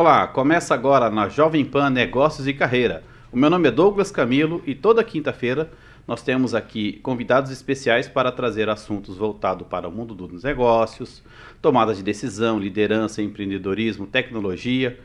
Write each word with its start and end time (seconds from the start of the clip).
Olá, 0.00 0.26
começa 0.26 0.72
agora 0.72 1.10
na 1.10 1.28
Jovem 1.28 1.62
Pan 1.62 1.90
Negócios 1.90 2.48
e 2.48 2.54
Carreira. 2.54 3.04
O 3.30 3.36
meu 3.36 3.50
nome 3.50 3.68
é 3.68 3.70
Douglas 3.70 4.10
Camilo 4.10 4.62
e 4.66 4.74
toda 4.74 5.04
quinta-feira 5.04 5.70
nós 6.08 6.22
temos 6.22 6.54
aqui 6.54 6.94
convidados 7.02 7.50
especiais 7.50 8.08
para 8.08 8.32
trazer 8.32 8.70
assuntos 8.70 9.18
voltados 9.18 9.66
para 9.68 9.86
o 9.86 9.92
mundo 9.92 10.14
dos 10.14 10.42
negócios, 10.42 11.22
tomada 11.60 11.94
de 11.94 12.02
decisão, 12.02 12.58
liderança, 12.58 13.20
empreendedorismo, 13.20 14.06
tecnologia. 14.06 14.98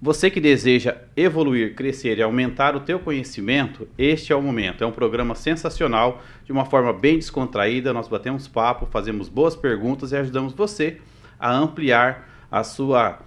Você 0.00 0.30
que 0.30 0.40
deseja 0.40 0.98
evoluir, 1.16 1.74
crescer 1.74 2.18
e 2.18 2.22
aumentar 2.22 2.76
o 2.76 2.80
teu 2.80 3.00
conhecimento, 3.00 3.88
este 3.98 4.32
é 4.32 4.36
o 4.36 4.40
momento. 4.40 4.84
É 4.84 4.86
um 4.86 4.92
programa 4.92 5.34
sensacional, 5.34 6.22
de 6.44 6.52
uma 6.52 6.64
forma 6.64 6.92
bem 6.92 7.16
descontraída. 7.16 7.92
Nós 7.92 8.06
batemos 8.06 8.46
papo, 8.46 8.86
fazemos 8.86 9.28
boas 9.28 9.56
perguntas 9.56 10.12
e 10.12 10.16
ajudamos 10.16 10.52
você 10.52 11.00
a 11.40 11.52
ampliar 11.52 12.28
a 12.48 12.62
sua 12.62 13.18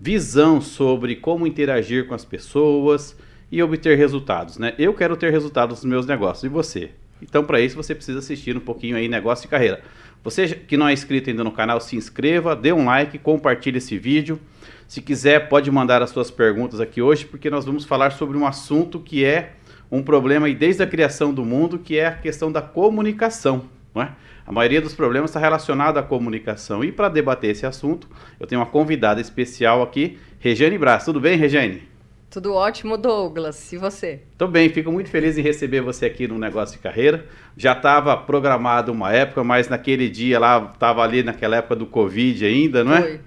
visão 0.00 0.60
sobre 0.60 1.16
como 1.16 1.46
interagir 1.46 2.06
com 2.06 2.14
as 2.14 2.24
pessoas 2.24 3.16
e 3.50 3.62
obter 3.62 3.96
resultados, 3.96 4.58
né? 4.58 4.74
Eu 4.78 4.94
quero 4.94 5.16
ter 5.16 5.30
resultados 5.30 5.76
nos 5.76 5.90
meus 5.90 6.06
negócios 6.06 6.44
e 6.44 6.48
você. 6.48 6.90
Então, 7.22 7.44
para 7.44 7.60
isso, 7.60 7.76
você 7.76 7.94
precisa 7.94 8.18
assistir 8.18 8.56
um 8.56 8.60
pouquinho 8.60 8.96
aí 8.96 9.08
Negócio 9.08 9.46
e 9.46 9.48
Carreira. 9.48 9.80
Você 10.22 10.48
que 10.48 10.76
não 10.76 10.88
é 10.88 10.92
inscrito 10.92 11.30
ainda 11.30 11.44
no 11.44 11.52
canal, 11.52 11.80
se 11.80 11.96
inscreva, 11.96 12.56
dê 12.56 12.72
um 12.72 12.84
like, 12.86 13.18
compartilhe 13.18 13.78
esse 13.78 13.96
vídeo. 13.98 14.40
Se 14.86 15.00
quiser, 15.00 15.48
pode 15.48 15.70
mandar 15.70 16.02
as 16.02 16.10
suas 16.10 16.30
perguntas 16.30 16.80
aqui 16.80 17.00
hoje, 17.00 17.24
porque 17.24 17.48
nós 17.48 17.64
vamos 17.64 17.84
falar 17.84 18.12
sobre 18.12 18.36
um 18.36 18.46
assunto 18.46 18.98
que 19.00 19.24
é 19.24 19.52
um 19.90 20.02
problema 20.02 20.46
aí 20.46 20.54
desde 20.54 20.82
a 20.82 20.86
criação 20.86 21.32
do 21.32 21.44
mundo, 21.44 21.78
que 21.78 21.98
é 21.98 22.06
a 22.06 22.12
questão 22.12 22.50
da 22.50 22.60
comunicação. 22.60 23.64
Não 23.94 24.02
é? 24.02 24.12
A 24.46 24.52
maioria 24.52 24.80
dos 24.80 24.94
problemas 24.94 25.30
está 25.30 25.40
relacionado 25.40 25.96
à 25.96 26.02
comunicação. 26.02 26.84
E 26.84 26.92
para 26.92 27.08
debater 27.08 27.50
esse 27.50 27.64
assunto, 27.64 28.08
eu 28.38 28.46
tenho 28.46 28.60
uma 28.60 28.66
convidada 28.66 29.20
especial 29.20 29.82
aqui, 29.82 30.18
Regiane 30.38 30.76
Braz. 30.76 31.04
Tudo 31.04 31.18
bem, 31.18 31.36
Regiane? 31.36 31.94
Tudo 32.28 32.52
ótimo, 32.52 32.98
Douglas. 32.98 33.72
E 33.72 33.78
você? 33.78 34.22
Tô 34.36 34.46
bem, 34.46 34.68
fico 34.68 34.90
muito 34.90 35.08
feliz 35.08 35.38
em 35.38 35.40
receber 35.40 35.80
você 35.80 36.06
aqui 36.06 36.26
no 36.26 36.36
Negócio 36.36 36.76
de 36.76 36.82
Carreira. 36.82 37.26
Já 37.56 37.72
estava 37.72 38.16
programado 38.16 38.92
uma 38.92 39.12
época, 39.12 39.42
mas 39.44 39.68
naquele 39.68 40.10
dia 40.10 40.38
lá, 40.38 40.70
estava 40.74 41.02
ali 41.02 41.22
naquela 41.22 41.56
época 41.56 41.76
do 41.76 41.86
Covid 41.86 42.44
ainda, 42.44 42.84
não 42.84 42.94
é? 42.94 43.00
Foi. 43.00 43.20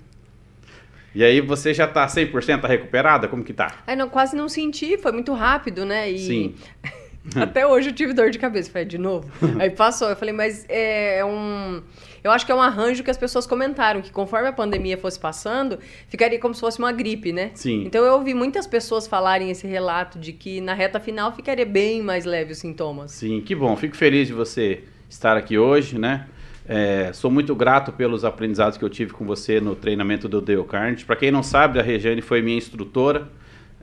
E 1.15 1.23
aí 1.23 1.41
você 1.41 1.73
já 1.73 1.85
está 1.85 2.05
100% 2.05 2.67
recuperada? 2.67 3.27
Como 3.27 3.43
que 3.43 3.53
tá? 3.53 3.77
Não, 3.97 4.07
quase 4.07 4.35
não 4.35 4.47
senti, 4.47 4.97
foi 4.97 5.11
muito 5.11 5.33
rápido, 5.33 5.83
né? 5.83 6.11
E... 6.11 6.19
Sim. 6.19 6.55
Até 7.35 7.65
hoje 7.67 7.89
eu 7.89 7.93
tive 7.93 8.13
dor 8.13 8.29
de 8.29 8.39
cabeça. 8.39 8.71
Falei, 8.71 8.87
de 8.87 8.97
novo? 8.97 9.29
Aí 9.59 9.69
passou. 9.69 10.09
Eu 10.09 10.15
falei, 10.15 10.33
mas 10.33 10.65
é, 10.69 11.19
é 11.19 11.25
um. 11.25 11.81
Eu 12.23 12.31
acho 12.31 12.45
que 12.45 12.51
é 12.51 12.55
um 12.55 12.61
arranjo 12.61 13.03
que 13.03 13.11
as 13.11 13.17
pessoas 13.17 13.45
comentaram, 13.45 14.01
que 14.01 14.11
conforme 14.11 14.47
a 14.47 14.53
pandemia 14.53 14.97
fosse 14.97 15.19
passando, 15.19 15.79
ficaria 16.09 16.39
como 16.39 16.53
se 16.53 16.59
fosse 16.59 16.79
uma 16.79 16.91
gripe, 16.91 17.31
né? 17.31 17.51
Sim. 17.53 17.83
Então 17.85 18.03
eu 18.03 18.13
ouvi 18.13 18.33
muitas 18.33 18.67
pessoas 18.67 19.07
falarem 19.07 19.49
esse 19.49 19.65
relato 19.65 20.19
de 20.19 20.33
que 20.33 20.59
na 20.59 20.73
reta 20.73 20.99
final 20.99 21.31
ficaria 21.33 21.65
bem 21.65 22.01
mais 22.01 22.25
leve 22.25 22.51
os 22.51 22.57
sintomas. 22.57 23.11
Sim, 23.11 23.41
que 23.41 23.55
bom. 23.55 23.75
Fico 23.75 23.95
feliz 23.95 24.27
de 24.27 24.33
você 24.33 24.83
estar 25.09 25.37
aqui 25.37 25.57
hoje, 25.57 25.97
né? 25.97 26.27
É, 26.67 27.13
sou 27.13 27.31
muito 27.31 27.55
grato 27.55 27.93
pelos 27.93 28.25
aprendizados 28.25 28.77
que 28.77 28.83
eu 28.83 28.89
tive 28.89 29.13
com 29.13 29.25
você 29.25 29.61
no 29.61 29.73
treinamento 29.73 30.27
do 30.27 30.41
Dale 30.41 30.63
Carnegie. 30.65 31.05
Para 31.05 31.15
quem 31.15 31.31
não 31.31 31.41
sabe, 31.41 31.79
a 31.79 31.81
Regiane 31.81 32.21
foi 32.21 32.41
minha 32.41 32.57
instrutora. 32.57 33.29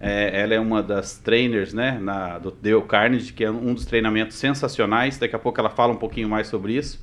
É, 0.07 0.43
ela 0.43 0.53
é 0.53 0.61
uma 0.61 0.83
das 0.83 1.17
trainers 1.17 1.73
né, 1.73 1.99
na, 1.99 2.39
do 2.39 2.51
Dale 2.51 2.83
Carnegie, 2.83 3.33
que 3.33 3.43
é 3.43 3.51
um 3.51 3.73
dos 3.73 3.87
treinamentos 3.87 4.37
sensacionais. 4.37 5.17
Daqui 5.17 5.35
a 5.35 5.39
pouco 5.39 5.59
ela 5.59 5.71
fala 5.71 5.95
um 5.95 5.97
pouquinho 5.97 6.29
mais 6.29 6.47
sobre 6.47 6.75
isso. 6.77 7.03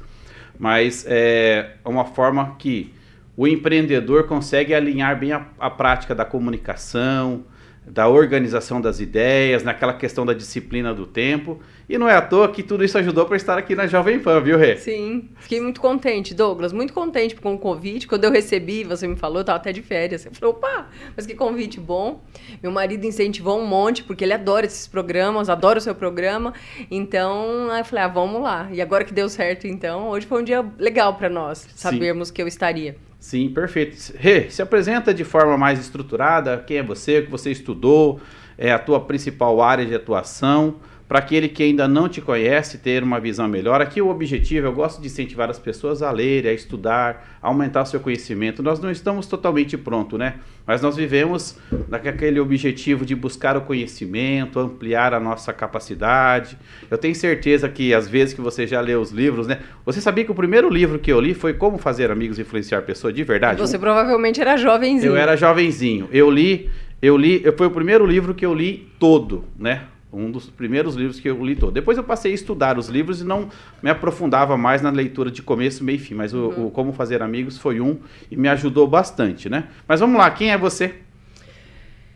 Mas 0.60 1.04
é 1.08 1.78
uma 1.84 2.06
forma 2.06 2.56
que 2.60 2.94
o 3.36 3.48
empreendedor 3.48 4.28
consegue 4.28 4.76
alinhar 4.76 5.18
bem 5.20 5.32
a, 5.32 5.48
a 5.60 5.68
prática 5.68 6.14
da 6.14 6.24
comunicação, 6.24 7.44
da 7.86 8.08
organização 8.08 8.80
das 8.80 9.00
ideias, 9.00 9.64
naquela 9.64 9.94
questão 9.94 10.26
da 10.26 10.34
disciplina 10.34 10.94
do 10.94 11.06
tempo. 11.06 11.60
E 11.90 11.98
não 11.98 12.08
é 12.08 12.16
à 12.16 12.22
toa 12.22 12.48
que 12.50 12.62
tudo 12.62 12.86
isso 12.86 12.98
ajudou 12.98 13.26
para 13.26 13.36
estar 13.36 13.58
aqui 13.58 13.76
na 13.76 13.88
Jovem 13.88 14.20
Pan, 14.20 14.40
viu, 14.40 14.58
Rê? 14.58 14.78
Sim, 14.78 15.30
fiquei 15.40 15.60
muito 15.60 15.82
contente, 15.82 16.34
Douglas, 16.34 16.72
muito 16.72 16.94
contente 16.94 17.36
com 17.36 17.56
o 17.56 17.58
convite. 17.58 18.08
Quando 18.08 18.24
eu 18.24 18.32
recebi, 18.32 18.84
você 18.84 19.08
me 19.08 19.16
falou, 19.16 19.38
eu 19.38 19.42
estava 19.42 19.58
até 19.58 19.74
de 19.74 19.82
férias. 19.82 20.26
Eu 20.26 20.32
falei, 20.32 20.56
opa, 20.56 20.90
mas 21.18 21.26
que 21.26 21.34
convite 21.34 21.80
bom. 21.80 22.24
Meu 22.62 22.72
marido 22.72 23.06
incentivou 23.06 23.60
um 23.60 23.66
monte, 23.66 24.04
porque 24.04 24.24
ele 24.24 24.34
adora 24.34 24.66
esses 24.66 24.88
programas, 24.88 25.50
adora 25.50 25.80
o 25.80 25.82
seu 25.82 25.96
programa. 25.96 26.54
Então, 26.90 27.76
eu 27.76 27.84
falei, 27.84 28.06
ah, 28.06 28.08
vamos 28.08 28.42
lá. 28.42 28.70
E 28.72 28.80
agora 28.80 29.04
que 29.04 29.14
deu 29.14 29.28
certo, 29.28 29.68
então, 29.68 30.10
hoje 30.10 30.28
foi 30.28 30.42
um 30.42 30.46
dia 30.46 30.64
legal 30.78 31.16
para 31.16 31.30
nós, 31.30 31.68
sabermos 31.76 32.30
Sim. 32.30 32.34
que 32.36 32.42
eu 32.42 32.48
estaria. 32.48 32.96
Sim, 33.22 33.50
perfeito. 33.50 33.96
Rê, 34.18 34.50
se 34.50 34.64
apresenta 34.64 35.14
de 35.14 35.24
forma 35.24 35.56
mais 35.56 35.80
estruturada, 35.80 36.58
quem 36.58 36.78
é 36.78 36.84
você, 36.84 37.20
o 37.20 37.26
que 37.26 37.30
você 37.30 37.52
estudou, 37.52 38.20
é 38.58 38.72
a 38.72 38.80
tua 38.80 39.00
principal 39.00 39.62
área 39.62 39.86
de 39.86 39.94
atuação, 39.94 40.78
para 41.12 41.20
aquele 41.20 41.50
que 41.50 41.62
ainda 41.62 41.90
não 41.90 42.08
te 42.08 42.22
conhece 42.22 42.78
ter 42.78 43.04
uma 43.04 43.20
visão 43.20 43.46
melhor. 43.46 43.82
Aqui 43.82 44.02
o 44.02 44.08
objetivo, 44.08 44.68
eu 44.68 44.72
gosto 44.72 45.02
de 45.02 45.08
incentivar 45.08 45.50
as 45.50 45.60
pessoas 45.60 46.02
a 46.02 46.10
ler, 46.10 46.48
a 46.48 46.54
estudar, 46.54 47.38
a 47.42 47.50
aumentar 47.50 47.82
o 47.82 47.86
seu 47.86 48.00
conhecimento. 48.00 48.64
Nós 48.64 48.80
não 48.80 48.90
estamos 48.90 49.28
totalmente 49.28 49.78
prontos, 49.78 50.18
né? 50.18 50.36
Mas 50.66 50.82
nós 50.82 50.96
vivemos 50.96 51.58
naquele 51.90 52.40
objetivo 52.40 53.06
de 53.06 53.14
buscar 53.14 53.58
o 53.58 53.62
conhecimento, 53.64 54.58
ampliar 54.58 55.14
a 55.14 55.20
nossa 55.20 55.52
capacidade. 55.52 56.58
Eu 56.90 56.98
tenho 56.98 57.14
certeza 57.14 57.68
que 57.68 57.94
às 57.94 58.08
vezes 58.08 58.34
que 58.34 58.40
você 58.40 58.66
já 58.66 58.80
leu 58.80 59.02
os 59.02 59.12
livros, 59.12 59.48
né? 59.48 59.60
Você 59.86 60.00
sabia 60.00 60.24
que 60.24 60.32
o 60.32 60.36
primeiro 60.36 60.70
livro 60.70 60.98
que 60.98 61.12
eu 61.12 61.20
li 61.20 61.34
foi 61.34 61.54
Como 61.54 61.78
Fazer 61.78 62.10
Amigos 62.10 62.40
e 62.40 62.44
Influenciar 62.44 62.84
Pessoas 62.84 63.14
de 63.14 63.26
verdade? 63.26 63.60
Você 63.60 63.76
um... 63.76 63.82
provavelmente 63.82 64.40
era 64.40 64.56
jovenzinho. 64.56 65.12
Eu 65.12 65.18
era 65.18 65.36
jovenzinho. 65.36 66.08
Eu 66.10 66.32
li, 66.32 66.70
eu 67.02 67.18
li, 67.18 67.44
foi 67.58 67.68
o 67.68 67.72
primeiro 67.72 68.06
livro 68.06 68.34
que 68.34 68.46
eu 68.46 68.54
li 68.54 68.90
todo, 68.98 69.44
né? 69.60 69.82
Um 70.12 70.30
dos 70.30 70.50
primeiros 70.50 70.96
livros 70.96 71.20
que 71.20 71.30
eu 71.30 71.44
li 71.44 71.56
todo. 71.56 71.72
Depois 71.72 71.98
eu 71.98 72.04
passei 72.04 72.32
a 72.32 72.36
estudar 72.36 72.78
os 72.78 72.90
livros 72.90 73.22
e 73.22 73.24
não 73.24 73.50
me 73.82 73.90
aprofundava 73.90 74.58
mais 74.58 74.82
na 74.82 74.90
leitura 74.90 75.32
de 75.32 75.42
começo, 75.42 75.84
meio 75.84 75.96
e 75.96 76.00
fim. 76.00 76.14
Mas 76.14 76.34
o, 76.34 76.50
uhum. 76.50 76.68
o, 76.68 76.72
Como 76.72 76.92
Fazer 76.92 77.22
Amigos 77.22 77.58
foi 77.58 77.80
um 77.80 77.98
e 78.30 78.36
me 78.36 78.50
ajudou 78.50 78.88
bastante, 78.88 79.50
né? 79.50 79.70
Mas 79.88 80.00
vamos 80.00 80.18
lá, 80.18 80.30
quem 80.32 80.52
é 80.52 80.58
você? 80.58 80.96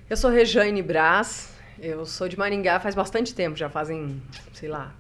Eu 0.09 0.17
sou 0.17 0.29
Rejane 0.29 0.81
Brás, 0.81 1.55
eu 1.79 2.05
sou 2.05 2.28
de 2.28 2.38
Maringá 2.38 2.79
faz 2.79 2.94
bastante 2.94 3.34
tempo, 3.34 3.57
já 3.57 3.69
fazem, 3.69 4.22
sei 4.53 4.69
lá, 4.69 4.94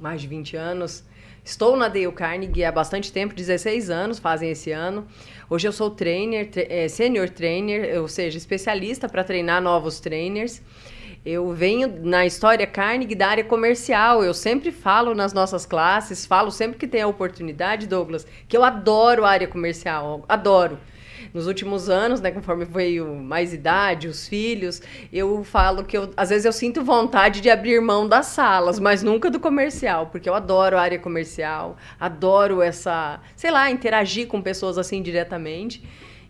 mais 0.00 0.20
de 0.20 0.28
20 0.28 0.56
anos. 0.56 1.04
Estou 1.46 1.76
na 1.76 1.86
Dale 1.86 2.10
Carnegie 2.10 2.64
há 2.64 2.72
bastante 2.72 3.12
tempo, 3.12 3.32
16 3.32 3.88
anos 3.88 4.18
fazem 4.18 4.50
esse 4.50 4.72
ano. 4.72 5.06
Hoje 5.48 5.68
eu 5.68 5.72
sou 5.72 5.90
trainer, 5.90 6.50
é, 6.56 6.88
senior 6.88 7.30
trainer, 7.30 8.00
ou 8.00 8.08
seja, 8.08 8.36
especialista 8.36 9.08
para 9.08 9.22
treinar 9.22 9.62
novos 9.62 10.00
trainers. 10.00 10.60
Eu 11.28 11.52
venho 11.52 11.92
na 12.04 12.24
história 12.24 12.64
Carnegie 12.68 13.16
da 13.16 13.26
área 13.26 13.42
comercial. 13.42 14.22
Eu 14.22 14.32
sempre 14.32 14.70
falo 14.70 15.12
nas 15.12 15.32
nossas 15.32 15.66
classes, 15.66 16.24
falo 16.24 16.52
sempre 16.52 16.78
que 16.78 16.86
tem 16.86 17.02
a 17.02 17.08
oportunidade, 17.08 17.88
Douglas, 17.88 18.24
que 18.46 18.56
eu 18.56 18.62
adoro 18.62 19.24
a 19.24 19.30
área 19.30 19.48
comercial, 19.48 20.24
adoro. 20.28 20.78
Nos 21.34 21.48
últimos 21.48 21.88
anos, 21.88 22.20
né, 22.20 22.30
conforme 22.30 22.64
veio 22.64 23.12
mais 23.16 23.52
idade, 23.52 24.06
os 24.06 24.28
filhos, 24.28 24.80
eu 25.12 25.42
falo 25.42 25.82
que 25.82 25.98
eu, 25.98 26.12
às 26.16 26.28
vezes 26.28 26.44
eu 26.44 26.52
sinto 26.52 26.84
vontade 26.84 27.40
de 27.40 27.50
abrir 27.50 27.80
mão 27.80 28.06
das 28.06 28.26
salas, 28.26 28.78
mas 28.78 29.02
nunca 29.02 29.28
do 29.28 29.40
comercial, 29.40 30.06
porque 30.06 30.28
eu 30.28 30.34
adoro 30.34 30.78
a 30.78 30.82
área 30.82 30.98
comercial, 31.00 31.76
adoro 31.98 32.62
essa, 32.62 33.20
sei 33.34 33.50
lá, 33.50 33.68
interagir 33.68 34.28
com 34.28 34.40
pessoas 34.40 34.78
assim 34.78 35.02
diretamente. 35.02 35.82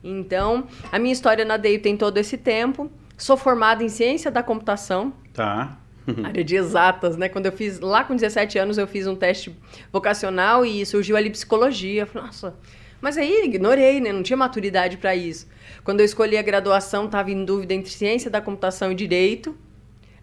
Então, 0.02 0.66
a 0.90 0.98
minha 0.98 1.12
história 1.12 1.44
na 1.44 1.58
DEI 1.58 1.78
tem 1.78 1.98
todo 1.98 2.16
esse 2.16 2.38
tempo. 2.38 2.90
Sou 3.16 3.36
formada 3.36 3.82
em 3.82 3.88
ciência 3.88 4.30
da 4.30 4.42
computação. 4.42 5.12
Tá. 5.32 5.78
área 6.24 6.44
de 6.44 6.56
exatas, 6.56 7.16
né? 7.16 7.28
Quando 7.28 7.46
eu 7.46 7.52
fiz, 7.52 7.80
lá 7.80 8.04
com 8.04 8.14
17 8.14 8.58
anos, 8.58 8.78
eu 8.78 8.86
fiz 8.86 9.06
um 9.06 9.16
teste 9.16 9.56
vocacional 9.92 10.64
e 10.64 10.84
surgiu 10.86 11.16
ali 11.16 11.30
psicologia. 11.30 12.02
Eu 12.02 12.06
falei, 12.06 12.26
nossa, 12.26 12.54
mas 13.00 13.18
aí 13.18 13.44
ignorei, 13.44 14.00
né? 14.00 14.12
Não 14.12 14.22
tinha 14.22 14.36
maturidade 14.36 14.96
para 14.96 15.14
isso. 15.14 15.48
Quando 15.84 16.00
eu 16.00 16.06
escolhi 16.06 16.36
a 16.36 16.42
graduação, 16.42 17.06
estava 17.06 17.30
em 17.30 17.44
dúvida 17.44 17.74
entre 17.74 17.90
ciência 17.90 18.30
da 18.30 18.40
computação 18.40 18.92
e 18.92 18.94
direito. 18.94 19.56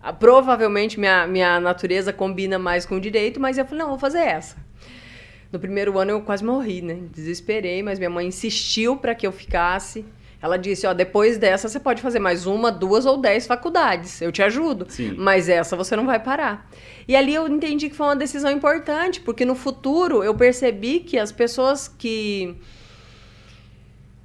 Ah, 0.01 0.11
provavelmente 0.11 0.99
minha, 0.99 1.25
minha 1.27 1.59
natureza 1.59 2.11
combina 2.11 2.59
mais 2.59 2.85
com 2.85 2.95
o 2.95 3.01
direito, 3.01 3.39
mas 3.39 3.57
eu 3.57 3.65
falei, 3.65 3.79
não, 3.79 3.89
vou 3.89 3.99
fazer 3.99 4.19
essa. 4.19 4.57
No 5.51 5.59
primeiro 5.59 5.97
ano 5.97 6.11
eu 6.11 6.21
quase 6.21 6.43
morri, 6.43 6.81
né? 6.81 6.99
Desesperei, 7.11 7.83
mas 7.83 7.99
minha 7.99 8.09
mãe 8.09 8.27
insistiu 8.27 8.97
para 8.97 9.15
que 9.15 9.25
eu 9.25 9.31
ficasse. 9.31 10.03
Ela 10.43 10.57
disse, 10.57 10.85
ó, 10.85 10.93
depois 10.93 11.37
dessa 11.37 11.69
você 11.69 11.79
pode 11.79 12.01
fazer 12.01 12.19
mais 12.19 12.45
uma, 12.45 12.69
duas 12.69 13.05
ou 13.05 13.15
dez 13.15 13.47
faculdades. 13.47 14.21
Eu 14.21 14.29
te 14.29 14.43
ajudo. 14.43 14.85
Sim. 14.89 15.15
Mas 15.17 15.47
essa 15.47 15.73
você 15.77 15.95
não 15.95 16.05
vai 16.05 16.19
parar. 16.19 16.69
E 17.07 17.15
ali 17.15 17.33
eu 17.33 17.47
entendi 17.47 17.89
que 17.89 17.95
foi 17.95 18.07
uma 18.07 18.15
decisão 18.17 18.51
importante, 18.51 19.21
porque 19.21 19.45
no 19.45 19.55
futuro 19.55 20.21
eu 20.21 20.35
percebi 20.35 20.99
que 20.99 21.17
as 21.17 21.31
pessoas 21.31 21.87
que 21.87 22.57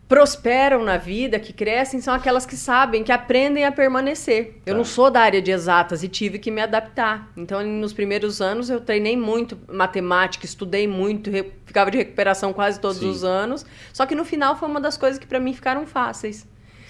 prosperam 0.09 0.83
na 0.83 0.97
vida, 0.97 1.39
que 1.39 1.53
crescem, 1.53 2.01
são 2.01 2.15
aquelas 2.15 2.47
que 2.47 2.57
sabem, 2.57 3.05
que 3.05 3.13
aprendem 3.13 3.67
a 3.67 3.71
permanecer. 3.71 4.57
Eu 4.65 4.75
não 4.75 4.83
tá. 4.83 4.89
sou 4.89 5.11
da 5.11 5.21
área 5.21 5.43
de 5.43 5.51
exatas 5.51 6.03
e 6.03 6.09
tive 6.09 6.39
que 6.39 6.51
me 6.51 6.63
adaptar. 6.63 7.31
Então, 7.37 7.63
nos 7.63 7.93
primeiros 7.93 8.41
anos, 8.41 8.71
eu 8.71 8.81
treinei 8.81 9.17
muito 9.17 9.59
matemática, 9.69 10.47
estudei 10.47 10.89
muito, 10.89 11.31
ficava 11.67 11.91
de 11.91 11.99
recuperação 11.99 12.55
quase 12.55 12.81
todos 12.81 12.99
Sim. 12.99 13.11
os 13.11 13.23
anos. 13.23 13.67
Só 13.93 14.07
que 14.07 14.15
no 14.15 14.25
final 14.25 14.57
foi 14.57 14.69
uma 14.69 14.81
das 14.81 14.97
coisas 14.97 15.19
que 15.19 15.27
para 15.27 15.39
mim 15.39 15.53
ficaram 15.53 15.87
fáceis. 15.87 16.47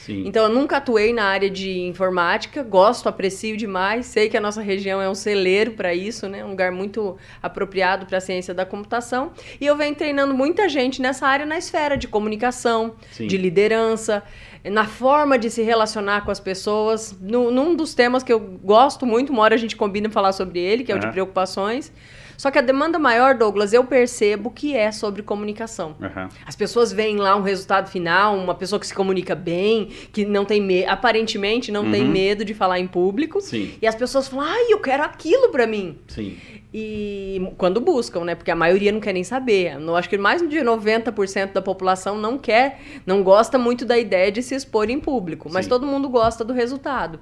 Sim. 0.09 0.23
Então 0.27 0.45
eu 0.45 0.49
nunca 0.49 0.79
atuei 0.79 1.13
na 1.13 1.25
área 1.25 1.51
de 1.51 1.81
informática, 1.81 2.63
gosto, 2.63 3.11
aprecio 3.11 3.59
demais, 3.59 4.07
sei 4.07 4.31
que 4.31 4.39
a 4.39 4.41
nossa 4.41 4.63
região 4.63 5.03
é 5.03 5.09
um 5.09 5.15
celeiro 5.15 5.73
para 5.73 5.95
isso, 5.95 6.27
né? 6.27 6.43
Um 6.43 6.49
lugar 6.49 6.73
muito 6.73 7.19
apropriado 7.43 8.07
para 8.07 8.17
a 8.17 8.21
ciência 8.21 8.55
da 8.55 8.65
computação. 8.65 9.33
E 9.61 9.67
eu 9.67 9.77
venho 9.77 9.95
treinando 9.95 10.33
muita 10.33 10.67
gente 10.67 11.03
nessa 11.03 11.27
área 11.27 11.45
na 11.45 11.59
esfera 11.59 11.95
de 11.95 12.09
comunicação, 12.09 12.95
Sim. 13.13 13.27
de 13.27 13.37
liderança, 13.37 14.23
na 14.65 14.87
forma 14.87 15.39
de 15.39 15.51
se 15.51 15.61
relacionar 15.61 16.25
com 16.25 16.31
as 16.31 16.41
pessoas. 16.41 17.15
No, 17.21 17.51
num 17.51 17.77
dos 17.77 17.93
temas 17.93 18.23
que 18.23 18.33
eu 18.33 18.41
gosto 18.41 19.05
muito, 19.05 19.31
uma 19.31 19.43
hora 19.43 19.57
a 19.57 19.59
gente 19.59 19.77
combina 19.77 20.09
falar 20.09 20.33
sobre 20.33 20.59
ele, 20.59 20.85
que 20.85 20.91
é 20.91 20.95
o 20.95 20.99
de 20.99 21.09
preocupações. 21.09 21.93
Só 22.39 22.53
que 22.53 22.59
a 22.59 22.63
demanda 22.63 23.01
maior, 23.01 23.35
Douglas, 23.35 23.73
eu 23.73 23.83
percebo 23.83 24.49
que 24.53 24.75
é 24.77 24.93
sobre 24.93 25.25
comunicação. 25.25 25.97
Aham. 26.01 26.29
As 26.47 26.55
pessoas 26.55 26.93
veem 26.93 27.17
lá 27.17 27.35
um 27.35 27.43
resultado 27.43 27.91
final, 27.91 28.37
uma 28.37 28.55
pessoa 28.55 28.79
que 28.79 28.87
se 28.87 28.95
comunica 28.95 29.35
bem, 29.35 29.87
que 30.13 30.25
não 30.25 30.45
tem 30.45 30.63
medo, 30.63 30.89
aparentemente 30.89 31.73
não 31.73 31.91
tem 31.91 32.05
Uhum. 32.05 32.11
medo 32.13 32.45
de 32.45 32.55
falar 32.55 32.79
em 32.79 32.87
público. 32.87 33.41
Sim. 33.41 33.73
E 33.83 33.87
as 33.89 33.97
pessoas 33.97 34.29
falam, 34.29 34.47
ai, 34.47 34.73
eu 34.73 34.79
quero 34.79 35.03
aquilo 35.03 35.49
pra 35.49 35.67
mim. 35.67 35.99
Sim. 36.07 36.37
E 36.73 37.43
quando 37.59 37.81
buscam, 37.81 38.25
né? 38.25 38.37
Porque 38.37 38.53
a 38.53 38.57
maioria 38.57 38.93
não 38.93 39.01
quer 39.01 39.13
nem 39.15 39.25
saber. 39.25 39.73
Eu 39.81 39.97
acho 39.97 40.09
que 40.09 40.17
mais 40.17 40.41
de 40.49 40.59
90% 40.61 41.53
da 41.55 41.61
população 41.63 42.17
não 42.17 42.39
quer, 42.39 42.81
não 43.05 43.23
gosta 43.25 43.59
muito 43.59 43.85
da 43.85 43.99
ideia 43.99 44.31
de 44.31 44.43
se 44.45 44.55
expor 44.55 44.89
em 44.91 45.01
público. 45.01 45.49
Mas 45.53 45.65
Sim. 45.65 45.71
todo 45.71 45.87
mundo 45.87 46.09
gosta 46.09 46.45
do 46.45 46.53
resultado. 46.53 47.19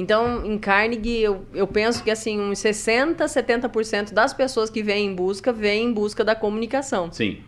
Então, 0.00 0.46
em 0.46 0.58
Carnegie, 0.58 1.20
eu, 1.20 1.44
eu 1.52 1.66
penso 1.66 2.02
que 2.02 2.10
assim, 2.10 2.40
uns 2.40 2.58
60%, 2.58 3.16
70% 3.16 4.12
das 4.12 4.32
pessoas 4.32 4.70
que 4.70 4.82
vêm 4.82 5.06
em 5.06 5.14
busca, 5.14 5.52
vêm 5.52 5.84
em 5.84 5.92
busca 5.92 6.24
da 6.24 6.34
comunicação. 6.34 7.12
Sim. 7.12 7.38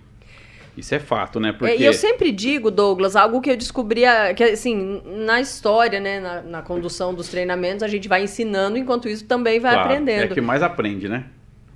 Isso 0.77 0.95
é 0.95 0.99
fato, 0.99 1.39
né? 1.39 1.51
É, 1.51 1.53
Porque. 1.53 1.77
e 1.77 1.85
eu 1.85 1.93
sempre 1.93 2.31
digo, 2.31 2.71
Douglas, 2.71 3.17
algo 3.17 3.41
que 3.41 3.51
eu 3.51 3.57
descobri, 3.57 4.03
que 4.37 4.45
assim, 4.45 5.03
na 5.05 5.41
história, 5.41 6.01
né, 6.01 6.19
na, 6.21 6.43
na 6.43 6.63
condução 6.63 7.15
dos 7.15 7.29
treinamentos, 7.29 7.83
a 7.83 7.89
gente 7.89 8.09
vai 8.09 8.23
ensinando, 8.23 8.79
enquanto 8.79 9.09
isso 9.09 9.25
também 9.25 9.61
vai 9.61 9.73
Claro, 9.73 9.89
aprendendo. 9.91 10.25
É 10.25 10.35
que 10.35 10.41
mais 10.41 10.63
aprende, 10.63 11.09
né? 11.09 11.25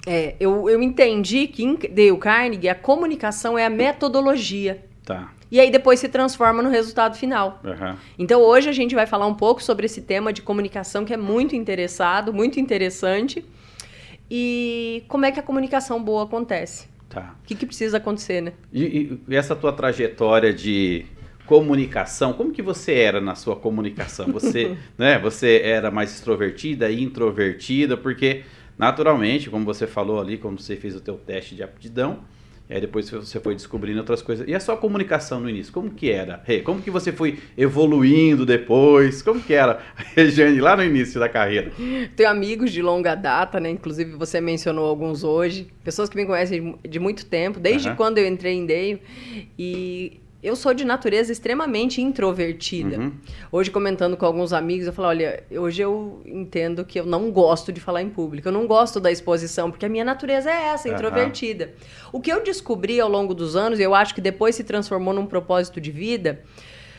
É, 0.07 0.35
eu, 0.39 0.71
eu 0.71 0.83
entendi 0.83 1.47
que 1.47 1.65
em 1.65 1.75
Dale 1.75 2.17
Carnegie, 2.19 2.69
a 2.69 2.75
comunicação 2.75 3.59
é 3.59 3.67
a 3.67 3.71
metodologia. 3.71 4.85
Tá. 5.05 5.31
E 5.51 5.61
aí 5.61 5.71
depois 5.71 6.01
se 6.01 6.09
transforma 6.09 6.63
no 6.63 6.69
resultado 6.69 7.17
final. 7.17 7.61
Aham. 7.65 7.97
Então 8.19 8.41
hoje 8.41 8.69
a 8.69 8.73
gente 8.73 8.95
vai 8.95 9.07
falar 9.07 9.27
um 9.27 9.35
pouco 9.35 9.63
sobre 9.63 9.87
esse 9.87 10.03
tema 10.03 10.33
de 10.33 10.43
comunicação 10.43 11.05
que 11.05 11.15
é 11.15 11.17
muito 11.17 11.55
interessado, 11.55 12.33
muito 12.33 12.59
interessante. 12.59 13.45
E 14.31 15.05
como 15.09 15.25
é 15.25 15.31
que 15.31 15.39
a 15.39 15.43
comunicação 15.43 16.03
boa 16.03 16.25
acontece? 16.25 16.89
Tá. 17.09 17.37
O 17.43 17.47
que, 17.47 17.55
que 17.55 17.65
precisa 17.65 17.99
acontecer, 17.99 18.41
né? 18.41 18.53
E, 18.73 19.19
e 19.29 19.37
essa 19.37 19.55
tua 19.55 19.73
trajetória 19.73 20.53
de 20.53 21.07
comunicação, 21.47 22.33
como 22.33 22.53
que 22.53 22.61
você 22.61 22.95
era 22.95 23.21
na 23.21 23.37
sua 23.37 23.55
comunicação? 23.55 24.27
Você, 24.33 24.77
né, 24.99 25.19
você 25.19 25.61
era 25.63 25.91
mais 25.91 26.13
extrovertida, 26.13 26.91
introvertida, 26.91 27.97
porque 27.97 28.43
naturalmente, 28.77 29.49
como 29.49 29.65
você 29.65 29.87
falou 29.87 30.21
ali, 30.21 30.37
quando 30.37 30.61
você 30.61 30.77
fez 30.77 30.97
o 30.97 31.01
teu 31.01 31.15
teste 31.15 31.55
de 31.55 31.63
aptidão, 31.63 32.25
e 32.69 32.75
aí 32.75 32.81
depois 32.81 33.09
você 33.09 33.39
foi 33.39 33.55
descobrindo 33.55 34.01
outras 34.01 34.21
coisas. 34.21 34.47
E 34.49 34.55
a 34.55 34.59
sua 34.59 34.77
comunicação 34.77 35.41
no 35.41 35.49
início, 35.49 35.73
como 35.73 35.91
que 35.91 36.11
era? 36.11 36.43
Rê, 36.45 36.61
como 36.61 36.83
que 36.83 36.91
você 36.91 37.13
foi 37.13 37.39
evoluindo 37.57 38.45
depois? 38.45 39.23
Como 39.23 39.41
que 39.41 39.55
era 39.55 39.81
a 39.97 40.03
Regiane 40.03 40.61
lá 40.61 40.77
no 40.77 40.83
início 40.83 41.21
da 41.21 41.29
carreira? 41.29 41.71
Tenho 42.17 42.29
amigos 42.29 42.73
de 42.73 42.83
longa 42.83 43.15
data, 43.15 43.61
né? 43.61 43.71
Inclusive 43.71 44.13
você 44.13 44.41
mencionou 44.41 44.87
alguns 44.87 45.23
hoje. 45.23 45.69
Pessoas 45.85 46.09
que 46.09 46.17
me 46.17 46.27
conhecem 46.27 46.77
de 46.83 46.99
muito 46.99 47.27
tempo, 47.27 47.61
desde 47.61 47.95
quando 47.95 48.19
eu 48.19 48.27
entrei 48.27 48.55
em 48.55 48.67
Dale. 48.67 49.01
E 49.57 50.21
eu 50.43 50.55
sou 50.55 50.75
de 50.75 50.85
natureza 50.85 51.33
extremamente 51.33 52.01
introvertida. 52.01 52.99
Uhum. 52.99 53.13
Hoje, 53.51 53.71
comentando 53.71 54.17
com 54.17 54.27
alguns 54.27 54.53
amigos, 54.53 54.87
eu 54.87 54.93
falo: 54.93 55.09
olha, 55.09 55.43
hoje 55.51 55.83
eu 55.83 56.23
entendo 56.25 56.85
que 56.85 57.01
eu 57.01 57.07
não 57.07 57.31
gosto 57.31 57.73
de 57.73 57.81
falar 57.81 58.03
em 58.03 58.11
público. 58.11 58.49
Eu 58.49 58.53
não 58.53 58.67
gosto 58.67 59.01
da 59.01 59.11
exposição, 59.11 59.71
porque 59.71 59.87
a 59.87 59.89
minha 59.89 60.05
natureza 60.05 60.51
é 60.51 60.69
essa, 60.69 60.89
introvertida. 60.89 61.75
O 62.13 62.21
que 62.21 62.31
eu 62.31 62.43
descobri 62.43 63.01
ao 63.01 63.09
longo 63.09 63.35
dos 63.35 63.57
anos, 63.57 63.79
e 63.79 63.83
eu 63.83 63.95
acho 63.95 64.15
que 64.15 64.21
depois 64.21 64.55
se 64.55 64.65
transformou 64.65 65.15
num 65.15 65.27
propósito 65.27 65.81
de 65.81 65.91
vida, 65.91 66.43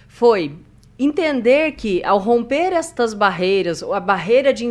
foi 0.08 0.56
entender 1.00 1.74
que 1.74 2.04
ao 2.04 2.18
romper 2.18 2.74
estas 2.74 3.14
barreiras, 3.14 3.84
a 3.84 4.00
barreira 4.00 4.52
de 4.52 4.66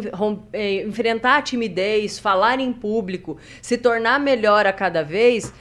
eh, 0.52 0.82
enfrentar 0.82 1.36
a 1.36 1.42
timidez, 1.42 2.18
falar 2.18 2.58
em 2.58 2.72
público, 2.72 3.38
se 3.62 3.78
tornar 3.78 4.18
melhor 4.18 4.66
a 4.66 4.72
cada 4.72 5.02
vez, 5.04 5.52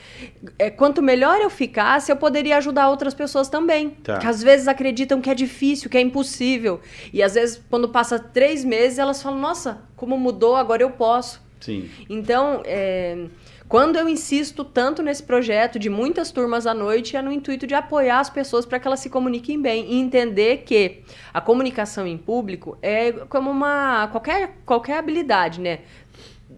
é, 0.58 0.70
quanto 0.70 1.02
melhor 1.02 1.40
eu 1.40 1.50
ficasse, 1.50 2.12
eu 2.12 2.16
poderia 2.18 2.58
ajudar 2.58 2.90
outras 2.90 3.14
pessoas 3.14 3.48
também. 3.48 3.92
Tá. 4.04 4.18
Que 4.18 4.28
às 4.28 4.42
vezes 4.42 4.68
acreditam 4.68 5.22
que 5.22 5.30
é 5.30 5.36
difícil, 5.36 5.90
que 5.90 5.98
é 5.98 6.02
impossível. 6.02 6.80
E 7.14 7.22
às 7.22 7.36
vezes, 7.36 7.62
quando 7.70 7.90
passa 7.90 8.18
três 8.18 8.64
meses, 8.66 8.98
elas 8.98 9.22
falam: 9.22 9.40
Nossa, 9.40 9.82
como 9.96 10.18
mudou, 10.18 10.56
agora 10.56 10.82
eu 10.82 10.90
posso. 10.90 11.44
Sim. 11.60 11.90
Então, 12.10 12.62
é, 12.66 13.26
quando 13.68 13.96
eu 13.96 14.08
insisto 14.08 14.64
tanto 14.64 15.02
nesse 15.02 15.24
projeto 15.24 15.80
de 15.80 15.90
muitas 15.90 16.32
turmas 16.32 16.68
à 16.68 16.74
noite, 16.74 17.18
é 17.18 17.22
no 17.22 17.32
intuito 17.32 17.66
de 17.66 17.74
apoiar 17.74 18.20
as 18.20 18.30
pessoas 18.30 18.66
para 18.66 18.80
que 18.80 18.88
elas 18.88 19.00
se 19.00 19.10
comuniquem 19.10 19.60
bem 19.60 19.92
e 19.92 20.00
entender 20.00 20.58
que 20.58 21.02
a 21.34 21.42
comunicação 21.42 22.06
em 22.06 22.18
público 22.18 22.78
é 22.82 23.12
como 23.12 23.50
uma 23.50 24.08
qualquer, 24.10 24.58
qualquer 24.66 25.00
habilidade, 25.00 25.60
né? 25.60 25.80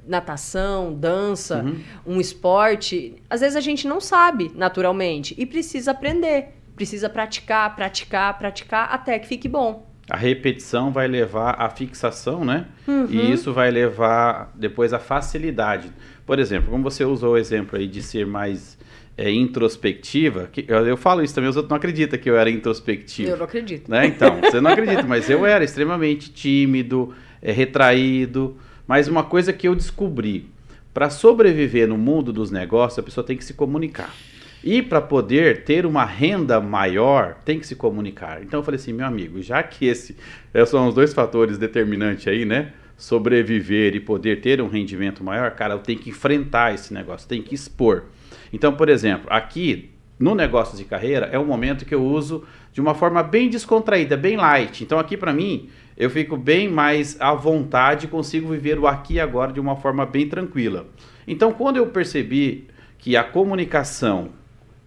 Natação, 0.06 0.94
dança, 0.94 1.65
um 2.06 2.19
esporte. 2.19 3.15
Às 3.30 3.39
vezes 3.39 3.56
a 3.56 3.62
gente 3.62 3.88
não 3.88 4.01
sabe 4.01 4.51
naturalmente 4.53 5.33
e 5.38 5.45
precisa 5.45 5.92
aprender. 5.92 6.56
Precisa 6.75 7.10
praticar, 7.10 7.75
praticar, 7.75 8.38
praticar 8.38 8.89
até 8.92 9.18
que 9.18 9.27
fique 9.27 9.48
bom. 9.48 9.88
A 10.10 10.15
repetição 10.15 10.92
vai 10.92 11.07
levar 11.07 11.60
à 11.60 11.69
fixação, 11.69 12.45
né? 12.45 12.68
Uhum. 12.88 13.07
E 13.10 13.31
isso 13.31 13.51
vai 13.51 13.69
levar 13.69 14.51
depois 14.56 14.94
à 14.94 15.00
facilidade. 15.00 15.92
Por 16.27 16.39
exemplo, 16.39 16.69
como 16.69 16.83
você 16.83 17.06
usou 17.06 17.35
o 17.35 17.38
exemplo 17.38 17.79
aí 17.79 17.88
de 17.88 18.03
ser 18.03 18.27
mais 18.27 18.77
é, 19.18 19.31
introspectiva, 19.31 20.50
que, 20.51 20.65
eu, 20.68 20.85
eu 20.85 20.97
falo 20.97 21.24
isso 21.24 21.33
também, 21.33 21.50
os 21.50 21.56
outros 21.56 21.69
não 21.69 21.77
acreditam 21.77 22.19
que 22.19 22.29
eu 22.29 22.38
era 22.38 22.50
introspectivo. 22.50 23.29
Eu 23.29 23.38
não 23.38 23.45
acredito. 23.45 23.89
Né? 23.89 24.07
Então, 24.07 24.41
você 24.41 24.59
não 24.59 24.69
acredita, 24.69 25.03
mas 25.03 25.29
eu 25.29 25.45
era 25.45 25.63
extremamente 25.63 26.29
tímido, 26.29 27.13
é, 27.41 27.53
retraído. 27.53 28.57
Mas 28.85 29.07
uma 29.07 29.24
coisa 29.24 29.53
que 29.53 29.69
eu 29.69 29.74
descobri, 29.74 30.50
para 30.93 31.10
sobreviver 31.10 31.88
no 31.88 31.98
mundo 31.98 32.34
dos 32.34 32.51
negócios, 32.51 33.00
a 33.00 33.03
pessoa 33.03 33.25
tem 33.25 33.38
que 33.38 33.46
se 33.46 33.53
comunicar. 33.53 34.13
E 34.62 34.81
para 34.81 35.00
poder 35.00 35.63
ter 35.63 35.86
uma 35.86 36.03
renda 36.03 36.60
maior, 36.60 37.38
tem 37.46 37.57
que 37.57 37.65
se 37.65 37.75
comunicar. 37.75 38.43
Então 38.43 38.60
eu 38.60 38.63
falei 38.65 38.77
assim, 38.77 38.91
meu 38.91 39.05
amigo, 39.05 39.41
já 39.41 39.63
que 39.63 39.86
esse 39.86 40.17
eh, 40.53 40.65
são 40.65 40.89
os 40.89 40.96
dois 40.96 41.13
fatores 41.13 41.57
determinantes 41.57 42.27
aí, 42.27 42.43
né? 42.43 42.74
Sobreviver 42.98 43.96
e 43.96 44.00
poder 44.00 44.42
ter 44.42 44.60
um 44.62 44.68
rendimento 44.68 45.24
maior, 45.24 45.51
cara, 45.51 45.75
eu 45.75 45.80
tenho 45.80 46.00
que 46.00 46.10
enfrentar 46.10 46.74
esse 46.74 46.94
negócio, 46.94 47.30
tenho 47.30 47.44
que 47.44 47.54
expor. 47.54 48.06
Então, 48.51 48.74
por 48.74 48.89
exemplo, 48.89 49.27
aqui 49.30 49.92
no 50.20 50.34
negócio 50.34 50.75
de 50.77 50.84
carreira 50.84 51.27
é 51.32 51.38
um 51.38 51.46
momento 51.46 51.86
que 51.86 51.94
eu 51.94 52.04
uso 52.04 52.44
de 52.74 52.82
uma 52.82 52.96
forma 52.96 53.22
bem 53.22 53.50
descontraída, 53.50 54.18
bem 54.18 54.36
light. 54.36 54.84
Então 54.84 54.98
aqui 54.98 55.16
para 55.16 55.34
mim, 55.34 55.70
eu 55.96 56.10
fico 56.10 56.36
bem 56.36 56.68
mais 56.68 57.20
à 57.20 57.34
vontade, 57.34 58.08
consigo 58.08 58.50
viver 58.50 58.80
o 58.80 58.88
aqui 58.88 59.16
e 59.16 59.20
agora 59.20 59.54
de 59.54 59.60
uma 59.60 59.75
forma 59.75 60.06
bem 60.06 60.27
tranquila. 60.27 60.88
Então 61.27 61.51
quando 61.51 61.77
eu 61.77 61.88
percebi 61.88 62.68
que 62.98 63.16
a 63.16 63.24
comunicação 63.24 64.30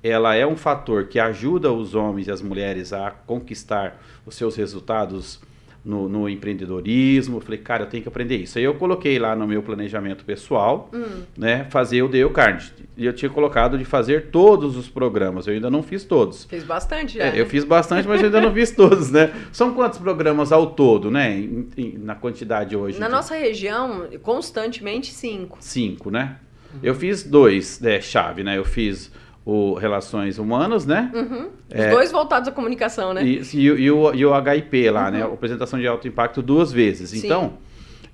ela 0.02 0.35
é 0.35 0.47
um 0.47 0.57
fator 0.57 1.09
que 1.09 1.19
ajuda 1.19 1.71
os 1.71 1.95
homens 1.95 2.26
e 2.26 2.31
as 2.31 2.40
mulheres 2.40 2.93
a 2.93 3.11
conquistar 3.11 4.00
os 4.25 4.35
seus 4.35 4.57
resultados 4.57 5.40
no, 5.84 6.08
no 6.08 6.28
empreendedorismo. 6.28 7.38
Eu 7.38 7.40
falei, 7.40 7.58
cara, 7.58 7.84
eu 7.84 7.87
tenho 7.88 8.02
que 8.02 8.08
aprender 8.08 8.37
isso. 8.37 8.58
Aí 8.58 8.64
eu 8.64 8.75
coloquei 8.75 9.18
lá 9.18 9.34
no 9.34 9.46
meu 9.46 9.62
planejamento 9.62 10.25
pessoal, 10.25 10.90
né, 11.37 11.66
fazer 11.70 12.02
o 12.02 12.08
Dale 12.08 12.28
Carnegie. 12.30 12.72
E 12.96 13.06
eu 13.06 13.12
tinha 13.12 13.30
colocado 13.30 13.78
de 13.78 13.84
fazer 13.84 14.26
todos 14.30 14.76
os 14.76 14.88
programas. 14.88 15.46
Eu 15.46 15.54
ainda 15.54 15.70
não 15.70 15.82
fiz 15.82 16.04
todos. 16.04 16.44
Fez 16.44 16.64
bastante 16.64 17.16
já. 17.18 17.25
É, 17.25 17.32
né? 17.32 17.40
eu 17.40 17.46
fiz 17.46 17.64
bastante, 17.64 18.06
mas 18.06 18.20
eu 18.20 18.26
ainda 18.26 18.40
não 18.40 18.52
fiz 18.52 18.70
todos, 18.72 19.10
né? 19.10 19.32
São 19.52 19.72
quantos 19.75 19.99
programas 19.99 20.52
ao 20.52 20.66
todo, 20.72 21.10
né? 21.10 21.38
em- 21.38 21.68
em- 21.76 21.99
na 21.99 22.14
quantidade 22.14 22.76
hoje? 22.76 22.99
Na 23.00 23.06
de- 23.06 23.12
nossa 23.12 23.34
região, 23.34 24.06
constantemente 24.22 25.12
cinco. 25.12 25.56
Cinco, 25.60 26.10
né? 26.10 26.37
Eu 26.82 26.94
fiz 26.94 27.25
dois, 27.25 27.80
né, 27.80 28.00
chave, 28.00 28.44
né? 28.44 28.56
Eu 28.56 28.64
fiz 28.64 29.10
o 29.52 29.75
Relações 29.75 30.38
Humanas, 30.38 30.87
né? 30.87 31.11
Uhum. 31.14 31.47
Os 31.69 31.80
É. 31.80 31.90
dois 31.90 32.12
voltados 32.12 32.49
à 32.49 32.52
comunicação, 32.52 33.12
né? 33.12 33.25
E, 33.25 33.42
e 33.54 33.71
o- 33.71 33.78
e 33.78 33.90
o, 33.90 34.14
e 34.14 34.25
o 34.26 34.33
HIP 34.35 34.88
lá, 34.90 35.11
né? 35.11 35.23
Apresentação 35.23 35.78
de 35.78 35.87
alto 35.87 36.07
impacto 36.07 36.40
duas 36.40 36.73
vezes. 36.73 37.11
Sim. 37.11 37.26
Então, 37.26 37.54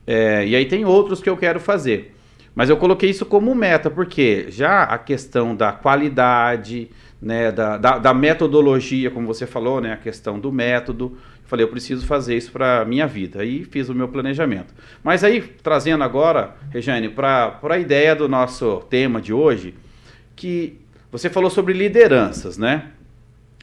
é, 0.06 0.46
e 0.46 0.56
aí 0.56 0.64
tem 0.64 0.84
outros 0.84 1.20
que 1.20 1.28
eu 1.28 1.36
quero 1.36 1.60
fazer. 1.60 2.14
Mas 2.54 2.70
eu 2.70 2.76
coloquei 2.78 3.10
isso 3.10 3.26
como 3.26 3.54
meta, 3.54 3.90
porque 3.90 4.46
já 4.48 4.84
a 4.84 4.96
questão 4.96 5.54
da 5.54 5.72
qualidade, 5.72 6.90
né, 7.20 7.52
da, 7.52 7.76
da, 7.76 7.98
da 7.98 8.14
metodologia, 8.14 9.10
como 9.10 9.26
você 9.26 9.46
falou, 9.46 9.78
né, 9.80 9.92
a 9.92 9.96
questão 9.98 10.38
do 10.40 10.50
método, 10.50 11.12
eu 11.42 11.48
falei, 11.48 11.64
eu 11.64 11.68
preciso 11.68 12.06
fazer 12.06 12.34
isso 12.34 12.50
para 12.50 12.82
minha 12.86 13.06
vida. 13.06 13.42
Aí 13.42 13.62
fiz 13.64 13.90
o 13.90 13.94
meu 13.94 14.08
planejamento. 14.08 14.72
Mas 15.04 15.22
aí, 15.22 15.42
trazendo 15.62 16.02
agora, 16.02 16.54
Regiane, 16.70 17.10
para 17.10 17.58
a 17.62 17.78
ideia 17.78 18.16
do 18.16 18.26
nosso 18.26 18.78
tema 18.88 19.20
de 19.20 19.34
hoje, 19.34 19.74
que 20.34 20.78
você 21.10 21.30
falou 21.30 21.50
sobre 21.50 21.72
lideranças, 21.72 22.58
né? 22.58 22.92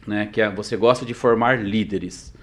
né, 0.08 0.28
que 0.32 0.42
é- 0.42 0.50
você 0.50 0.76
gosta 0.76 1.06
de 1.06 1.14
formar 1.14 1.64
líderes. 1.64 2.34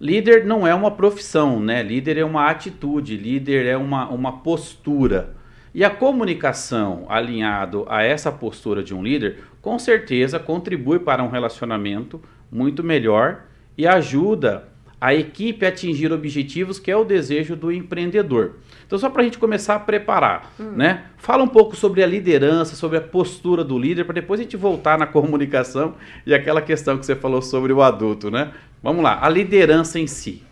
líder 0.00 0.44
não 0.44 0.64
é 0.64 0.72
uma 0.72 0.92
profissão, 0.92 1.58
né? 1.58 1.82
Líder 1.82 2.18
é 2.18 2.24
uma 2.24 2.48
atitude, 2.48 3.16
líder 3.16 3.66
é 3.66 3.76
uma, 3.76 4.08
uma 4.08 4.38
postura. 4.38 5.34
E 5.74 5.82
a 5.82 5.90
comunicação 5.90 7.04
alinhado 7.08 7.84
a 7.88 8.04
essa 8.04 8.30
postura 8.30 8.80
de 8.80 8.94
um 8.94 9.02
líder, 9.02 9.38
com 9.60 9.76
certeza 9.76 10.38
contribui 10.38 11.00
para 11.00 11.24
um 11.24 11.28
relacionamento 11.28 12.22
muito 12.48 12.84
melhor 12.84 13.42
e 13.76 13.88
ajuda 13.88 14.68
a 15.00 15.12
equipe 15.12 15.66
a 15.66 15.68
atingir 15.68 16.12
objetivos 16.12 16.78
que 16.78 16.92
é 16.92 16.96
o 16.96 17.04
desejo 17.04 17.56
do 17.56 17.72
empreendedor. 17.72 18.54
Então, 18.88 18.98
só 18.98 19.10
para 19.10 19.20
a 19.20 19.24
gente 19.26 19.36
começar 19.38 19.74
a 19.74 19.78
preparar, 19.78 20.50
hum. 20.58 20.70
né? 20.70 21.04
Fala 21.18 21.44
um 21.44 21.48
pouco 21.48 21.76
sobre 21.76 22.02
a 22.02 22.06
liderança, 22.06 22.74
sobre 22.74 22.96
a 22.96 23.02
postura 23.02 23.62
do 23.62 23.78
líder, 23.78 24.04
para 24.04 24.14
depois 24.14 24.40
a 24.40 24.42
gente 24.44 24.56
voltar 24.56 24.98
na 24.98 25.04
comunicação 25.06 25.94
e 26.24 26.32
aquela 26.32 26.62
questão 26.62 26.96
que 26.96 27.04
você 27.04 27.14
falou 27.14 27.42
sobre 27.42 27.70
o 27.70 27.82
adulto, 27.82 28.30
né? 28.30 28.50
Vamos 28.82 29.04
lá, 29.04 29.18
a 29.22 29.28
liderança 29.28 30.00
em 30.00 30.06
si. 30.06 30.42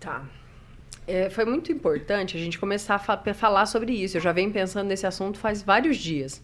Tá. 0.00 0.22
É, 1.06 1.28
foi 1.28 1.44
muito 1.44 1.70
importante 1.70 2.38
a 2.38 2.40
gente 2.40 2.58
começar 2.58 2.94
a 2.94 2.98
fa 2.98 3.22
falar 3.34 3.66
sobre 3.66 3.92
isso. 3.92 4.16
Eu 4.16 4.22
já 4.22 4.32
venho 4.32 4.50
pensando 4.50 4.88
nesse 4.88 5.06
assunto 5.06 5.38
faz 5.38 5.62
vários 5.62 5.98
dias. 5.98 6.42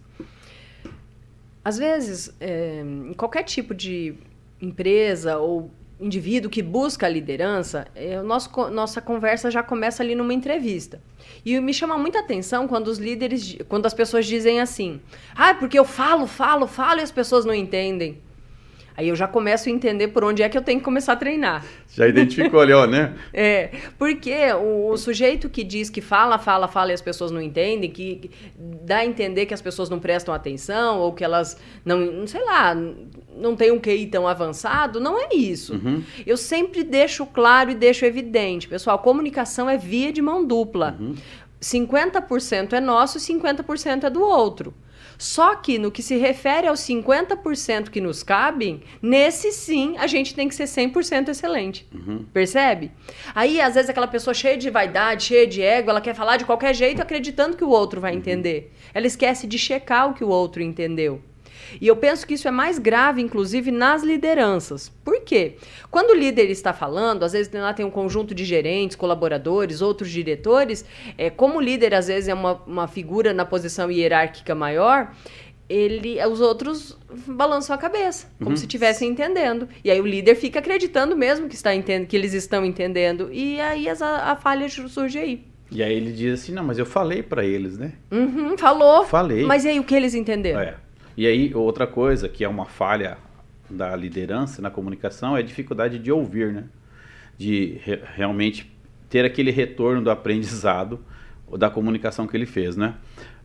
Às 1.64 1.78
vezes, 1.78 2.36
é, 2.38 2.82
em 2.82 3.14
qualquer 3.14 3.44
tipo 3.44 3.74
de 3.74 4.14
empresa 4.60 5.38
ou 5.38 5.70
indivíduo 6.00 6.50
que 6.50 6.62
busca 6.62 7.06
a 7.06 7.08
liderança, 7.08 7.86
é, 7.94 8.20
nosso, 8.22 8.50
nossa 8.70 9.00
conversa 9.00 9.50
já 9.50 9.62
começa 9.62 10.02
ali 10.02 10.14
numa 10.14 10.32
entrevista. 10.32 11.00
E 11.44 11.58
me 11.60 11.74
chama 11.74 11.98
muita 11.98 12.20
atenção 12.20 12.66
quando 12.66 12.88
os 12.88 12.98
líderes, 12.98 13.56
quando 13.68 13.86
as 13.86 13.94
pessoas 13.94 14.26
dizem 14.26 14.60
assim: 14.60 15.00
ah, 15.34 15.54
porque 15.54 15.78
eu 15.78 15.84
falo, 15.84 16.26
falo, 16.26 16.66
falo 16.66 17.00
e 17.00 17.02
as 17.02 17.12
pessoas 17.12 17.44
não 17.44 17.54
entendem. 17.54 18.18
Aí 19.00 19.08
eu 19.08 19.16
já 19.16 19.26
começo 19.26 19.66
a 19.66 19.72
entender 19.72 20.08
por 20.08 20.22
onde 20.24 20.42
é 20.42 20.48
que 20.50 20.58
eu 20.58 20.60
tenho 20.60 20.78
que 20.78 20.84
começar 20.84 21.14
a 21.14 21.16
treinar. 21.16 21.64
Já 21.88 22.06
identificou 22.06 22.60
ali, 22.60 22.74
ó, 22.74 22.86
né? 22.86 23.14
é, 23.32 23.70
porque 23.98 24.52
o, 24.52 24.90
o, 24.90 24.96
sujeito 24.98 25.48
que 25.48 25.64
diz 25.64 25.88
que 25.88 26.02
fala, 26.02 26.38
fala, 26.38 26.68
fala 26.68 26.90
e 26.90 26.92
as 26.94 27.00
pessoas 27.00 27.30
não 27.30 27.40
entendem, 27.40 27.90
que, 27.90 28.16
que 28.16 28.30
dá 28.84 28.98
a 28.98 29.06
entender 29.06 29.46
que 29.46 29.54
as 29.54 29.62
pessoas 29.62 29.88
não 29.88 29.98
prestam 29.98 30.34
atenção 30.34 30.98
ou 30.98 31.14
que 31.14 31.24
elas 31.24 31.58
não, 31.82 32.26
sei 32.26 32.44
lá, 32.44 32.76
não 33.36 33.56
têm 33.56 33.70
um 33.70 33.78
QI 33.78 34.06
tão 34.06 34.26
avançado, 34.26 35.00
não 35.00 35.18
é 35.18 35.34
isso. 35.34 35.74
Uhum. 35.74 36.02
Eu 36.26 36.36
sempre 36.36 36.82
deixo 36.82 37.24
claro 37.26 37.70
e 37.70 37.74
deixo 37.74 38.04
evidente, 38.04 38.68
pessoal, 38.68 38.98
comunicação 38.98 39.68
é 39.68 39.76
via 39.76 40.12
de 40.12 40.22
mão 40.22 40.44
dupla. 40.44 40.96
Uhum. 40.98 41.14
50% 41.60 42.72
é 42.72 42.80
nosso 42.80 43.18
e 43.18 43.20
50% 43.20 44.04
é 44.04 44.10
do 44.10 44.22
outro. 44.22 44.74
Só 45.20 45.54
que 45.54 45.78
no 45.78 45.90
que 45.90 46.02
se 46.02 46.16
refere 46.16 46.66
aos 46.66 46.80
50% 46.80 47.90
que 47.90 48.00
nos 48.00 48.22
cabem, 48.22 48.82
nesse 49.02 49.52
sim 49.52 49.94
a 49.98 50.06
gente 50.06 50.34
tem 50.34 50.48
que 50.48 50.54
ser 50.54 50.64
100% 50.64 51.28
excelente. 51.28 51.86
Uhum. 51.92 52.24
Percebe? 52.32 52.90
Aí, 53.34 53.60
às 53.60 53.74
vezes, 53.74 53.90
aquela 53.90 54.08
pessoa 54.08 54.32
cheia 54.32 54.56
de 54.56 54.70
vaidade, 54.70 55.24
cheia 55.24 55.46
de 55.46 55.60
ego, 55.60 55.90
ela 55.90 56.00
quer 56.00 56.14
falar 56.14 56.38
de 56.38 56.46
qualquer 56.46 56.74
jeito 56.74 57.02
acreditando 57.02 57.54
que 57.54 57.62
o 57.62 57.68
outro 57.68 58.00
vai 58.00 58.12
uhum. 58.12 58.18
entender. 58.18 58.72
Ela 58.94 59.06
esquece 59.06 59.46
de 59.46 59.58
checar 59.58 60.08
o 60.08 60.14
que 60.14 60.24
o 60.24 60.28
outro 60.28 60.62
entendeu. 60.62 61.20
E 61.80 61.86
eu 61.86 61.96
penso 61.96 62.26
que 62.26 62.34
isso 62.34 62.48
é 62.48 62.50
mais 62.50 62.78
grave, 62.78 63.20
inclusive, 63.20 63.70
nas 63.70 64.02
lideranças. 64.02 64.88
Por 65.04 65.20
quê? 65.20 65.56
Quando 65.90 66.10
o 66.10 66.14
líder 66.14 66.50
está 66.50 66.72
falando, 66.72 67.24
às 67.24 67.32
vezes 67.32 67.52
lá 67.52 67.74
tem 67.74 67.84
um 67.84 67.90
conjunto 67.90 68.34
de 68.34 68.44
gerentes, 68.44 68.96
colaboradores, 68.96 69.82
outros 69.82 70.10
diretores, 70.10 70.84
é, 71.18 71.28
como 71.28 71.58
o 71.58 71.60
líder 71.60 71.94
às 71.94 72.06
vezes 72.06 72.28
é 72.28 72.34
uma, 72.34 72.54
uma 72.66 72.88
figura 72.88 73.32
na 73.32 73.44
posição 73.44 73.90
hierárquica 73.90 74.54
maior, 74.54 75.12
ele, 75.70 76.18
os 76.26 76.40
outros 76.40 76.98
balançam 77.28 77.76
a 77.76 77.78
cabeça, 77.78 78.26
como 78.38 78.50
uhum. 78.50 78.56
se 78.56 78.64
estivessem 78.64 79.08
entendendo. 79.08 79.68
E 79.84 79.90
aí 79.90 80.00
o 80.00 80.06
líder 80.06 80.34
fica 80.34 80.58
acreditando 80.58 81.16
mesmo 81.16 81.48
que, 81.48 81.54
está 81.54 81.72
entendendo, 81.72 82.08
que 82.08 82.16
eles 82.16 82.34
estão 82.34 82.64
entendendo. 82.64 83.28
E 83.32 83.60
aí 83.60 83.88
a, 83.88 83.94
a 84.32 84.36
falha 84.36 84.68
surge 84.68 85.18
aí. 85.18 85.44
E 85.70 85.84
aí 85.84 85.94
ele 85.94 86.10
diz 86.10 86.40
assim, 86.40 86.52
não, 86.52 86.64
mas 86.64 86.78
eu 86.78 86.86
falei 86.86 87.22
para 87.22 87.44
eles, 87.44 87.78
né? 87.78 87.92
Uhum, 88.10 88.58
falou. 88.58 89.04
Falei. 89.04 89.44
Mas 89.44 89.64
e 89.64 89.68
aí 89.68 89.78
o 89.78 89.84
que 89.84 89.94
eles 89.94 90.14
entenderam? 90.14 90.60
É. 90.60 90.74
E 91.20 91.26
aí, 91.26 91.52
outra 91.54 91.86
coisa 91.86 92.30
que 92.30 92.42
é 92.42 92.48
uma 92.48 92.64
falha 92.64 93.18
da 93.68 93.94
liderança 93.94 94.62
na 94.62 94.70
comunicação 94.70 95.36
é 95.36 95.40
a 95.40 95.42
dificuldade 95.42 95.98
de 95.98 96.10
ouvir, 96.10 96.50
né? 96.50 96.64
De 97.36 97.78
re 97.84 98.00
realmente 98.16 98.74
ter 99.10 99.26
aquele 99.26 99.50
retorno 99.50 100.00
do 100.00 100.10
aprendizado 100.10 100.98
da 101.58 101.68
comunicação 101.68 102.26
que 102.26 102.34
ele 102.34 102.46
fez, 102.46 102.74
né? 102.74 102.94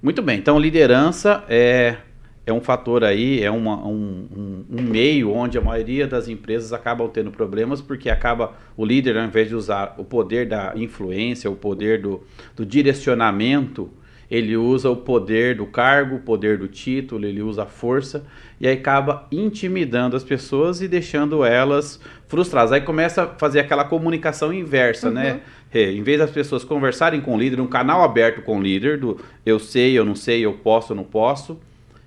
Muito 0.01 0.21
bem, 0.21 0.39
então 0.39 0.57
liderança 0.57 1.43
é, 1.49 1.97
é 2.45 2.53
um 2.53 2.61
fator 2.61 3.03
aí, 3.03 3.43
é 3.43 3.51
uma, 3.51 3.85
um, 3.85 4.25
um, 4.33 4.65
um, 4.77 4.81
meio 4.81 5.33
onde 5.33 5.57
a 5.57 5.61
maioria 5.61 6.07
das 6.07 6.29
empresas 6.29 6.71
acabam 6.71 7.09
tendo 7.09 7.29
problemas 7.29 7.81
porque 7.81 8.09
acaba 8.09 8.53
o 8.77 8.85
líder, 8.85 9.17
ao 9.17 9.25
invés 9.25 9.49
de 9.49 9.55
usar 9.55 9.95
o 9.97 10.05
poder 10.05 10.47
da 10.47 10.71
influência, 10.77 11.51
o 11.51 11.57
poder 11.57 12.01
do, 12.01 12.23
do 12.55 12.65
direcionamento, 12.65 13.91
ele 14.29 14.57
usa 14.57 14.89
o 14.89 14.95
poder 14.95 15.55
do 15.55 15.65
cargo, 15.65 16.15
o 16.15 16.19
poder 16.19 16.57
do 16.57 16.67
título, 16.67 17.25
ele 17.25 17.41
usa 17.41 17.63
a 17.63 17.65
força 17.65 18.25
e 18.59 18.67
aí 18.67 18.75
acaba 18.75 19.27
intimidando 19.31 20.15
as 20.15 20.23
pessoas 20.23 20.81
e 20.81 20.87
deixando 20.87 21.43
elas 21.43 21.99
frustradas. 22.27 22.71
Aí 22.71 22.81
começa 22.81 23.23
a 23.23 23.27
fazer 23.27 23.59
aquela 23.59 23.83
comunicação 23.83 24.53
inversa, 24.53 25.11
né? 25.11 25.21
uhum. 25.21 25.35
né? 25.35 25.41
É, 25.73 25.91
em 25.91 26.01
vez 26.01 26.19
das 26.19 26.31
pessoas 26.31 26.63
conversarem 26.63 27.19
com 27.19 27.35
o 27.35 27.37
líder, 27.37 27.59
um 27.59 27.67
canal 27.67 28.01
aberto 28.01 28.41
com 28.41 28.59
o 28.59 28.61
líder, 28.61 28.97
do 28.97 29.19
eu 29.45 29.59
sei, 29.59 29.97
eu 29.97 30.05
não 30.05 30.15
sei, 30.15 30.45
eu 30.45 30.53
posso, 30.53 30.93
eu 30.93 30.95
não 30.95 31.03
posso, 31.03 31.59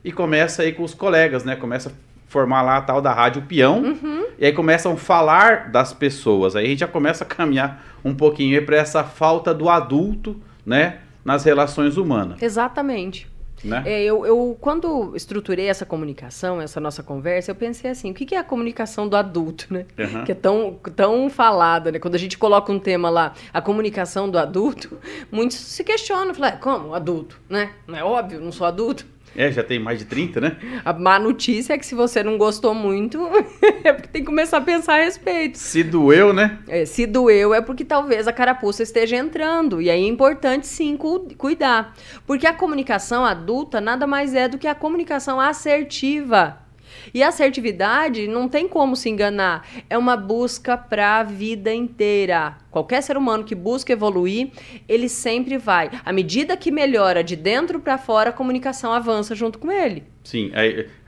e 0.02 0.10
começa 0.10 0.62
aí 0.62 0.72
com 0.72 0.82
os 0.82 0.94
colegas, 0.94 1.44
né? 1.44 1.54
Começa 1.54 1.90
a 1.90 1.92
formar 2.28 2.62
lá 2.62 2.78
a 2.78 2.80
tal 2.80 3.02
da 3.02 3.12
rádio 3.12 3.42
peão, 3.42 3.82
uhum. 3.82 4.24
e 4.38 4.46
aí 4.46 4.52
começam 4.52 4.92
a 4.92 4.96
falar 4.96 5.70
das 5.70 5.92
pessoas. 5.92 6.56
Aí 6.56 6.64
a 6.64 6.68
gente 6.68 6.78
já 6.78 6.86
começa 6.86 7.24
a 7.24 7.26
caminhar 7.26 7.84
um 8.02 8.14
pouquinho 8.14 8.64
para 8.64 8.76
essa 8.78 9.04
falta 9.04 9.52
do 9.52 9.68
adulto, 9.68 10.40
né? 10.64 11.00
Nas 11.28 11.44
relações 11.44 11.98
humanas. 11.98 12.40
Exatamente. 12.40 13.28
Né? 13.62 13.82
É, 13.84 14.02
eu, 14.02 14.24
eu, 14.24 14.56
quando 14.58 15.14
estruturei 15.14 15.66
essa 15.66 15.84
comunicação, 15.84 16.58
essa 16.58 16.80
nossa 16.80 17.02
conversa, 17.02 17.50
eu 17.50 17.54
pensei 17.54 17.90
assim, 17.90 18.12
o 18.12 18.14
que, 18.14 18.24
que 18.24 18.34
é 18.34 18.38
a 18.38 18.44
comunicação 18.44 19.06
do 19.06 19.14
adulto, 19.14 19.66
né? 19.68 19.84
Uhum. 19.98 20.24
Que 20.24 20.32
é 20.32 20.34
tão, 20.34 20.78
tão 20.96 21.28
falada, 21.28 21.92
né? 21.92 21.98
Quando 21.98 22.14
a 22.14 22.18
gente 22.18 22.38
coloca 22.38 22.72
um 22.72 22.78
tema 22.78 23.10
lá, 23.10 23.34
a 23.52 23.60
comunicação 23.60 24.30
do 24.30 24.38
adulto, 24.38 24.96
muitos 25.30 25.58
se 25.58 25.84
questionam, 25.84 26.32
falam, 26.32 26.54
é, 26.54 26.56
como 26.56 26.94
adulto, 26.94 27.38
né? 27.46 27.72
Não 27.86 27.98
é 27.98 28.02
óbvio, 28.02 28.40
não 28.40 28.52
sou 28.52 28.66
adulto. 28.66 29.04
É, 29.36 29.50
já 29.52 29.62
tem 29.62 29.78
mais 29.78 29.98
de 29.98 30.04
30, 30.04 30.40
né? 30.40 30.56
A 30.84 30.92
má 30.92 31.18
notícia 31.18 31.74
é 31.74 31.78
que 31.78 31.86
se 31.86 31.94
você 31.94 32.22
não 32.22 32.36
gostou 32.36 32.74
muito, 32.74 33.18
é 33.84 33.92
porque 33.92 34.08
tem 34.08 34.22
que 34.22 34.26
começar 34.26 34.58
a 34.58 34.60
pensar 34.60 34.94
a 34.94 35.04
respeito. 35.04 35.58
Se 35.58 35.82
doeu, 35.82 36.32
né? 36.32 36.58
É, 36.66 36.84
se 36.84 37.06
doeu 37.06 37.54
é 37.54 37.60
porque 37.60 37.84
talvez 37.84 38.26
a 38.26 38.32
carapuça 38.32 38.82
esteja 38.82 39.16
entrando. 39.16 39.80
E 39.80 39.90
aí 39.90 40.04
é 40.04 40.08
importante 40.08 40.66
sim 40.66 40.96
cu 40.96 41.28
cuidar. 41.36 41.94
Porque 42.26 42.46
a 42.46 42.52
comunicação 42.52 43.24
adulta 43.24 43.80
nada 43.80 44.06
mais 44.06 44.34
é 44.34 44.48
do 44.48 44.58
que 44.58 44.66
a 44.66 44.74
comunicação 44.74 45.40
assertiva. 45.40 46.67
E 47.12 47.22
assertividade 47.22 48.26
não 48.26 48.48
tem 48.48 48.68
como 48.68 48.96
se 48.96 49.08
enganar, 49.08 49.66
é 49.88 49.96
uma 49.96 50.16
busca 50.16 50.76
para 50.76 51.20
a 51.20 51.22
vida 51.22 51.72
inteira. 51.72 52.56
Qualquer 52.70 53.02
ser 53.02 53.16
humano 53.16 53.44
que 53.44 53.54
busca 53.54 53.92
evoluir, 53.92 54.50
ele 54.88 55.08
sempre 55.08 55.58
vai. 55.58 55.90
À 56.04 56.12
medida 56.12 56.56
que 56.56 56.70
melhora 56.70 57.24
de 57.24 57.36
dentro 57.36 57.80
para 57.80 57.98
fora, 57.98 58.30
a 58.30 58.32
comunicação 58.32 58.92
avança 58.92 59.34
junto 59.34 59.58
com 59.58 59.70
ele. 59.70 60.04
Sim, 60.22 60.50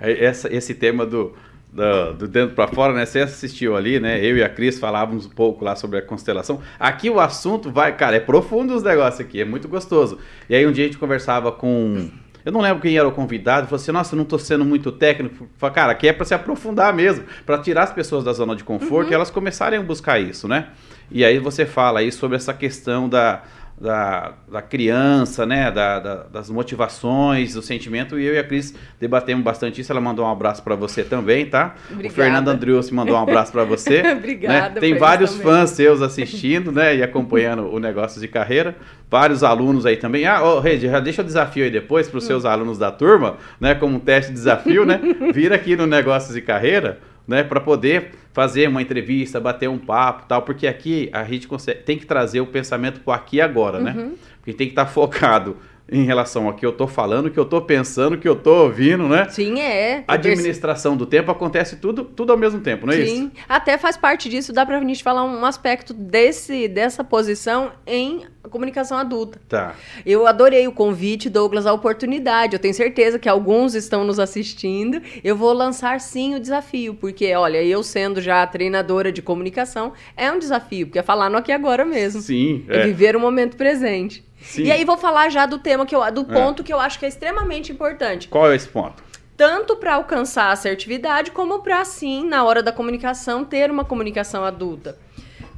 essa, 0.01 0.53
esse 0.53 0.75
tema 0.75 1.05
do, 1.05 1.35
do, 1.73 2.15
do, 2.15 2.29
dentro 2.29 2.55
para 2.55 2.69
fora, 2.69 2.93
né? 2.93 3.05
Você 3.05 3.21
assistiu 3.21 3.77
ali, 3.77 4.01
né? 4.01 4.25
Eu 4.25 4.37
e 4.37 4.43
a 4.43 4.49
Cris 4.49 4.79
falávamos 4.79 5.27
um 5.27 5.31
pouco 5.31 5.65
lá 5.65 5.77
sobre 5.77 5.99
a 5.99 6.03
constelação. 6.03 6.61
Aqui 6.79 7.11
o 7.11 7.21
assunto 7.21 7.71
vai, 7.71 7.97
cara, 7.97 8.17
é 8.17 8.21
profundo 8.21 8.75
os 8.75 8.83
negócios 8.83 9.21
aqui, 9.21 9.41
é 9.41 9.45
muito 9.45 9.69
gostoso. 9.69 10.19
E 10.49 10.55
aí 10.55 10.67
um 10.67 10.73
dia 10.73 10.85
a 10.85 10.87
gente 10.89 10.99
conversava 10.99 11.53
com 11.53 12.11
eu 12.45 12.53
não 12.53 12.61
lembro 12.61 12.81
quem 12.81 12.97
era 12.97 13.07
o 13.07 13.13
convidado, 13.13 13.67
falou 13.67 13.81
assim: 13.81 13.93
Nossa, 13.93 14.15
eu 14.15 14.17
não 14.17 14.25
estou 14.25 14.39
sendo 14.39 14.65
muito 14.65 14.91
técnico. 14.93 15.49
Falei, 15.57 15.75
cara, 15.75 15.93
aqui 15.93 16.09
é 16.09 16.13
para 16.13 16.25
se 16.25 16.35
aprofundar 16.35 16.93
mesmo, 16.93 17.25
para 17.45 17.59
tirar 17.59 17.85
as 17.85 17.93
pessoas 17.93 18.25
da 18.25 18.33
zona 18.33 18.57
de 18.57 18.65
conforto 18.65 19.07
uhum. 19.07 19.13
e 19.13 19.15
elas 19.15 19.31
começarem 19.31 19.79
a 19.79 19.83
buscar 19.83 20.19
isso, 20.21 20.49
né? 20.49 20.69
E 21.11 21.25
aí 21.25 21.39
você 21.39 21.67
fala 21.67 22.01
aí 22.01 22.13
sobre 22.13 22.37
essa 22.37 22.55
questão 22.55 23.09
da, 23.09 23.43
da, 23.81 24.35
da 24.51 24.61
criança, 24.61 25.47
né? 25.47 25.71
Da, 25.71 25.99
da, 25.99 26.15
das 26.25 26.51
motivações, 26.51 27.55
do 27.55 27.63
sentimento. 27.63 28.19
E 28.19 28.25
eu 28.27 28.35
e 28.35 28.39
a 28.39 28.45
Cris 28.45 28.75
debatemos 29.01 29.43
bastante 29.43 29.81
isso. 29.81 29.91
Ela 29.91 30.01
mandou 30.01 30.27
um 30.27 30.31
abraço 30.31 30.63
para 30.63 30.75
você 30.75 31.03
também, 31.03 31.47
tá? 31.47 31.75
Obrigada. 31.91 32.09
O 32.09 32.15
Fernando 32.15 32.49
Andrius 32.49 32.91
mandou 32.91 33.17
um 33.17 33.23
abraço 33.23 33.51
para 33.51 33.65
você. 33.65 34.03
Obrigada. 34.13 34.75
Né? 34.75 34.81
Tem 34.81 34.99
vários 34.99 35.35
fãs 35.37 35.71
seus 35.71 36.03
assistindo, 36.03 36.71
né? 36.71 36.97
E 36.97 37.03
acompanhando 37.03 37.73
o 37.73 37.81
negócio 37.81 38.21
de 38.21 38.29
carreira. 38.29 38.77
Vários 39.11 39.43
alunos 39.43 39.87
aí 39.87 39.97
também. 39.97 40.27
Ah, 40.27 40.43
oh, 40.43 40.61
Rede, 40.61 40.87
já 40.87 41.01
deixa 41.01 41.23
o 41.23 41.25
desafio 41.25 41.65
aí 41.65 41.71
depois 41.71 42.07
para 42.07 42.19
os 42.19 42.25
seus 42.25 42.45
hum. 42.45 42.49
alunos 42.49 42.77
da 42.77 42.93
turma, 42.93 43.39
né? 43.59 43.75
Como 43.75 43.97
um 43.97 44.01
teste 44.01 44.31
de 44.31 44.35
desafio, 44.37 44.85
né? 44.85 45.01
Vira 45.33 45.55
aqui 45.55 45.75
no 45.75 45.87
Negócios 45.87 46.35
de 46.35 46.43
Carreira 46.43 46.99
né, 47.31 47.45
para 47.45 47.61
poder 47.61 48.11
fazer 48.33 48.69
uma 48.69 48.83
entrevista, 48.83 49.39
bater 49.39 49.69
um 49.69 49.79
papo, 49.79 50.25
tal, 50.27 50.43
porque 50.43 50.67
aqui 50.67 51.09
a 51.13 51.23
gente 51.23 51.47
consegue, 51.47 51.83
tem 51.83 51.97
que 51.97 52.05
trazer 52.05 52.41
o 52.41 52.47
pensamento 52.47 53.01
para 53.01 53.15
aqui 53.15 53.37
e 53.37 53.41
agora, 53.41 53.79
né? 53.79 53.95
uhum. 53.97 54.15
Porque 54.39 54.53
tem 54.53 54.67
que 54.67 54.73
estar 54.73 54.87
tá 54.87 54.91
focado 54.91 55.57
em 55.91 56.05
relação 56.05 56.47
ao 56.47 56.55
que 56.55 56.65
eu 56.65 56.73
tô 56.73 56.87
falando, 56.87 57.27
o 57.27 57.31
que 57.31 57.39
eu 57.39 57.45
tô 57.45 57.61
pensando, 57.61 58.15
o 58.15 58.19
que 58.19 58.29
eu 58.29 58.37
tô 58.37 58.65
ouvindo, 58.65 59.09
né? 59.09 59.29
Sim, 59.29 59.61
é. 59.61 60.05
A 60.07 60.15
administração 60.15 60.97
do 60.97 61.05
tempo 61.05 61.31
acontece 61.31 61.77
tudo, 61.77 62.05
tudo 62.05 62.33
ao 62.33 62.39
mesmo 62.39 62.61
tempo, 62.61 62.87
não 62.87 62.93
é 62.93 62.97
Sim. 62.97 63.03
isso? 63.03 63.15
Sim, 63.15 63.33
até 63.49 63.77
faz 63.77 63.97
parte 63.97 64.29
disso, 64.29 64.53
dá 64.53 64.65
pra 64.65 64.81
gente 64.81 65.03
falar 65.03 65.25
um 65.25 65.45
aspecto 65.45 65.93
desse, 65.93 66.69
dessa 66.69 67.03
posição 67.03 67.73
em 67.87 68.23
comunicação 68.49 68.97
adulta. 68.97 69.41
Tá. 69.49 69.75
Eu 70.05 70.27
adorei 70.27 70.67
o 70.67 70.73
convite, 70.73 71.29
Douglas, 71.29 71.67
a 71.67 71.73
oportunidade. 71.73 72.55
Eu 72.55 72.59
tenho 72.59 72.75
certeza 72.75 73.19
que 73.19 73.29
alguns 73.29 73.75
estão 73.75 74.05
nos 74.05 74.19
assistindo. 74.19 75.01
Eu 75.23 75.37
vou 75.37 75.53
lançar 75.53 76.01
sim 76.01 76.35
o 76.35 76.41
desafio, 76.41 76.95
porque, 76.95 77.33
olha, 77.35 77.63
eu 77.63 77.83
sendo 77.83 78.21
já 78.21 78.47
treinadora 78.47 79.13
de 79.13 79.21
comunicação, 79.23 79.93
é 80.17 80.31
um 80.33 80.39
desafio, 80.39 80.87
porque 80.87 80.99
é 80.99 81.03
falar 81.03 81.29
no 81.29 81.37
aqui 81.37 81.53
agora 81.53 81.85
mesmo. 81.85 82.21
Sim. 82.21 82.65
É, 82.69 82.79
é 82.79 82.87
viver 82.87 83.17
o 83.17 83.21
momento 83.21 83.57
presente. 83.57 84.25
Sim. 84.41 84.65
E 84.65 84.73
aí 84.73 84.85
vou 84.85 84.97
falar 84.97 85.29
já 85.29 85.47
do 85.47 85.59
tema 85.59 85.87
que 85.87 85.95
eu, 85.95 86.11
do 86.13 86.25
ponto 86.25 86.63
é. 86.63 86.65
que 86.65 86.73
eu 86.73 86.81
acho 86.81 86.99
que 86.99 87.05
é 87.05 87.09
extremamente 87.09 87.73
importante. 87.73 88.29
Qual 88.29 88.51
é 88.51 88.57
esse 88.57 88.69
ponto? 88.69 89.03
Tanto 89.37 89.77
para 89.77 89.95
alcançar 89.95 90.45
a 90.45 90.53
assertividade, 90.53 91.31
como 91.31 91.63
para, 91.63 91.85
sim, 91.85 92.27
na 92.27 92.45
hora 92.45 92.63
da 92.63 92.73
comunicação, 92.73 93.45
ter 93.45 93.71
uma 93.71 93.85
comunicação 93.85 94.45
adulta. 94.45 94.99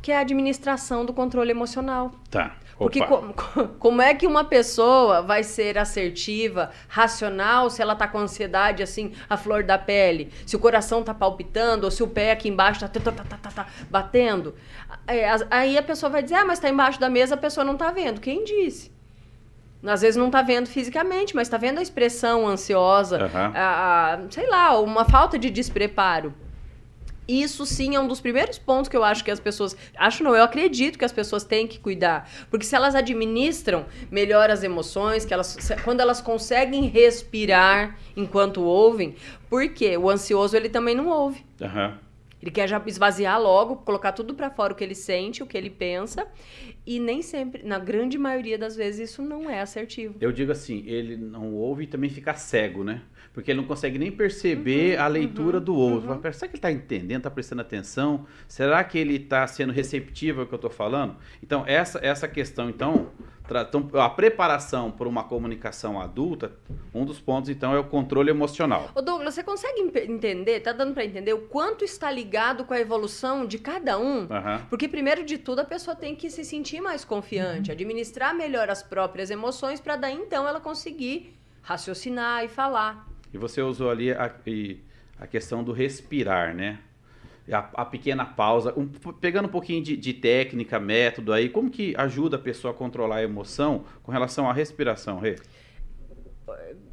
Que 0.01 0.13
é 0.13 0.17
a 0.17 0.21
administração 0.21 1.05
do 1.05 1.13
controle 1.13 1.51
emocional. 1.51 2.13
Tá. 2.31 2.57
Porque 2.83 3.01
co 3.05 3.35
como 3.79 4.03
é 4.03 4.15
que 4.15 4.27
uma 4.27 4.45
pessoa 4.45 5.23
vai 5.23 5.43
ser 5.43 5.79
assertiva, 5.79 6.71
racional, 6.89 7.71
se 7.71 7.81
ela 7.81 7.95
tá 7.95 8.09
com 8.09 8.19
ansiedade, 8.19 8.83
assim, 8.83 9.13
a 9.29 9.37
flor 9.37 9.63
da 9.63 9.79
pele? 9.79 10.33
Se 10.47 10.57
o 10.57 10.59
coração 10.59 11.03
tá 11.03 11.15
palpitando, 11.15 11.85
ou 11.85 11.91
se 11.91 12.03
o 12.03 12.09
pé 12.09 12.33
aqui 12.33 12.49
embaixo 12.49 12.81
tá, 12.81 12.89
tá, 12.89 13.13
tá, 13.13 13.25
tá, 13.25 13.51
tá 13.51 13.67
batendo? 13.91 14.55
É, 15.07 15.27
aí 15.51 15.77
a 15.77 15.83
pessoa 15.83 16.11
vai 16.11 16.23
dizer, 16.23 16.37
ah, 16.37 16.45
mas 16.45 16.59
tá 16.59 16.69
embaixo 16.69 17.01
da 17.01 17.09
mesa, 17.09 17.35
a 17.35 17.39
pessoa 17.39 17.65
não 17.65 17.77
tá 17.77 17.91
vendo. 17.91 18.21
Quem 18.21 18.45
disse? 18.45 18.93
Às 19.85 20.03
vezes 20.03 20.17
não 20.17 20.31
tá 20.31 20.43
vendo 20.43 20.69
fisicamente, 20.69 21.35
mas 21.35 21.49
tá 21.49 21.57
vendo 21.57 21.79
a 21.79 21.83
expressão 21.83 22.47
ansiosa, 22.47 23.25
uhum. 23.25 23.53
a, 23.55 24.15
a, 24.15 24.31
sei 24.31 24.49
lá, 24.49 24.79
uma 24.79 25.05
falta 25.05 25.37
de 25.37 25.51
despreparo. 25.51 26.33
Isso 27.27 27.65
sim 27.65 27.95
é 27.95 28.01
um 28.01 28.07
dos 28.07 28.21
primeiros 28.21 28.59
pontos 28.59 28.89
que 28.89 28.97
eu 28.97 29.05
acho 29.05 29.25
que 29.25 29.31
as 29.31 29.41
pessoas. 29.41 29.77
Acho 29.97 30.25
não, 30.25 30.35
eu 30.35 30.43
acredito 30.43 30.99
que 30.99 31.05
as 31.05 31.13
pessoas 31.13 31.45
têm 31.45 31.67
que 31.67 31.79
cuidar. 31.79 32.29
Porque 32.51 32.67
se 32.67 32.75
elas 32.75 32.95
administram 32.95 33.87
melhor 34.11 34.51
as 34.51 34.63
emoções, 34.63 35.25
que 35.25 35.33
elas, 35.33 35.57
quando 35.85 36.01
elas 36.01 36.21
conseguem 36.21 36.87
respirar 36.87 37.97
enquanto 38.17 38.63
ouvem, 38.63 39.15
porque 39.49 39.97
o 39.97 40.11
ansioso 40.11 40.57
ele 40.57 40.69
também 40.69 40.95
não 40.95 41.09
ouve. 41.09 41.45
Uhum. 41.61 41.95
Ele 42.43 42.51
quer 42.51 42.69
já 42.69 42.83
esvaziar 42.87 43.41
logo, 43.41 43.77
colocar 43.77 44.11
tudo 44.11 44.35
para 44.35 44.51
fora 44.51 44.73
o 44.73 44.77
que 44.77 44.83
ele 44.83 44.97
sente, 44.97 45.43
o 45.43 45.47
que 45.47 45.57
ele 45.57 45.71
pensa, 45.71 46.27
e 46.85 46.99
nem 46.99 47.23
sempre, 47.23 47.63
na 47.63 47.79
grande 47.79 48.19
maioria 48.19 48.59
das 48.59 48.75
vezes, 48.75 49.11
isso 49.11 49.23
não 49.23 49.49
é 49.49 49.61
assertivo. 49.61 50.17
Eu 50.21 50.33
digo 50.33 50.51
assim, 50.51 50.83
ele 50.87 51.17
não 51.17 51.55
ouve 51.55 51.85
e 51.85 51.87
também 51.87 52.11
fica 52.11 52.35
cego, 52.35 52.83
né? 52.83 53.03
Porque 53.33 53.53
ele 53.53 53.61
não 53.61 53.67
consegue 53.67 53.99
nem 53.99 54.11
perceber 54.11 54.99
uhum, 54.99 55.05
a 55.05 55.07
leitura 55.07 55.59
uhum, 55.59 55.65
do 55.65 55.75
outro. 55.75 56.11
Uhum. 56.11 56.33
Será 56.33 56.49
que 56.49 56.57
ele 56.57 56.59
está 56.59 56.73
entendendo, 56.73 57.19
está 57.19 57.31
prestando 57.31 57.63
atenção? 57.63 58.27
Será 58.49 58.83
que 58.83 58.99
ele 58.99 59.17
está 59.17 59.47
sendo 59.47 59.73
receptivo 59.73 60.41
ao 60.41 60.47
que 60.47 60.53
eu 60.53 60.57
estou 60.57 60.71
falando? 60.71 61.17
Então, 61.43 61.65
essa, 61.67 61.99
essa 62.03 62.27
questão, 62.27 62.69
então, 62.69 63.11
então, 63.51 63.91
a 64.01 64.09
preparação 64.09 64.91
para 64.91 65.09
uma 65.09 65.25
comunicação 65.25 66.01
adulta, 66.01 66.53
um 66.95 67.05
dos 67.05 67.21
pontos, 67.21 67.51
então, 67.51 67.75
é 67.75 67.79
o 67.79 67.85
controle 67.85 68.31
emocional. 68.31 68.91
Ô 68.95 69.03
Douglas, 69.03 69.35
você 69.35 69.43
consegue 69.43 69.81
entender, 70.09 70.61
tá 70.61 70.73
dando 70.73 70.95
para 70.95 71.05
entender 71.05 71.33
o 71.33 71.43
quanto 71.43 71.85
está 71.85 72.11
ligado 72.11 72.65
com 72.65 72.73
a 72.73 72.81
evolução 72.81 73.47
de 73.47 73.59
cada 73.59 73.99
um? 73.99 74.21
Uhum. 74.21 74.59
Porque, 74.71 74.89
primeiro 74.89 75.25
de 75.25 75.39
tudo, 75.39 75.61
a 75.61 75.65
pessoa 75.65 75.95
tem 75.95 76.15
que 76.15 76.31
se 76.31 76.45
sentir 76.45 76.81
mais 76.81 77.05
confiante, 77.05 77.71
uhum. 77.71 77.75
administrar 77.75 78.35
melhor 78.35 78.71
as 78.71 78.83
próprias 78.83 79.31
emoções, 79.31 79.81
para 79.81 79.97
daí, 79.97 80.15
então, 80.15 80.47
ela 80.47 80.61
conseguir 80.61 81.37
raciocinar 81.63 82.45
e 82.45 82.49
falar. 82.49 83.07
E 83.33 83.39
você 83.39 83.61
usou 83.63 83.91
ali 83.91 84.13
a, 84.13 84.33
a 85.19 85.27
questão 85.27 85.63
do 85.63 85.73
respirar, 85.73 86.55
né? 86.55 86.79
A, 87.51 87.59
a 87.75 87.85
pequena 87.85 88.25
pausa, 88.25 88.73
um, 88.77 88.87
pegando 88.87 89.47
um 89.47 89.51
pouquinho 89.51 89.83
de, 89.83 89.97
de, 89.97 90.13
técnica, 90.13 90.79
método 90.79 91.33
aí, 91.33 91.49
como 91.49 91.71
que 91.71 91.95
ajuda 91.97 92.37
a 92.37 92.39
pessoa 92.39 92.73
a 92.73 92.77
controlar 92.77 93.17
a 93.17 93.23
emoção 93.23 93.85
com 94.03 94.13
relação 94.13 94.49
à 94.49 94.53
respiração, 94.53 95.19
Rê? 95.19 95.37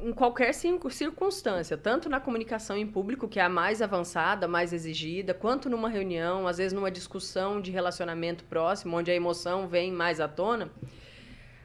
Em 0.00 0.12
qualquer 0.12 0.54
circunstância, 0.54 1.76
tanto 1.76 2.08
na 2.08 2.18
comunicação 2.18 2.76
em 2.76 2.86
público, 2.86 3.28
que 3.28 3.38
é 3.38 3.42
a 3.42 3.48
mais 3.48 3.82
avançada, 3.82 4.48
mais 4.48 4.72
exigida, 4.72 5.34
quanto 5.34 5.68
numa 5.68 5.88
reunião, 5.88 6.46
às 6.46 6.56
vezes 6.56 6.72
numa 6.72 6.90
discussão 6.90 7.60
de 7.60 7.70
relacionamento 7.70 8.42
próximo, 8.44 8.96
onde 8.96 9.10
a 9.10 9.14
emoção 9.14 9.68
vem 9.68 9.92
mais 9.92 10.18
à 10.18 10.26
tona, 10.26 10.70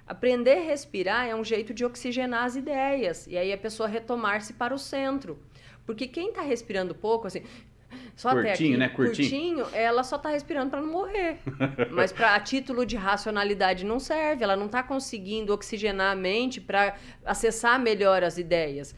aprender 0.06 0.58
a 0.58 0.63
respirar 0.63 1.28
é 1.28 1.36
um 1.36 1.43
jeito 1.43 1.74
de 1.74 1.86
oxigenar 1.86 2.43
as 2.43 2.56
ideias 2.56 3.26
e 3.26 3.38
aí 3.38 3.52
a 3.52 3.58
pessoa 3.58 3.88
retomar-se 3.88 4.54
para 4.54 4.74
o 4.74 4.78
centro. 4.78 5.39
Porque 5.86 6.08
quem 6.08 6.30
está 6.30 6.41
respirando 6.41 6.93
pouco, 6.95 7.28
assim, 7.28 7.43
só 8.15 8.31
curtinho, 8.31 8.53
até 8.53 8.53
aqui, 8.53 8.77
né? 8.77 8.89
Curtinho. 8.89 9.29
curtinho, 9.29 9.65
ela 9.73 10.03
só 10.03 10.17
tá 10.17 10.29
respirando 10.29 10.69
para 10.69 10.81
não 10.81 10.91
morrer. 10.91 11.39
Mas 11.91 12.12
para 12.12 12.39
título 12.39 12.86
de 12.86 12.95
racionalidade 12.95 13.86
não 13.86 13.99
serve, 13.99 14.43
ela 14.43 14.55
não 14.55 14.67
tá 14.67 14.84
conseguindo 14.84 15.53
oxigenar 15.53 16.12
a 16.12 16.15
mente 16.15 16.60
para 16.62 16.95
acessar 17.25 17.79
melhor 17.79 18.23
as 18.23 18.38
ideias. 18.38 18.95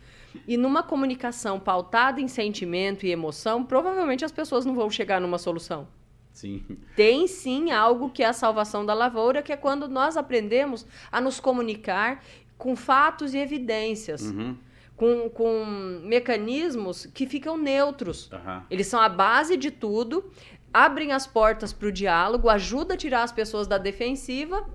E 0.47 0.57
numa 0.57 0.83
comunicação 0.83 1.59
pautada 1.59 2.21
em 2.21 2.27
sentimento 2.27 3.05
e 3.05 3.11
emoção, 3.11 3.63
provavelmente 3.63 4.23
as 4.23 4.31
pessoas 4.31 4.65
não 4.65 4.75
vão 4.75 4.89
chegar 4.89 5.19
numa 5.19 5.37
solução. 5.37 5.87
Sim. 6.31 6.63
Tem 6.95 7.27
sim 7.27 7.71
algo 7.71 8.11
que 8.11 8.21
é 8.21 8.27
a 8.27 8.33
salvação 8.33 8.85
da 8.85 8.93
lavoura, 8.93 9.41
que 9.41 9.51
é 9.51 9.57
quando 9.57 9.87
nós 9.87 10.15
aprendemos 10.15 10.85
a 11.11 11.19
nos 11.19 11.39
comunicar 11.39 12.23
com 12.57 12.75
fatos 12.75 13.33
e 13.33 13.39
evidências. 13.39 14.21
Uhum 14.21 14.55
com, 14.97 15.29
com 15.29 15.63
mecanismos 16.03 17.05
que 17.05 17.27
ficam 17.27 17.55
neutros. 17.55 18.29
Uhum. 18.31 18.61
Eles 18.69 18.87
são 18.87 18.99
a 18.99 19.07
base 19.07 19.55
de 19.55 19.69
tudo, 19.69 20.29
abrem 20.73 21.11
as 21.13 21.27
portas 21.27 21.71
para 21.71 21.87
o 21.87 21.91
diálogo, 21.91 22.49
ajuda 22.49 22.95
a 22.95 22.97
tirar 22.97 23.21
as 23.21 23.31
pessoas 23.31 23.67
da 23.67 23.77
defensiva 23.77 24.67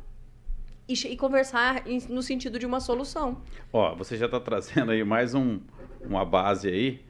e, 0.89 0.95
e 0.95 1.17
conversar 1.17 1.87
em, 1.89 1.99
no 2.09 2.23
sentido 2.23 2.57
de 2.57 2.65
uma 2.65 2.79
solução. 2.81 3.43
Ó, 3.73 3.97
você 3.97 4.17
já 4.17 4.27
está 4.27 4.39
trazendo 4.39 4.93
aí 4.93 5.03
mais 5.03 5.35
um, 5.35 5.61
uma 6.01 6.25
base 6.25 6.69
aí. 6.69 7.05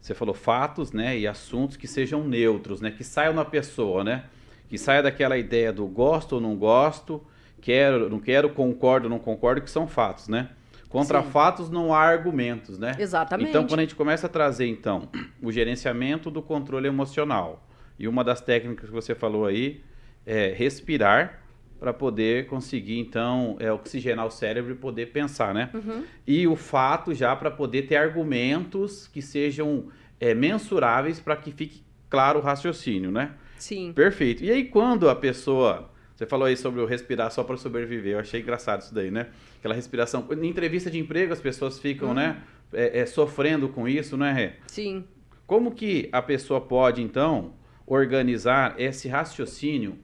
Você 0.00 0.12
falou 0.12 0.34
fatos, 0.34 0.92
né, 0.92 1.18
e 1.18 1.26
assuntos 1.26 1.76
que 1.76 1.88
sejam 1.88 2.22
neutros, 2.24 2.80
né, 2.80 2.90
que 2.90 3.02
saiam 3.02 3.32
na 3.32 3.44
pessoa, 3.44 4.04
né, 4.04 4.24
que 4.68 4.76
saia 4.76 5.02
daquela 5.02 5.38
ideia 5.38 5.72
do 5.72 5.86
gosto 5.86 6.34
ou 6.34 6.40
não 6.40 6.56
gosto, 6.56 7.24
quero, 7.60 8.08
não 8.10 8.20
quero, 8.20 8.50
concordo 8.50 9.06
ou 9.06 9.10
não 9.10 9.18
concordo, 9.18 9.62
que 9.62 9.70
são 9.70 9.86
fatos, 9.86 10.28
né? 10.28 10.50
Contra 10.88 11.22
Sim. 11.22 11.30
fatos 11.30 11.70
não 11.70 11.92
há 11.92 12.00
argumentos, 12.00 12.78
né? 12.78 12.96
Exatamente. 12.98 13.50
Então, 13.50 13.66
quando 13.66 13.80
a 13.80 13.82
gente 13.82 13.94
começa 13.94 14.26
a 14.26 14.30
trazer, 14.30 14.66
então, 14.66 15.08
o 15.42 15.50
gerenciamento 15.50 16.30
do 16.30 16.40
controle 16.40 16.86
emocional, 16.86 17.66
e 17.98 18.06
uma 18.06 18.22
das 18.22 18.40
técnicas 18.40 18.88
que 18.88 18.94
você 18.94 19.14
falou 19.14 19.46
aí 19.46 19.82
é 20.24 20.52
respirar 20.56 21.42
para 21.78 21.92
poder 21.92 22.46
conseguir, 22.46 22.98
então, 22.98 23.56
é, 23.58 23.70
oxigenar 23.70 24.26
o 24.26 24.30
cérebro 24.30 24.72
e 24.72 24.76
poder 24.76 25.06
pensar, 25.06 25.52
né? 25.52 25.70
Uhum. 25.74 26.04
E 26.26 26.46
o 26.46 26.56
fato 26.56 27.14
já 27.14 27.36
para 27.36 27.50
poder 27.50 27.82
ter 27.82 27.96
argumentos 27.96 29.06
que 29.08 29.20
sejam 29.20 29.88
é, 30.18 30.34
mensuráveis 30.34 31.20
para 31.20 31.36
que 31.36 31.52
fique 31.52 31.82
claro 32.08 32.38
o 32.38 32.42
raciocínio, 32.42 33.10
né? 33.10 33.32
Sim. 33.58 33.92
Perfeito. 33.92 34.42
E 34.44 34.50
aí, 34.50 34.64
quando 34.64 35.08
a 35.08 35.14
pessoa 35.14 35.90
você 36.16 36.24
falou 36.24 36.46
aí 36.46 36.56
sobre 36.56 36.80
o 36.80 36.86
respirar 36.86 37.30
só 37.30 37.44
para 37.44 37.58
sobreviver. 37.58 38.14
Eu 38.14 38.20
achei 38.20 38.40
engraçado 38.40 38.80
isso 38.80 38.94
daí, 38.94 39.10
né? 39.10 39.26
Aquela 39.58 39.74
respiração. 39.74 40.26
Em 40.30 40.48
entrevista 40.48 40.90
de 40.90 40.98
emprego, 40.98 41.30
as 41.30 41.40
pessoas 41.40 41.78
ficam, 41.78 42.14
né, 42.14 42.28
uhum. 42.28 42.34
né? 42.34 42.42
É, 42.72 43.00
é, 43.00 43.06
sofrendo 43.06 43.68
com 43.68 43.86
isso, 43.86 44.16
né, 44.16 44.32
Rê? 44.32 44.52
Sim. 44.66 45.04
Como 45.46 45.72
que 45.72 46.08
a 46.10 46.22
pessoa 46.22 46.58
pode, 46.58 47.02
então, 47.02 47.52
organizar 47.86 48.74
esse 48.78 49.08
raciocínio 49.08 49.98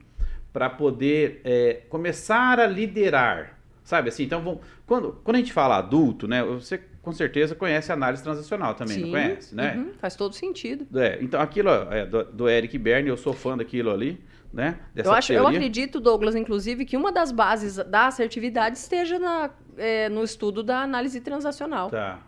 para 0.53 0.69
poder 0.69 1.41
é, 1.43 1.81
começar 1.89 2.59
a 2.59 2.67
liderar? 2.67 3.59
Sabe 3.83 4.09
assim? 4.09 4.23
Então, 4.23 4.41
vamos, 4.41 4.61
quando, 4.85 5.19
quando 5.23 5.35
a 5.35 5.39
gente 5.39 5.51
fala 5.51 5.77
adulto, 5.77 6.27
né? 6.27 6.43
Você 6.43 6.79
com 7.01 7.11
certeza 7.11 7.55
conhece 7.55 7.91
a 7.91 7.95
análise 7.95 8.23
transacional 8.23 8.75
também, 8.75 8.95
Sim. 8.95 9.01
não 9.01 9.09
conhece, 9.09 9.55
né? 9.55 9.75
Uhum. 9.75 9.93
Faz 9.97 10.15
todo 10.15 10.33
sentido. 10.33 10.87
É, 10.97 11.17
então, 11.21 11.41
aquilo 11.41 11.69
é, 11.69 12.05
do, 12.05 12.23
do 12.23 12.47
Eric 12.47 12.77
Berne, 12.77 13.09
eu 13.09 13.17
sou 13.17 13.33
fã 13.33 13.57
daquilo 13.57 13.89
ali 13.89 14.23
né? 14.53 14.77
Dessa 14.93 15.09
eu, 15.09 15.13
acho, 15.13 15.33
eu 15.33 15.47
acredito, 15.47 15.99
Douglas, 15.99 16.35
inclusive, 16.35 16.85
que 16.85 16.95
uma 16.95 17.11
das 17.11 17.31
bases 17.31 17.77
da 17.77 18.07
assertividade 18.07 18.77
esteja 18.77 19.17
na, 19.17 19.49
é, 19.77 20.07
no 20.09 20.23
estudo 20.23 20.61
da 20.61 20.81
análise 20.81 21.19
transacional. 21.19 21.89
Tá. 21.89 22.19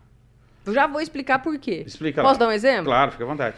Eu 0.65 0.73
já 0.73 0.87
vou 0.87 0.99
explicar 0.99 1.39
por 1.39 1.57
quê. 1.59 1.83
Explica 1.85 2.23
Posso 2.23 2.33
lá. 2.33 2.39
dar 2.39 2.47
um 2.47 2.51
exemplo? 2.51 2.85
Claro, 2.85 3.11
fica 3.11 3.23
à 3.23 3.27
vontade. 3.27 3.57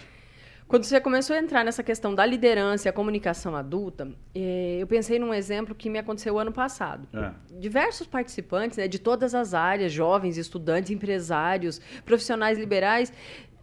Quando 0.67 0.83
você 0.83 0.99
começou 0.99 1.33
a 1.33 1.39
entrar 1.39 1.63
nessa 1.63 1.81
questão 1.81 2.13
da 2.13 2.25
liderança 2.25 2.87
e 2.87 2.89
a 2.89 2.93
comunicação 2.93 3.55
adulta, 3.55 4.09
é, 4.35 4.79
eu 4.81 4.85
pensei 4.85 5.17
num 5.17 5.33
exemplo 5.33 5.73
que 5.73 5.89
me 5.89 5.97
aconteceu 5.97 6.37
ano 6.37 6.51
passado. 6.51 7.07
É. 7.13 7.31
Diversos 7.57 8.05
participantes 8.05 8.77
né, 8.77 8.85
de 8.85 8.99
todas 8.99 9.33
as 9.33 9.53
áreas, 9.53 9.93
jovens, 9.93 10.37
estudantes, 10.37 10.91
empresários, 10.91 11.79
profissionais 12.03 12.59
liberais, 12.59 13.13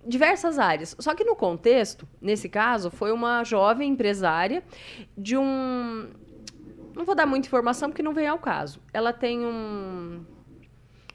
diversas 0.07 0.59
áreas. 0.59 0.97
Só 0.99 1.15
que 1.15 1.25
no 1.25 1.35
contexto, 1.37 2.07
nesse 2.21 2.49
caso, 2.49 2.91
foi 2.91 3.13
uma 3.13 3.45
jovem 3.45 3.91
empresária 3.91 4.63
de 5.17 5.37
um. 5.37 6.11
Não 6.95 7.05
vou 7.05 7.15
dar 7.15 7.27
muita 7.27 7.49
informação 7.49 7.89
porque 7.89 8.03
não 8.03 8.13
vem 8.13 8.27
ao 8.27 8.39
caso. 8.39 8.81
Ela 8.93 9.13
tem 9.13 9.45
um. 9.45 10.25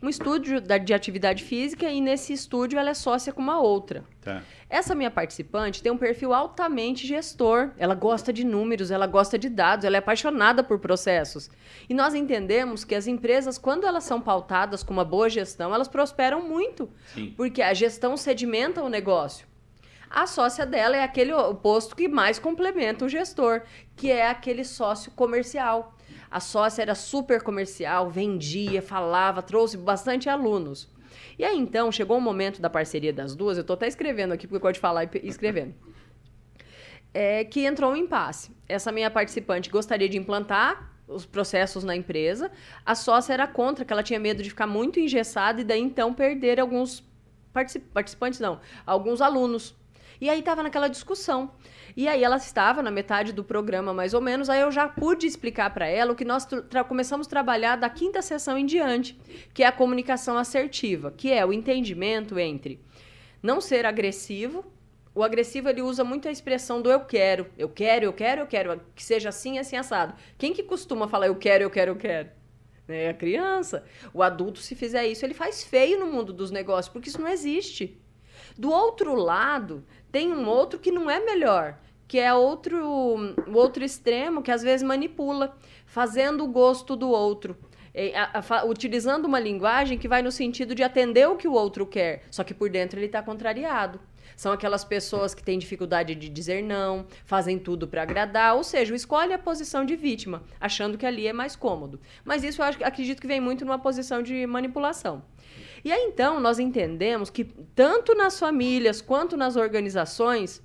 Um 0.02 0.08
estúdio 0.08 0.62
de 0.62 0.94
atividade 0.94 1.44
física 1.44 1.90
e 1.90 2.00
nesse 2.00 2.32
estúdio 2.32 2.80
ela 2.80 2.92
é 2.92 2.94
sócia 2.94 3.34
com 3.34 3.42
uma 3.42 3.60
outra. 3.60 4.04
Tá. 4.22 4.42
Essa 4.70 4.96
minha 4.96 5.12
participante 5.12 5.84
tem 5.84 5.92
um 5.92 5.98
perfil 5.98 6.34
altamente 6.34 7.06
gestor. 7.06 7.72
Ela 7.78 7.96
gosta 7.96 8.32
de 8.32 8.46
números, 8.46 8.92
ela 8.92 9.08
gosta 9.08 9.38
de 9.38 9.50
dados, 9.50 9.84
ela 9.84 9.98
é 9.98 10.00
apaixonada 10.00 10.64
por 10.64 10.80
processos. 10.80 11.50
E 11.90 11.94
nós 11.94 12.14
entendemos 12.14 12.86
que 12.86 12.96
as 12.96 13.08
empresas, 13.08 13.58
quando 13.58 13.86
elas 13.86 14.04
são 14.04 14.22
pautadas 14.22 14.84
com 14.84 14.94
uma 14.94 15.06
boa 15.06 15.30
gestão, 15.30 15.74
elas 15.74 15.88
prosperam 15.88 16.42
muito. 16.48 16.90
Sim. 17.14 17.34
Porque 17.36 17.62
a 17.62 17.74
gestão 17.74 18.16
sedimenta 18.16 18.84
o 18.84 18.90
negócio. 18.90 19.48
A 20.10 20.26
sócia 20.26 20.66
dela 20.66 20.98
é 20.98 21.04
aquele 21.04 21.34
posto 21.62 21.96
que 21.96 22.08
mais 22.08 22.40
complementa 22.40 23.06
o 23.06 23.10
gestor, 23.10 23.62
que 23.96 24.12
é 24.12 24.28
aquele 24.28 24.64
sócio 24.64 25.12
comercial. 25.12 25.96
A 26.32 26.40
sócia 26.40 26.82
era 26.82 26.96
super 26.96 27.42
comercial, 27.42 28.10
vendia, 28.10 28.82
falava, 28.82 29.42
trouxe 29.42 29.78
bastante 29.78 30.30
alunos. 30.30 30.88
E 31.38 31.44
aí, 31.44 31.58
então, 31.58 31.92
chegou 31.92 32.18
o 32.18 32.22
momento 32.22 32.62
da 32.62 32.70
parceria 32.70 33.14
das 33.14 33.36
duas, 33.36 33.58
eu 33.58 33.62
estou 33.62 33.74
até 33.74 33.88
escrevendo 33.88 34.34
aqui, 34.34 34.46
porque 34.46 34.58
eu 34.58 34.62
gosto 34.62 34.76
de 34.76 34.80
falar 34.80 35.04
e 35.06 35.10
escrevendo. 35.24 35.74
É, 37.14 37.44
que 37.44 37.66
entrou 37.66 37.92
um 37.92 37.96
impasse. 37.96 38.52
Essa 38.68 38.92
minha 38.92 39.10
participante 39.10 39.70
gostaria 39.70 40.08
de 40.08 40.18
implantar 40.18 40.90
os 41.08 41.26
processos 41.26 41.84
na 41.84 41.96
empresa, 41.96 42.52
a 42.86 42.94
sócia 42.94 43.34
era 43.34 43.48
contra, 43.48 43.84
que 43.84 43.92
ela 43.92 44.04
tinha 44.04 44.20
medo 44.20 44.44
de 44.44 44.50
ficar 44.50 44.68
muito 44.68 45.00
engessada 45.00 45.60
e 45.60 45.64
daí 45.64 45.82
então 45.82 46.14
perder 46.14 46.60
alguns 46.60 47.04
participantes, 47.92 48.40
não, 48.40 48.60
alguns 48.86 49.22
alunos. 49.22 49.76
E 50.22 50.30
aí 50.30 50.40
estava 50.40 50.62
naquela 50.62 50.88
discussão. 50.88 51.52
E 51.96 52.08
aí 52.08 52.24
ela 52.24 52.38
estava 52.38 52.82
na 52.82 52.92
metade 52.92 53.34
do 53.34 53.44
programa, 53.44 53.94
mais 53.94 54.14
ou 54.14 54.22
menos, 54.22 54.50
aí 54.50 54.62
eu 54.62 54.72
já 54.72 54.88
pude 54.88 55.26
explicar 55.26 55.74
para 55.74 55.88
ela 55.88 56.12
o 56.12 56.16
que 56.16 56.26
nós 56.26 56.48
começamos 56.88 57.28
a 57.28 57.30
trabalhar 57.30 57.76
da 57.76 57.90
quinta 57.90 58.22
sessão 58.22 58.58
em 58.58 58.66
diante, 58.66 59.20
que 59.54 59.64
é 59.64 59.68
a 59.68 59.72
comunicação 59.72 60.38
assertiva, 60.38 61.12
que 61.12 61.32
é 61.32 61.46
o 61.46 61.52
entendimento 61.54 62.38
entre 62.38 62.80
não 63.42 63.60
ser 63.60 63.86
agressivo. 63.86 64.66
O 65.16 65.24
agressivo 65.24 65.68
ele 65.70 65.82
usa 65.82 66.04
muito 66.04 66.28
a 66.28 66.32
expressão 66.32 66.82
do 66.82 66.92
eu 66.92 67.02
quero, 67.02 67.48
eu 67.58 67.68
quero, 67.68 68.06
eu 68.06 68.14
quero, 68.14 68.42
eu 68.42 68.48
quero, 68.48 68.82
que 68.96 69.04
seja 69.04 69.30
assim, 69.30 69.58
assim 69.58 69.76
assado. 69.76 70.14
Quem 70.38 70.54
que 70.54 70.64
costuma 70.64 71.08
falar 71.08 71.28
eu 71.28 71.36
quero, 71.36 71.64
eu 71.64 71.70
quero, 71.70 71.92
eu 71.92 71.96
quero? 71.96 72.30
É 72.88 73.10
a 73.10 73.14
criança. 73.14 73.84
O 74.14 74.24
adulto, 74.24 74.60
se 74.60 74.76
fizer 74.76 75.08
isso, 75.08 75.26
ele 75.26 75.34
faz 75.34 75.64
feio 75.64 76.00
no 76.00 76.08
mundo 76.08 76.32
dos 76.32 76.52
negócios, 76.52 76.92
porque 76.92 77.10
isso 77.10 77.22
não 77.22 77.28
existe. 77.28 78.00
Do 78.58 78.72
outro 78.72 79.16
lado, 79.16 79.86
tem 80.12 80.34
um 80.34 80.48
outro 80.48 80.80
que 80.80 80.92
não 80.92 81.10
é 81.10 81.20
melhor, 81.20 81.78
que 82.08 82.20
é 82.20 82.34
outro, 82.34 82.78
o 83.48 83.54
outro 83.54 83.84
extremo 83.84 84.42
que 84.42 84.52
às 84.52 84.62
vezes 84.62 84.86
manipula, 84.86 85.56
fazendo 85.86 86.44
o 86.44 86.48
gosto 86.48 86.96
do 86.96 87.10
outro. 87.10 87.58
A, 88.16 88.40
a, 88.40 88.66
utilizando 88.66 89.26
uma 89.26 89.40
linguagem 89.40 89.98
que 89.98 90.08
vai 90.08 90.22
no 90.22 90.32
sentido 90.32 90.74
de 90.74 90.84
atender 90.84 91.28
o 91.28 91.36
que 91.36 91.48
o 91.48 91.54
outro 91.54 91.86
quer, 91.86 92.24
só 92.32 92.44
que 92.44 92.54
por 92.54 92.70
dentro 92.70 92.98
ele 92.98 93.08
está 93.08 93.22
contrariado. 93.22 94.00
São 94.40 94.54
aquelas 94.54 94.86
pessoas 94.86 95.34
que 95.34 95.44
têm 95.44 95.60
dificuldade 95.60 96.16
de 96.16 96.30
dizer 96.30 96.64
não, 96.64 97.06
fazem 97.26 97.60
tudo 97.60 97.88
para 97.88 98.04
agradar, 98.04 98.56
ou 98.56 98.64
seja, 98.64 98.96
escolhe 98.96 99.34
a 99.34 99.38
posição 99.38 99.84
de 99.84 99.98
vítima, 99.98 100.42
achando 100.62 100.98
que 100.98 101.06
ali 101.06 101.28
é 101.28 101.34
mais 101.34 101.58
cômodo. 101.58 102.00
Mas 102.24 102.42
isso 102.44 102.62
eu 102.62 102.66
acho, 102.66 102.82
acredito 102.86 103.20
que 103.20 103.28
vem 103.28 103.42
muito 103.42 103.66
numa 103.66 103.78
posição 103.78 104.24
de 104.24 104.48
manipulação. 104.48 105.22
E 105.84 105.92
aí 105.92 106.04
então 106.04 106.40
nós 106.40 106.60
entendemos 106.60 107.30
que 107.30 107.46
tanto 107.76 108.14
nas 108.16 108.40
famílias 108.40 109.02
quanto 109.02 109.38
nas 109.38 109.56
organizações, 109.56 110.62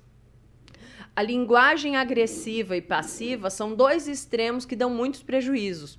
a 1.15 1.21
linguagem 1.21 1.95
agressiva 1.95 2.75
e 2.75 2.81
passiva 2.81 3.49
são 3.49 3.73
dois 3.73 4.07
extremos 4.07 4.65
que 4.65 4.75
dão 4.75 4.89
muitos 4.89 5.23
prejuízos. 5.23 5.97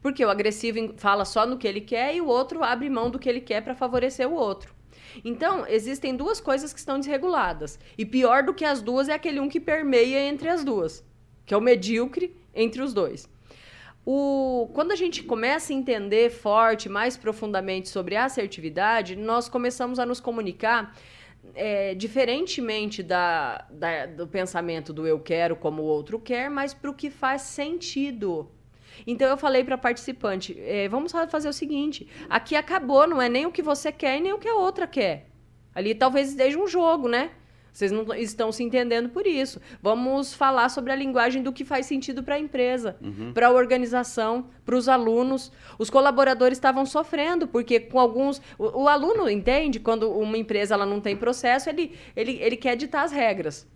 Porque 0.00 0.24
o 0.24 0.30
agressivo 0.30 0.94
fala 0.96 1.24
só 1.24 1.46
no 1.46 1.58
que 1.58 1.68
ele 1.68 1.80
quer 1.80 2.14
e 2.14 2.20
o 2.20 2.26
outro 2.26 2.62
abre 2.62 2.88
mão 2.88 3.10
do 3.10 3.18
que 3.18 3.28
ele 3.28 3.40
quer 3.40 3.62
para 3.62 3.74
favorecer 3.74 4.28
o 4.28 4.34
outro. 4.34 4.74
Então, 5.22 5.66
existem 5.66 6.16
duas 6.16 6.40
coisas 6.40 6.72
que 6.72 6.78
estão 6.78 6.98
desreguladas. 6.98 7.78
E 7.96 8.04
pior 8.04 8.42
do 8.42 8.54
que 8.54 8.64
as 8.64 8.80
duas 8.80 9.08
é 9.08 9.12
aquele 9.12 9.38
um 9.38 9.48
que 9.48 9.60
permeia 9.60 10.20
entre 10.20 10.48
as 10.48 10.64
duas, 10.64 11.04
que 11.44 11.54
é 11.54 11.56
o 11.56 11.60
medíocre 11.60 12.34
entre 12.54 12.82
os 12.82 12.92
dois. 12.94 13.28
O, 14.06 14.68
quando 14.74 14.92
a 14.92 14.96
gente 14.96 15.22
começa 15.22 15.72
a 15.72 15.76
entender 15.76 16.30
forte, 16.30 16.88
mais 16.88 17.16
profundamente 17.16 17.88
sobre 17.88 18.16
a 18.16 18.26
assertividade, 18.26 19.16
nós 19.16 19.48
começamos 19.48 19.98
a 19.98 20.04
nos 20.04 20.20
comunicar 20.20 20.94
é, 21.54 21.94
diferentemente 21.94 23.02
da, 23.02 23.66
da, 23.70 24.06
do 24.06 24.26
pensamento 24.26 24.92
do 24.92 25.06
eu 25.06 25.18
quero 25.18 25.56
como 25.56 25.82
o 25.82 25.86
outro 25.86 26.18
quer, 26.18 26.50
mas 26.50 26.74
para 26.74 26.90
o 26.90 26.94
que 26.94 27.10
faz 27.10 27.42
sentido. 27.42 28.50
Então 29.06 29.28
eu 29.28 29.36
falei 29.36 29.64
para 29.64 29.74
a 29.74 29.78
participante: 29.78 30.58
é, 30.60 30.88
vamos 30.88 31.12
fazer 31.12 31.48
o 31.48 31.52
seguinte, 31.52 32.08
aqui 32.28 32.54
acabou, 32.54 33.06
não 33.06 33.20
é 33.20 33.28
nem 33.28 33.46
o 33.46 33.52
que 33.52 33.62
você 33.62 33.90
quer 33.90 34.20
nem 34.20 34.32
o 34.32 34.38
que 34.38 34.48
a 34.48 34.54
outra 34.54 34.86
quer. 34.86 35.28
Ali 35.74 35.94
talvez 35.94 36.30
esteja 36.30 36.58
um 36.58 36.68
jogo, 36.68 37.08
né? 37.08 37.30
Vocês 37.74 37.90
não 37.90 38.14
estão 38.14 38.52
se 38.52 38.62
entendendo 38.62 39.08
por 39.08 39.26
isso. 39.26 39.60
Vamos 39.82 40.32
falar 40.32 40.68
sobre 40.68 40.92
a 40.92 40.94
linguagem 40.94 41.42
do 41.42 41.52
que 41.52 41.64
faz 41.64 41.86
sentido 41.86 42.22
para 42.22 42.36
a 42.36 42.38
empresa, 42.38 42.96
uhum. 43.02 43.32
para 43.32 43.48
a 43.48 43.50
organização, 43.50 44.46
para 44.64 44.76
os 44.76 44.88
alunos. 44.88 45.50
Os 45.76 45.90
colaboradores 45.90 46.56
estavam 46.56 46.86
sofrendo, 46.86 47.48
porque 47.48 47.80
com 47.80 47.98
alguns. 47.98 48.40
O, 48.56 48.84
o, 48.84 48.88
aluno 48.88 49.28
entende 49.28 49.80
quando 49.80 50.08
uma 50.08 50.38
empresa 50.38 50.74
ela 50.74 50.86
não 50.86 51.00
tem 51.00 51.16
processo, 51.16 51.68
ele, 51.68 51.96
ele, 52.14 52.38
ele 52.40 52.56
quer 52.56 52.76
ditar 52.76 53.02
as 53.02 53.10
regras. 53.10 53.66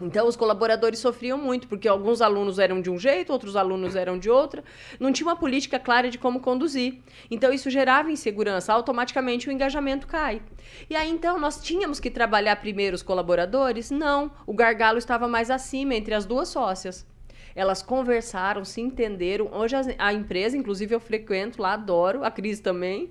Então, 0.00 0.26
os 0.26 0.36
colaboradores 0.36 0.98
sofriam 0.98 1.36
muito, 1.36 1.68
porque 1.68 1.86
alguns 1.86 2.20
alunos 2.20 2.58
eram 2.58 2.80
de 2.80 2.90
um 2.90 2.98
jeito, 2.98 3.32
outros 3.32 3.56
alunos 3.56 3.94
eram 3.94 4.18
de 4.18 4.30
outra. 4.30 4.64
Não 4.98 5.12
tinha 5.12 5.26
uma 5.26 5.36
política 5.36 5.78
clara 5.78 6.10
de 6.10 6.18
como 6.18 6.40
conduzir. 6.40 7.00
Então, 7.30 7.52
isso 7.52 7.68
gerava 7.70 8.10
insegurança. 8.10 8.72
Automaticamente, 8.72 9.48
o 9.48 9.52
engajamento 9.52 10.06
cai. 10.06 10.42
E 10.88 10.96
aí, 10.96 11.10
então, 11.10 11.38
nós 11.38 11.62
tínhamos 11.62 12.00
que 12.00 12.10
trabalhar 12.10 12.56
primeiro 12.56 12.94
os 12.94 13.02
colaboradores? 13.02 13.90
Não. 13.90 14.30
O 14.46 14.54
gargalo 14.54 14.98
estava 14.98 15.28
mais 15.28 15.50
acima, 15.50 15.94
entre 15.94 16.14
as 16.14 16.24
duas 16.24 16.48
sócias. 16.48 17.06
Elas 17.54 17.82
conversaram, 17.82 18.64
se 18.64 18.80
entenderam. 18.80 19.50
Hoje, 19.52 19.74
a, 19.98 20.12
empresa, 20.12 20.56
inclusive, 20.56 20.94
eu 20.94 21.00
frequento 21.00 21.60
lá, 21.60 21.74
adoro. 21.74 22.24
A 22.24 22.30
Cris 22.30 22.60
também. 22.60 23.10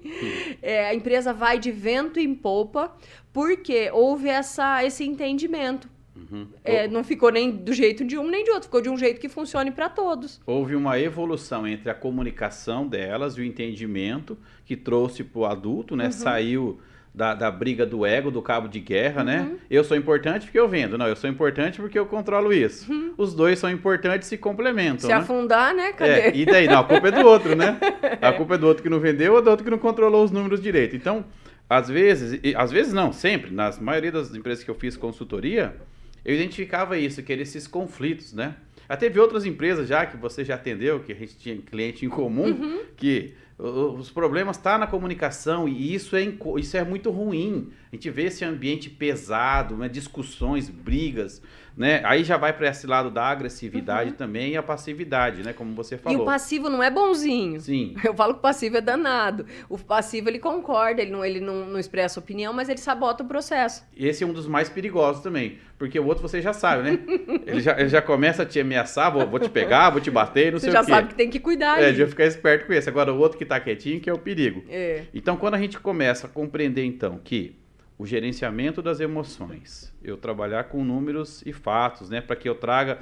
É, 0.62 0.88
a 0.88 0.96
empresa 0.96 1.34
vai 1.34 1.60
de 1.60 1.72
vento 1.72 2.20
em 2.20 2.34
polpa, 2.34 2.92
porque 3.32 3.90
houve 3.92 4.30
essa, 4.30 4.84
esse 4.84 5.04
entendimento 5.04 5.90
Uhum. 6.32 6.48
É, 6.64 6.88
não 6.88 7.04
ficou 7.04 7.32
nem 7.32 7.52
do 7.52 7.74
jeito 7.74 8.04
de 8.04 8.18
um 8.18 8.28
nem 8.28 8.44
de 8.44 8.52
outro, 8.52 8.66
ficou 8.66 8.82
de 8.82 8.90
um 8.90 8.98
jeito 8.98 9.20
que 9.20 9.30
funcione 9.30 9.72
para 9.72 9.90
todos. 9.90 10.42
Houve 10.46 10.76
uma 10.76 11.00
evolução 11.00 11.68
entre 11.68 11.90
a 11.90 11.94
comunicação 11.94 12.88
delas 12.88 13.38
e 13.38 13.42
o 13.42 13.44
entendimento 13.44 14.38
que 14.66 14.76
trouxe 14.76 15.24
para 15.24 15.40
o 15.40 15.46
adulto, 15.46 15.96
né? 15.96 16.06
Uhum. 16.06 16.12
Saiu 16.12 16.80
da, 17.14 17.34
da 17.34 17.50
briga 17.50 17.86
do 17.86 18.06
ego, 18.06 18.30
do 18.30 18.42
cabo 18.42 18.68
de 18.68 18.80
guerra, 18.80 19.24
né? 19.24 19.42
uhum. 19.42 19.54
né? 19.54 19.60
Eu 19.70 19.84
sou 19.84 19.98
importante 19.98 20.46
porque 20.46 20.60
eu 20.60 20.68
vendo. 20.68 20.98
Não, 20.98 21.08
eu 21.08 21.16
sou 21.16 21.30
importante 21.30 21.82
porque 21.82 21.98
eu 21.98 22.06
controlo 22.06 22.54
isso. 22.54 22.92
Uhum. 22.92 23.14
Os 23.18 23.34
dois 23.34 23.60
são 23.60 23.70
importantes 23.70 24.28
e 24.28 24.30
se 24.30 24.38
complementam. 24.38 25.00
Se 25.00 25.08
né? 25.08 25.14
afundar, 25.14 25.74
né? 25.74 25.92
Cadê? 25.94 26.12
É, 26.12 26.36
e 26.36 26.46
daí? 26.46 26.68
Não, 26.68 26.80
a 26.80 26.84
culpa 26.84 27.08
é 27.08 27.12
do 27.12 27.28
outro, 27.28 27.56
né? 27.56 27.78
A 28.22 28.34
culpa 28.34 28.56
é 28.56 28.58
do 28.58 28.68
outro 28.68 28.84
que 28.84 28.90
não 28.90 29.00
vendeu 29.00 29.34
ou 29.34 29.42
do 29.42 29.50
outro 29.50 29.64
que 29.64 29.72
não 29.72 29.78
controlou 29.78 30.24
os 30.24 30.32
números 30.32 30.62
direito. 30.62 30.96
Então, 30.96 31.26
às 31.70 31.88
vezes, 31.88 32.40
e, 32.44 32.56
às 32.56 32.72
vezes 32.72 32.94
não, 32.94 33.14
sempre, 33.14 33.52
nas 33.52 33.80
maioria 33.80 34.12
das 34.12 34.34
empresas 34.34 34.64
que 34.64 34.70
eu 34.70 34.76
fiz 34.76 34.98
consultoria, 34.98 35.76
eu 36.24 36.36
identificava 36.36 36.98
isso, 36.98 37.24
que 37.24 37.32
eram 37.32 37.42
esses 37.42 37.68
conflitos, 37.68 38.34
né? 38.34 38.56
Até 38.88 39.08
teve 39.08 39.20
outras 39.20 39.46
empresas 39.46 39.88
já 39.88 40.06
que 40.06 40.18
você 40.18 40.44
já 40.44 40.56
atendeu, 40.56 41.00
que 41.02 41.12
a 41.12 41.16
gente 41.16 41.38
tinha 41.38 41.56
cliente 41.58 42.06
em 42.06 42.10
comum, 42.10 42.52
uhum. 42.52 42.82
que 42.98 43.36
os 43.60 44.10
problemas 44.10 44.56
estão 44.56 44.74
tá 44.74 44.78
na 44.78 44.88
comunicação 44.88 45.68
e 45.68 45.94
isso 45.94 46.16
é, 46.16 46.24
isso 46.58 46.78
é 46.78 46.84
muito 46.84 47.12
ruim. 47.12 47.70
A 47.92 47.96
gente 47.96 48.10
vê 48.10 48.24
esse 48.24 48.46
ambiente 48.46 48.90
pesado, 48.90 49.76
né? 49.76 49.90
discussões, 49.90 50.70
brigas, 50.70 51.42
né? 51.80 52.02
Aí 52.04 52.26
já 52.26 52.36
vai 52.36 52.52
para 52.52 52.68
esse 52.68 52.86
lado 52.86 53.10
da 53.10 53.24
agressividade 53.24 54.10
uhum. 54.10 54.16
também 54.18 54.52
e 54.52 54.58
a 54.58 54.62
passividade, 54.62 55.42
né? 55.42 55.54
Como 55.54 55.74
você 55.74 55.98
falou. 55.98 56.20
E 56.20 56.22
o 56.22 56.26
passivo 56.26 56.70
não 56.70 56.84
é 56.84 56.92
bonzinho. 56.92 57.62
Sim. 57.62 57.96
Eu 58.04 58.14
falo 58.14 58.34
que 58.34 58.40
o 58.40 58.42
passivo 58.42 58.76
é 58.76 58.82
danado. 58.82 59.46
O 59.70 59.78
passivo 59.78 60.28
ele 60.28 60.40
concorda, 60.40 61.02
ele 61.02 61.10
não, 61.10 61.24
ele 61.24 61.40
não, 61.40 61.66
não 61.66 61.80
expressa 61.80 62.20
opinião, 62.20 62.52
mas 62.52 62.68
ele 62.68 62.80
sabota 62.80 63.24
o 63.24 63.28
processo. 63.28 63.88
Esse 63.96 64.26
é 64.26 64.28
um 64.28 64.34
dos 64.34 64.46
mais 64.46 64.68
perigosos 64.68 65.24
também, 65.24 65.58
porque 65.78 65.98
o 65.98 66.06
outro 66.06 66.22
você 66.22 66.42
já 66.42 66.52
sabe, 66.52 66.84
né? 66.84 67.00
ele, 67.48 67.62
já, 67.62 67.80
ele 67.80 67.88
já 67.88 68.02
começa 68.02 68.44
a 68.44 68.46
te 68.46 68.60
ameaçar, 68.60 69.10
vou, 69.14 69.26
vou 69.26 69.40
te 69.40 69.50
pegar, 69.50 69.90
vou 69.90 70.02
te 70.02 70.12
bater, 70.12 70.52
não 70.52 70.60
você 70.60 70.70
sei 70.70 70.72
o 70.72 70.74
quê. 70.74 70.84
Você 70.84 70.92
já 70.92 70.96
sabe 70.98 71.08
que 71.08 71.16
tem 71.16 71.30
que 71.30 71.40
cuidar. 71.40 71.82
É, 71.82 71.94
de 71.94 72.06
ficar 72.06 72.26
esperto 72.26 72.68
com 72.68 72.74
esse. 72.74 72.90
Agora 72.90 73.14
o 73.14 73.18
outro 73.18 73.38
que 73.38 73.46
tá 73.46 73.58
quietinho 73.58 74.02
que 74.02 74.10
é 74.10 74.14
o 74.14 74.20
perigo. 74.20 74.66
É. 74.68 75.04
Então 75.14 75.38
quando 75.38 75.54
a 75.54 75.58
gente 75.58 75.80
começa 75.80 76.28
a 76.28 76.30
compreender 76.30 76.84
então 76.84 77.22
que 77.24 77.56
o 78.00 78.06
gerenciamento 78.06 78.82
das 78.82 79.02
emoções. 79.02 79.94
Eu 80.02 80.16
trabalhar 80.16 80.64
com 80.64 80.84
números 80.84 81.44
e 81.46 81.52
fatos, 81.52 82.10
né? 82.10 82.22
Para 82.22 82.38
que 82.38 82.48
eu 82.48 82.56
traga 82.56 83.00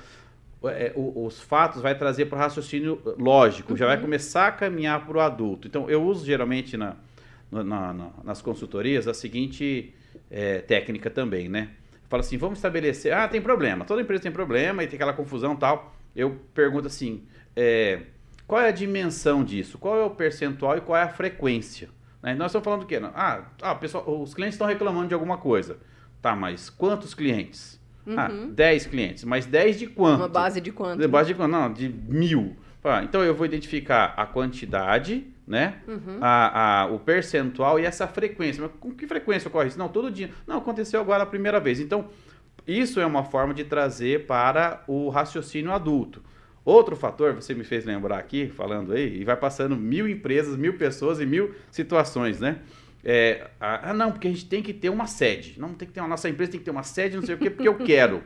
é, 0.64 0.92
os 0.96 1.40
fatos 1.40 1.84
vai 1.84 1.96
trazer 1.96 2.26
para 2.26 2.36
o 2.36 2.40
raciocínio 2.40 3.00
lógico, 3.18 3.72
uhum. 3.72 3.78
já 3.78 3.86
vai 3.86 3.98
uhum. 3.98 4.02
começar 4.02 4.48
a 4.48 4.52
caminhar 4.52 5.06
para 5.06 5.18
o 5.18 5.20
adulto. 5.22 5.68
Então, 5.68 5.88
eu 5.88 6.04
uso 6.04 6.26
geralmente 6.26 6.76
na, 6.76 6.96
na, 7.52 7.64
na 7.64 8.10
nas 8.24 8.42
consultorias 8.42 9.08
a 9.08 9.14
seguinte 9.14 9.94
é, 10.32 10.60
técnica 10.60 11.12
também, 11.12 11.48
né? 11.48 11.70
Fala 12.10 12.22
assim, 12.22 12.38
vamos 12.38 12.58
estabelecer, 12.58 13.14
ah, 13.14 13.28
tem 13.28 13.42
problema, 13.42 13.86
toda 13.86 14.02
empresa 14.02 14.24
tem 14.24 14.32
problema 14.32 14.84
e 14.84 14.88
tem 14.88 14.96
aquela 14.96 15.14
confusão 15.14 15.56
tal. 15.56 15.96
Eu 16.16 16.40
pergunto 16.56 16.88
assim, 16.88 17.24
é, 17.56 18.00
qual 18.48 18.62
é 18.62 18.70
a 18.70 18.72
dimensão 18.72 19.44
disso? 19.44 19.78
Qual 19.78 20.00
é 20.00 20.04
o 20.06 20.10
percentual 20.10 20.78
e 20.78 20.82
qual 20.82 20.98
é 20.98 21.04
a 21.04 21.10
frequência? 21.10 21.90
Né? 22.22 22.36
Nós 22.36 22.48
estamos 22.48 22.66
falando 22.66 22.82
do 22.82 22.86
quê? 22.86 23.00
Ah, 23.14 23.44
ah 23.62 23.76
pessoal, 23.76 24.22
os 24.22 24.34
clientes 24.34 24.56
estão 24.56 24.68
reclamando 24.68 25.08
de 25.08 25.14
alguma 25.14 25.38
coisa. 25.38 25.78
Tá, 26.22 26.36
mas 26.36 26.70
quantos 26.70 27.14
clientes? 27.14 27.80
Ah, 28.08 28.30
uhum. 28.32 28.48
Ah, 28.50 28.54
10 28.54 28.86
clientes. 28.88 29.24
Mas 29.24 29.46
10 29.46 29.80
de 29.80 29.88
quanto? 29.88 30.20
Uma 30.20 30.28
base 30.28 30.62
de 30.62 30.72
quanto? 30.72 31.00
De 31.00 31.08
base 31.08 31.30
de 31.30 31.36
quanto? 31.36 31.52
Não, 31.52 31.72
de 31.72 31.90
mil. 31.90 32.56
Ah, 32.84 33.04
então 33.04 33.22
eu 33.24 33.36
vou 33.36 33.46
identificar 33.46 34.14
a 34.16 34.26
quantidade, 34.26 35.28
né? 35.46 35.76
Uhum. 35.88 36.20
A, 36.22 36.82
a, 36.82 36.86
o 36.88 37.00
percentual 37.00 37.80
e 37.80 37.86
essa 37.86 38.08
frequência. 38.08 38.62
Mas 38.64 38.72
com 38.80 38.92
que 38.92 39.06
frequência 39.06 39.50
ocorre 39.50 39.68
isso? 39.68 39.78
Não, 39.78 39.90
todo 39.90 40.10
dia. 40.10 40.32
Não, 40.46 40.58
aconteceu 40.58 41.02
agora 41.02 41.24
a 41.24 41.26
primeira 41.26 41.60
vez. 41.60 41.80
Então, 41.80 42.08
isso 42.66 43.00
é 43.00 43.06
uma 43.06 43.24
forma 43.24 43.54
de 43.54 43.64
trazer 43.64 44.26
para 44.26 44.84
o 44.88 45.10
raciocínio 45.10 45.72
adulto. 45.72 46.22
Outro 46.68 46.98
fator, 46.98 47.34
você 47.34 47.54
me 47.54 47.64
fez 47.64 47.86
lembrar 47.86 48.18
aqui, 48.18 48.50
falando 48.50 48.92
aí, 48.92 49.22
e 49.22 49.24
vai 49.24 49.38
passando 49.38 49.74
mil 49.74 50.06
empresas, 50.06 50.58
mil 50.58 50.74
pessoas 50.74 51.18
e 51.22 51.26
mil 51.26 51.56
situações, 51.72 52.42
né? 52.42 52.60
É, 53.06 53.52
ah, 53.58 53.94
não, 53.94 54.12
porque 54.12 54.28
a 54.28 54.32
gente 54.32 54.48
tem 54.48 54.62
que 54.62 54.74
ter 54.74 54.90
uma 54.90 55.08
sede. 55.08 55.58
Não 55.58 55.74
tem 55.74 55.88
que 55.88 55.94
ter 55.94 56.02
uma 56.02 56.10
nossa 56.10 56.28
empresa 56.28 56.52
tem 56.52 56.60
que 56.60 56.66
ter 56.66 56.72
uma 56.72 56.84
sede, 56.84 57.16
não 57.16 57.26
sei 57.26 57.36
o 57.36 57.38
quê, 57.38 57.50
porque 57.50 57.70
eu 57.70 57.78
quero. 57.78 58.22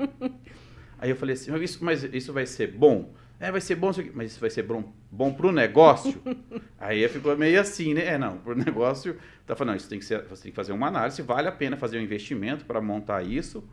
Aí 0.97 1.12
eu 1.12 1.15
falei 1.15 1.34
assim, 1.34 1.51
mas 1.51 1.62
isso, 1.62 1.86
mas 1.86 2.04
isso 2.04 2.34
vai 2.34 2.47
ser 2.47 2.71
bom? 2.71 3.13
É, 3.39 3.51
vai 3.51 3.62
ser 3.62 3.75
bom, 3.75 3.91
mas 4.15 4.32
isso 4.32 4.39
vai 4.39 4.49
ser 4.49 4.63
bom, 4.63 4.91
bom 5.12 5.32
pro 5.32 5.51
negócio? 5.51 6.19
Aí 6.82 7.08
ficou 7.10 7.38
meio 7.38 7.62
assim, 7.62 7.93
né? 7.93 8.08
É, 8.08 8.17
não, 8.17 8.39
pro 8.39 8.56
negócio, 8.56 9.17
tá 9.45 9.56
falando, 9.56 9.73
não, 9.73 9.77
isso 9.77 9.88
tem 9.88 9.99
que 9.99 10.06
ser, 10.06 10.23
você 10.23 10.41
tem 10.41 10.51
que 10.51 10.56
fazer 10.56 10.71
uma 10.71 10.88
análise, 10.88 11.21
vale 11.21 11.47
a 11.47 11.51
pena 11.51 11.77
fazer 11.77 11.99
um 11.99 12.01
investimento 12.01 12.65
para 12.65 12.82
montar 12.82 13.21
isso 13.21 13.63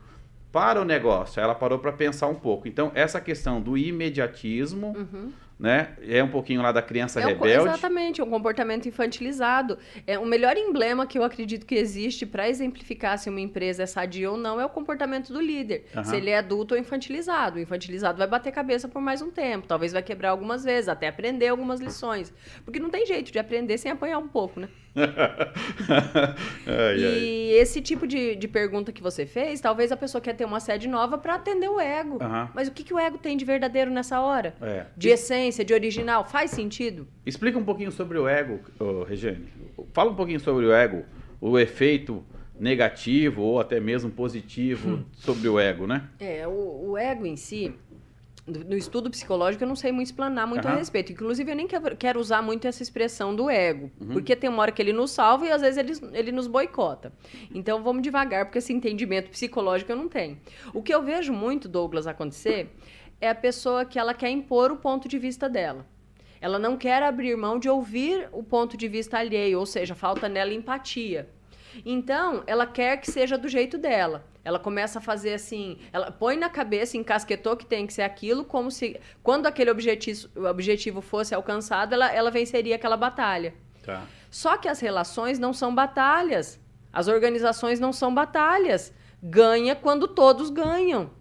para 0.51 0.81
o 0.81 0.85
negócio. 0.85 1.41
Ela 1.41 1.55
parou 1.55 1.79
para 1.79 1.91
pensar 1.91 2.27
um 2.27 2.35
pouco. 2.35 2.67
Então, 2.67 2.91
essa 2.95 3.21
questão 3.21 3.61
do 3.61 3.77
imediatismo, 3.77 4.95
uhum 4.97 5.31
né? 5.59 5.89
É 6.07 6.23
um 6.23 6.29
pouquinho 6.29 6.61
lá 6.61 6.71
da 6.71 6.81
criança 6.81 7.19
é 7.19 7.25
rebelde. 7.25 7.67
exatamente, 7.67 8.21
é 8.21 8.23
um 8.23 8.29
comportamento 8.29 8.87
infantilizado. 8.87 9.77
É 10.07 10.17
o 10.17 10.25
melhor 10.25 10.55
emblema 10.55 11.05
que 11.05 11.19
eu 11.19 11.23
acredito 11.23 11.65
que 11.65 11.75
existe 11.75 12.25
para 12.25 12.47
exemplificar 12.47 13.17
se 13.17 13.29
uma 13.29 13.41
empresa 13.41 13.83
é 13.83 13.85
sadia 13.85 14.31
ou 14.31 14.37
não 14.37 14.61
é 14.61 14.65
o 14.65 14.69
comportamento 14.69 15.33
do 15.33 15.41
líder. 15.41 15.85
Uhum. 15.93 16.03
Se 16.05 16.15
ele 16.15 16.29
é 16.29 16.37
adulto 16.37 16.75
ou 16.75 16.79
infantilizado. 16.79 17.57
O 17.57 17.61
infantilizado 17.61 18.17
vai 18.17 18.27
bater 18.27 18.53
cabeça 18.53 18.87
por 18.87 19.01
mais 19.01 19.21
um 19.21 19.29
tempo, 19.29 19.67
talvez 19.67 19.91
vai 19.91 20.01
quebrar 20.01 20.29
algumas 20.29 20.63
vezes, 20.63 20.87
até 20.87 21.09
aprender 21.09 21.49
algumas 21.49 21.81
lições, 21.81 22.33
porque 22.63 22.79
não 22.79 22.89
tem 22.89 23.05
jeito 23.05 23.31
de 23.31 23.39
aprender 23.39 23.77
sem 23.77 23.91
apanhar 23.91 24.19
um 24.19 24.27
pouco, 24.29 24.61
né? 24.61 24.69
ai, 26.65 26.97
e 26.97 27.05
ai. 27.05 27.59
esse 27.61 27.79
tipo 27.81 28.07
de, 28.07 28.35
de 28.35 28.47
pergunta 28.47 28.91
que 28.91 29.03
você 29.03 29.25
fez, 29.25 29.61
talvez 29.61 29.91
a 29.91 29.97
pessoa 29.97 30.21
quer 30.21 30.33
ter 30.33 30.45
uma 30.45 30.59
sede 30.59 30.87
nova 30.87 31.17
para 31.17 31.35
atender 31.35 31.69
o 31.69 31.79
ego. 31.79 32.17
Uhum. 32.21 32.49
Mas 32.53 32.67
o 32.67 32.71
que, 32.71 32.83
que 32.83 32.93
o 32.93 32.99
ego 32.99 33.17
tem 33.17 33.37
de 33.37 33.45
verdadeiro 33.45 33.91
nessa 33.91 34.19
hora? 34.19 34.55
É. 34.61 34.85
De 34.97 35.09
essência 35.09 35.48
essência, 35.49 35.65
de 35.65 35.73
original, 35.73 36.23
faz 36.23 36.51
sentido? 36.51 37.07
Explica 37.25 37.57
um 37.57 37.63
pouquinho 37.63 37.91
sobre 37.91 38.17
o 38.17 38.27
ego, 38.27 38.59
oh, 38.79 39.03
Regiane. 39.03 39.47
Fala 39.93 40.11
um 40.11 40.15
pouquinho 40.15 40.39
sobre 40.39 40.65
o 40.65 40.71
ego, 40.71 41.03
o 41.41 41.57
efeito 41.57 42.23
negativo 42.59 43.41
ou 43.41 43.59
até 43.59 43.79
mesmo 43.79 44.11
positivo 44.11 44.89
hum. 44.89 45.05
sobre 45.13 45.47
o 45.47 45.59
ego, 45.59 45.87
né? 45.87 46.09
É, 46.19 46.47
o, 46.47 46.91
o 46.91 46.97
ego 46.97 47.25
em 47.25 47.35
si, 47.35 47.73
no 48.45 48.75
estudo 48.75 49.09
psicológico 49.09 49.63
eu 49.63 49.67
não 49.67 49.75
sei 49.75 49.91
muito 49.91 50.07
explanar 50.07 50.45
muito 50.45 50.67
uhum. 50.67 50.73
a 50.73 50.77
respeito. 50.77 51.11
Inclusive, 51.11 51.51
eu 51.51 51.55
nem 51.55 51.67
quero 51.67 52.19
usar 52.19 52.41
muito 52.41 52.67
essa 52.67 52.83
expressão 52.83 53.35
do 53.35 53.49
ego. 53.49 53.91
Uhum. 53.99 54.07
Porque 54.09 54.35
tem 54.35 54.49
uma 54.49 54.61
hora 54.61 54.71
que 54.71 54.81
ele 54.81 54.93
nos 54.93 55.11
salva 55.11 55.45
e 55.45 55.51
às 55.51 55.61
vezes 55.61 55.77
ele, 55.77 56.17
ele 56.17 56.31
nos 56.31 56.47
boicota. 56.47 57.13
Então 57.53 57.81
vamos 57.83 58.01
devagar, 58.01 58.45
porque 58.45 58.57
esse 58.57 58.73
entendimento 58.73 59.29
psicológico 59.29 59.91
eu 59.91 59.95
não 59.95 60.07
tenho. 60.07 60.37
O 60.73 60.81
que 60.81 60.93
eu 60.93 61.01
vejo 61.01 61.31
muito, 61.31 61.69
Douglas, 61.69 62.07
acontecer 62.07 62.69
é 63.21 63.29
a 63.29 63.35
pessoa 63.35 63.85
que 63.85 63.99
ela 63.99 64.13
quer 64.13 64.29
impor 64.29 64.71
o 64.71 64.77
ponto 64.77 65.07
de 65.07 65.17
vista 65.17 65.49
dela. 65.49 65.85
Ela 66.41 66.57
não 66.57 66.77
quer 66.77 67.03
abrir 67.03 67.35
mão 67.35 67.59
de 67.59 67.69
ouvir 67.69 68.29
o 68.31 68.41
ponto 68.41 68.77
de 68.77 68.87
vista 68.87 69.17
alheio, 69.17 69.59
ou 69.59 69.65
seja, 69.65 69.93
falta 69.93 70.29
nela 70.29 70.53
empatia. 70.53 71.29
Então, 71.85 72.43
ela 72.47 72.65
quer 72.65 72.97
que 72.97 73.11
seja 73.11 73.37
do 73.37 73.47
jeito 73.47 73.77
dela. 73.77 74.25
Ela 74.43 74.57
começa 74.57 74.99
a 74.99 75.01
fazer 75.01 75.33
assim, 75.33 75.77
ela 75.91 76.11
põe 76.11 76.37
na 76.37 76.49
cabeça, 76.49 76.97
encasquetou 76.97 77.57
que 77.57 77.65
tem 77.65 77.85
que 77.85 77.93
ser 77.93 78.03
aquilo, 78.03 78.45
como 78.45 78.71
se 78.71 78.99
quando 79.21 79.45
aquele 79.45 79.69
objetivo, 79.69 80.29
objetivo 80.47 81.01
fosse 81.01 81.35
alcançado, 81.35 81.93
ela, 81.93 82.11
ela 82.11 82.31
venceria 82.31 82.75
aquela 82.75 82.97
batalha. 82.97 83.53
Tá. 83.83 84.03
Só 84.31 84.57
que 84.57 84.67
as 84.67 84.79
relações 84.79 85.37
não 85.37 85.53
são 85.53 85.75
batalhas. 85.75 86.59
As 86.91 87.07
organizações 87.07 87.79
não 87.79 87.91
são 87.91 88.13
batalhas. 88.13 88.93
Ganha 89.21 89.75
quando 89.75 90.07
todos 90.07 90.49
ganham. 90.49 91.11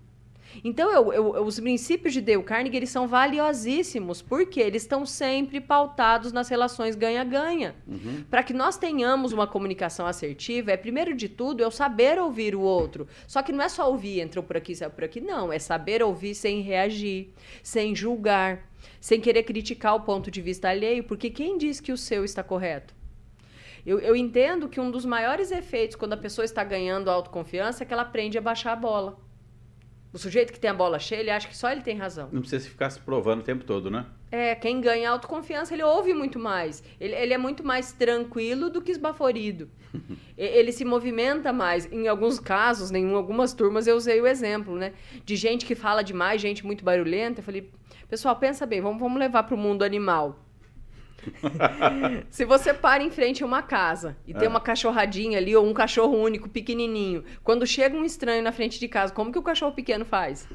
Então, 0.62 0.92
eu, 0.92 1.12
eu, 1.12 1.44
os 1.44 1.58
princípios 1.58 2.12
de 2.12 2.20
Dale 2.20 2.42
Carnegie 2.42 2.76
eles 2.76 2.90
são 2.90 3.06
valiosíssimos, 3.06 4.22
porque 4.22 4.60
eles 4.60 4.82
estão 4.82 5.04
sempre 5.06 5.60
pautados 5.60 6.32
nas 6.32 6.48
relações 6.48 6.96
ganha-ganha. 6.96 7.74
Uhum. 7.86 8.24
Para 8.30 8.42
que 8.42 8.52
nós 8.52 8.76
tenhamos 8.76 9.32
uma 9.32 9.46
comunicação 9.46 10.06
assertiva, 10.06 10.72
é 10.72 10.76
primeiro 10.76 11.14
de 11.14 11.28
tudo 11.28 11.62
eu 11.62 11.70
saber 11.70 12.18
ouvir 12.18 12.54
o 12.54 12.60
outro. 12.60 13.06
Só 13.26 13.42
que 13.42 13.52
não 13.52 13.64
é 13.64 13.68
só 13.68 13.90
ouvir, 13.90 14.20
entrou 14.20 14.44
por 14.44 14.56
aqui, 14.56 14.74
saiu 14.74 14.90
por 14.90 15.04
aqui, 15.04 15.20
não. 15.20 15.52
É 15.52 15.58
saber 15.58 16.02
ouvir 16.02 16.34
sem 16.34 16.60
reagir, 16.60 17.32
sem 17.62 17.94
julgar, 17.94 18.68
sem 19.00 19.20
querer 19.20 19.42
criticar 19.42 19.94
o 19.94 20.00
ponto 20.00 20.30
de 20.30 20.40
vista 20.40 20.68
alheio, 20.68 21.04
porque 21.04 21.30
quem 21.30 21.56
diz 21.56 21.80
que 21.80 21.92
o 21.92 21.96
seu 21.96 22.24
está 22.24 22.42
correto? 22.42 22.94
Eu, 23.86 23.98
eu 24.00 24.14
entendo 24.14 24.68
que 24.68 24.80
um 24.80 24.90
dos 24.90 25.04
maiores 25.04 25.50
efeitos 25.50 25.96
quando 25.96 26.12
a 26.12 26.16
pessoa 26.16 26.44
está 26.44 26.62
ganhando 26.62 27.10
autoconfiança 27.10 27.82
é 27.82 27.86
que 27.86 27.92
ela 27.92 28.02
aprende 28.02 28.36
a 28.36 28.40
baixar 28.40 28.72
a 28.72 28.76
bola. 28.76 29.27
O 30.12 30.18
sujeito 30.18 30.52
que 30.52 30.58
tem 30.58 30.70
a 30.70 30.74
bola 30.74 30.98
cheia, 30.98 31.20
ele 31.20 31.30
acha 31.30 31.46
que 31.46 31.56
só 31.56 31.70
ele 31.70 31.82
tem 31.82 31.96
razão. 31.96 32.30
Não 32.32 32.40
precisa 32.40 32.66
ficar 32.66 32.88
se 32.88 32.98
provando 32.98 33.40
o 33.40 33.44
tempo 33.44 33.64
todo, 33.64 33.90
né? 33.90 34.06
É, 34.30 34.54
quem 34.54 34.80
ganha 34.80 35.10
autoconfiança, 35.10 35.74
ele 35.74 35.82
ouve 35.82 36.14
muito 36.14 36.38
mais. 36.38 36.82
Ele, 36.98 37.14
ele 37.14 37.34
é 37.34 37.38
muito 37.38 37.62
mais 37.64 37.92
tranquilo 37.92 38.70
do 38.70 38.80
que 38.80 38.90
esbaforido. 38.90 39.68
ele 40.36 40.72
se 40.72 40.84
movimenta 40.84 41.52
mais. 41.52 41.90
Em 41.92 42.08
alguns 42.08 42.40
casos, 42.40 42.90
em 42.90 43.14
algumas 43.14 43.52
turmas, 43.52 43.86
eu 43.86 43.96
usei 43.96 44.20
o 44.20 44.26
exemplo, 44.26 44.74
né? 44.76 44.94
De 45.24 45.36
gente 45.36 45.66
que 45.66 45.74
fala 45.74 46.02
demais, 46.02 46.40
gente 46.40 46.64
muito 46.64 46.82
barulhenta. 46.82 47.40
Eu 47.40 47.44
falei, 47.44 47.70
pessoal, 48.08 48.34
pensa 48.36 48.64
bem, 48.64 48.80
vamos, 48.80 48.98
vamos 48.98 49.18
levar 49.18 49.42
para 49.42 49.54
o 49.54 49.58
mundo 49.58 49.82
animal. 49.82 50.38
Se 52.30 52.44
você 52.44 52.72
para 52.72 53.02
em 53.02 53.10
frente 53.10 53.42
a 53.42 53.46
uma 53.46 53.62
casa 53.62 54.16
e 54.26 54.32
é. 54.32 54.34
tem 54.34 54.48
uma 54.48 54.60
cachorradinha 54.60 55.38
ali 55.38 55.54
ou 55.54 55.66
um 55.66 55.72
cachorro 55.72 56.16
único 56.16 56.48
pequenininho, 56.48 57.24
quando 57.42 57.66
chega 57.66 57.96
um 57.96 58.04
estranho 58.04 58.42
na 58.42 58.52
frente 58.52 58.78
de 58.78 58.88
casa, 58.88 59.12
como 59.12 59.32
que 59.32 59.38
o 59.38 59.42
cachorro 59.42 59.72
pequeno 59.72 60.04
faz? 60.04 60.48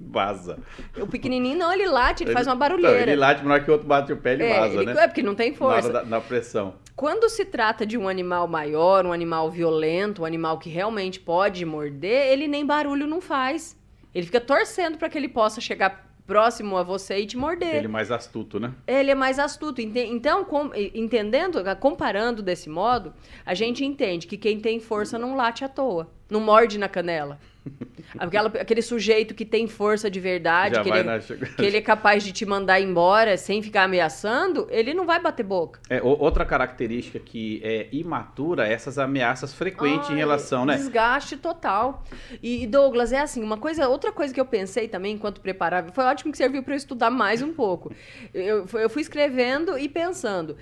Vaza. 0.00 0.58
O 0.98 1.06
pequenininho 1.06 1.58
não, 1.58 1.70
ele 1.70 1.86
late, 1.86 2.22
ele, 2.22 2.30
ele 2.30 2.34
faz 2.34 2.46
uma 2.46 2.56
barulheira. 2.56 2.96
Não, 2.96 3.02
ele 3.02 3.16
late, 3.16 3.44
mas 3.44 3.62
que 3.62 3.70
o 3.70 3.74
outro 3.74 3.86
bate 3.86 4.12
o 4.12 4.16
pé, 4.16 4.32
ele 4.32 4.44
é, 4.44 4.58
vaza, 4.58 4.74
ele, 4.76 4.94
né? 4.94 5.04
É, 5.04 5.06
porque 5.06 5.22
não 5.22 5.34
tem 5.34 5.52
força. 5.52 5.92
Na, 5.92 6.02
na 6.04 6.20
pressão. 6.20 6.74
Quando 6.96 7.28
se 7.28 7.44
trata 7.44 7.84
de 7.84 7.98
um 7.98 8.08
animal 8.08 8.48
maior, 8.48 9.04
um 9.04 9.12
animal 9.12 9.50
violento, 9.50 10.22
um 10.22 10.24
animal 10.24 10.58
que 10.58 10.70
realmente 10.70 11.20
pode 11.20 11.64
morder, 11.66 12.32
ele 12.32 12.48
nem 12.48 12.64
barulho 12.64 13.06
não 13.06 13.20
faz. 13.20 13.78
Ele 14.14 14.26
fica 14.26 14.40
torcendo 14.40 14.96
para 14.98 15.08
que 15.08 15.16
ele 15.16 15.28
possa 15.28 15.60
chegar 15.60 16.09
próximo 16.30 16.76
a 16.76 16.84
você 16.84 17.18
e 17.18 17.26
te 17.26 17.36
morder. 17.36 17.74
Ele 17.74 17.86
é 17.86 17.88
mais 17.88 18.08
astuto, 18.12 18.60
né? 18.60 18.72
Ele 18.86 19.10
é 19.10 19.16
mais 19.16 19.36
astuto. 19.36 19.80
Então, 19.80 20.44
com, 20.44 20.70
entendendo, 20.94 21.60
comparando 21.80 22.40
desse 22.40 22.70
modo, 22.70 23.12
a 23.44 23.52
gente 23.52 23.84
entende 23.84 24.28
que 24.28 24.36
quem 24.36 24.60
tem 24.60 24.78
força 24.78 25.18
não 25.18 25.34
late 25.34 25.64
à 25.64 25.68
toa, 25.68 26.08
não 26.30 26.38
morde 26.38 26.78
na 26.78 26.88
canela. 26.88 27.40
Aquela, 28.18 28.48
aquele 28.48 28.82
sujeito 28.82 29.34
que 29.34 29.44
tem 29.44 29.68
força 29.68 30.10
de 30.10 30.18
verdade, 30.18 30.80
que 30.82 30.88
ele, 30.88 31.02
na... 31.02 31.18
que 31.18 31.64
ele, 31.64 31.76
é 31.76 31.80
capaz 31.80 32.24
de 32.24 32.32
te 32.32 32.44
mandar 32.44 32.80
embora 32.80 33.36
sem 33.36 33.62
ficar 33.62 33.84
ameaçando, 33.84 34.66
ele 34.70 34.92
não 34.92 35.06
vai 35.06 35.20
bater 35.20 35.44
boca. 35.44 35.80
É, 35.88 36.02
outra 36.02 36.44
característica 36.44 37.18
que 37.18 37.60
é 37.62 37.88
imatura 37.92 38.66
é 38.66 38.72
essas 38.72 38.98
ameaças 38.98 39.54
frequentes 39.54 40.08
Ai, 40.08 40.14
em 40.14 40.18
relação, 40.18 40.64
né? 40.64 40.76
Desgaste 40.76 41.36
total. 41.36 42.02
E, 42.42 42.66
Douglas, 42.66 43.12
é 43.12 43.20
assim, 43.20 43.42
uma 43.42 43.58
coisa, 43.58 43.88
outra 43.88 44.10
coisa 44.10 44.34
que 44.34 44.40
eu 44.40 44.46
pensei 44.46 44.88
também 44.88 45.14
enquanto 45.14 45.40
preparava, 45.40 45.92
foi 45.92 46.04
ótimo 46.04 46.32
que 46.32 46.38
serviu 46.38 46.62
para 46.62 46.74
eu 46.74 46.78
estudar 46.78 47.10
mais 47.10 47.42
um 47.42 47.52
pouco. 47.52 47.92
Eu, 48.34 48.66
eu 48.74 48.90
fui 48.90 49.02
escrevendo 49.02 49.78
e 49.78 49.88
pensando. 49.88 50.56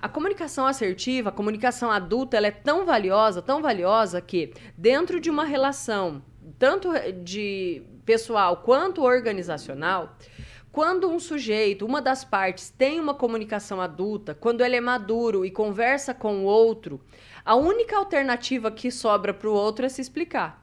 A 0.00 0.08
comunicação 0.08 0.66
assertiva, 0.66 1.30
a 1.30 1.32
comunicação 1.32 1.90
adulta, 1.90 2.36
ela 2.36 2.46
é 2.46 2.50
tão 2.50 2.84
valiosa, 2.84 3.40
tão 3.40 3.62
valiosa 3.62 4.20
que 4.20 4.52
dentro 4.76 5.20
de 5.20 5.30
uma 5.30 5.44
relação 5.44 6.22
tanto 6.60 6.90
de 7.24 7.82
pessoal 8.04 8.58
quanto 8.58 9.02
organizacional, 9.02 10.14
quando 10.70 11.08
um 11.08 11.18
sujeito, 11.18 11.86
uma 11.86 12.02
das 12.02 12.22
partes, 12.22 12.68
tem 12.68 13.00
uma 13.00 13.14
comunicação 13.14 13.80
adulta, 13.80 14.34
quando 14.34 14.60
ele 14.60 14.76
é 14.76 14.80
maduro 14.80 15.42
e 15.44 15.50
conversa 15.50 16.12
com 16.12 16.40
o 16.40 16.44
outro, 16.44 17.00
a 17.44 17.56
única 17.56 17.96
alternativa 17.96 18.70
que 18.70 18.90
sobra 18.90 19.32
para 19.32 19.48
o 19.48 19.54
outro 19.54 19.86
é 19.86 19.88
se 19.88 20.02
explicar. 20.02 20.62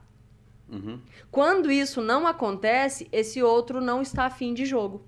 Uhum. 0.70 1.00
Quando 1.32 1.68
isso 1.70 2.00
não 2.00 2.28
acontece, 2.28 3.08
esse 3.10 3.42
outro 3.42 3.80
não 3.80 4.00
está 4.00 4.24
afim 4.24 4.54
de 4.54 4.64
jogo. 4.64 5.02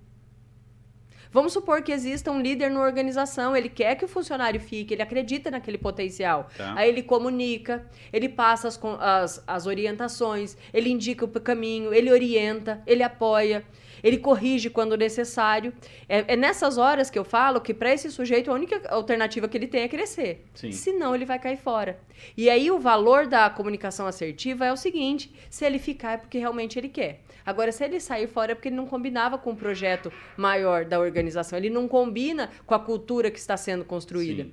Vamos 1.32 1.52
supor 1.52 1.82
que 1.82 1.92
exista 1.92 2.30
um 2.30 2.40
líder 2.40 2.70
na 2.70 2.80
organização, 2.80 3.56
ele 3.56 3.68
quer 3.68 3.94
que 3.94 4.04
o 4.04 4.08
funcionário 4.08 4.60
fique, 4.60 4.94
ele 4.94 5.02
acredita 5.02 5.50
naquele 5.50 5.78
potencial. 5.78 6.48
Tá. 6.56 6.74
Aí 6.76 6.88
ele 6.88 7.02
comunica, 7.02 7.86
ele 8.12 8.28
passa 8.28 8.66
as, 8.66 8.80
as, 8.98 9.44
as 9.46 9.66
orientações, 9.66 10.56
ele 10.74 10.90
indica 10.90 11.24
o 11.24 11.28
caminho, 11.28 11.94
ele 11.94 12.10
orienta, 12.10 12.82
ele 12.86 13.02
apoia. 13.02 13.64
ele 14.02 14.18
corrige 14.18 14.70
quando 14.70 14.96
necessário. 14.96 15.72
É, 16.08 16.32
é 16.32 16.36
nessas 16.36 16.78
horas 16.78 17.10
que 17.10 17.18
eu 17.18 17.24
falo 17.24 17.60
que 17.60 17.74
para 17.74 17.92
esse 17.92 18.10
sujeito 18.10 18.50
a 18.50 18.54
única 18.54 18.80
alternativa 18.88 19.48
que 19.48 19.56
ele 19.56 19.66
tem 19.66 19.82
é 19.82 19.88
crescer. 19.88 20.44
Sim. 20.54 20.72
Senão 20.72 21.14
ele 21.14 21.24
vai 21.24 21.38
cair 21.38 21.58
fora. 21.58 21.98
E 22.36 22.50
aí 22.50 22.70
o 22.70 22.78
valor 22.78 23.26
da 23.26 23.48
comunicação 23.50 24.06
assertiva 24.06 24.66
é 24.66 24.72
o 24.72 24.76
seguinte: 24.76 25.32
se 25.48 25.64
ele 25.64 25.78
ficar 25.78 26.12
é 26.12 26.16
porque 26.16 26.38
realmente 26.38 26.78
ele 26.78 26.88
quer. 26.88 27.20
Agora, 27.44 27.72
se 27.72 27.84
ele 27.84 28.00
sair 28.00 28.26
fora 28.26 28.52
é 28.52 28.54
porque 28.54 28.68
ele 28.68 28.76
não 28.76 28.86
combinava 28.86 29.38
com 29.38 29.52
o 29.52 29.56
projeto 29.56 30.12
maior 30.36 30.84
da 30.84 30.98
organização, 30.98 31.58
ele 31.58 31.70
não 31.70 31.88
combina 31.88 32.50
com 32.66 32.74
a 32.74 32.78
cultura 32.78 33.30
que 33.30 33.38
está 33.38 33.56
sendo 33.56 33.84
construída. 33.84 34.44
Sim. 34.44 34.52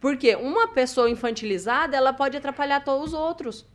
Porque 0.00 0.34
uma 0.34 0.68
pessoa 0.68 1.08
infantilizada, 1.08 1.96
ela 1.96 2.12
pode 2.12 2.36
atrapalhar 2.36 2.80
todos 2.80 3.08
os 3.08 3.14
outros. 3.14 3.66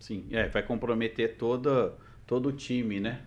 Sim, 0.00 0.26
é, 0.30 0.48
vai 0.48 0.62
comprometer 0.62 1.36
todo, 1.36 1.92
todo 2.26 2.48
o 2.48 2.52
time, 2.52 3.00
né? 3.00 3.20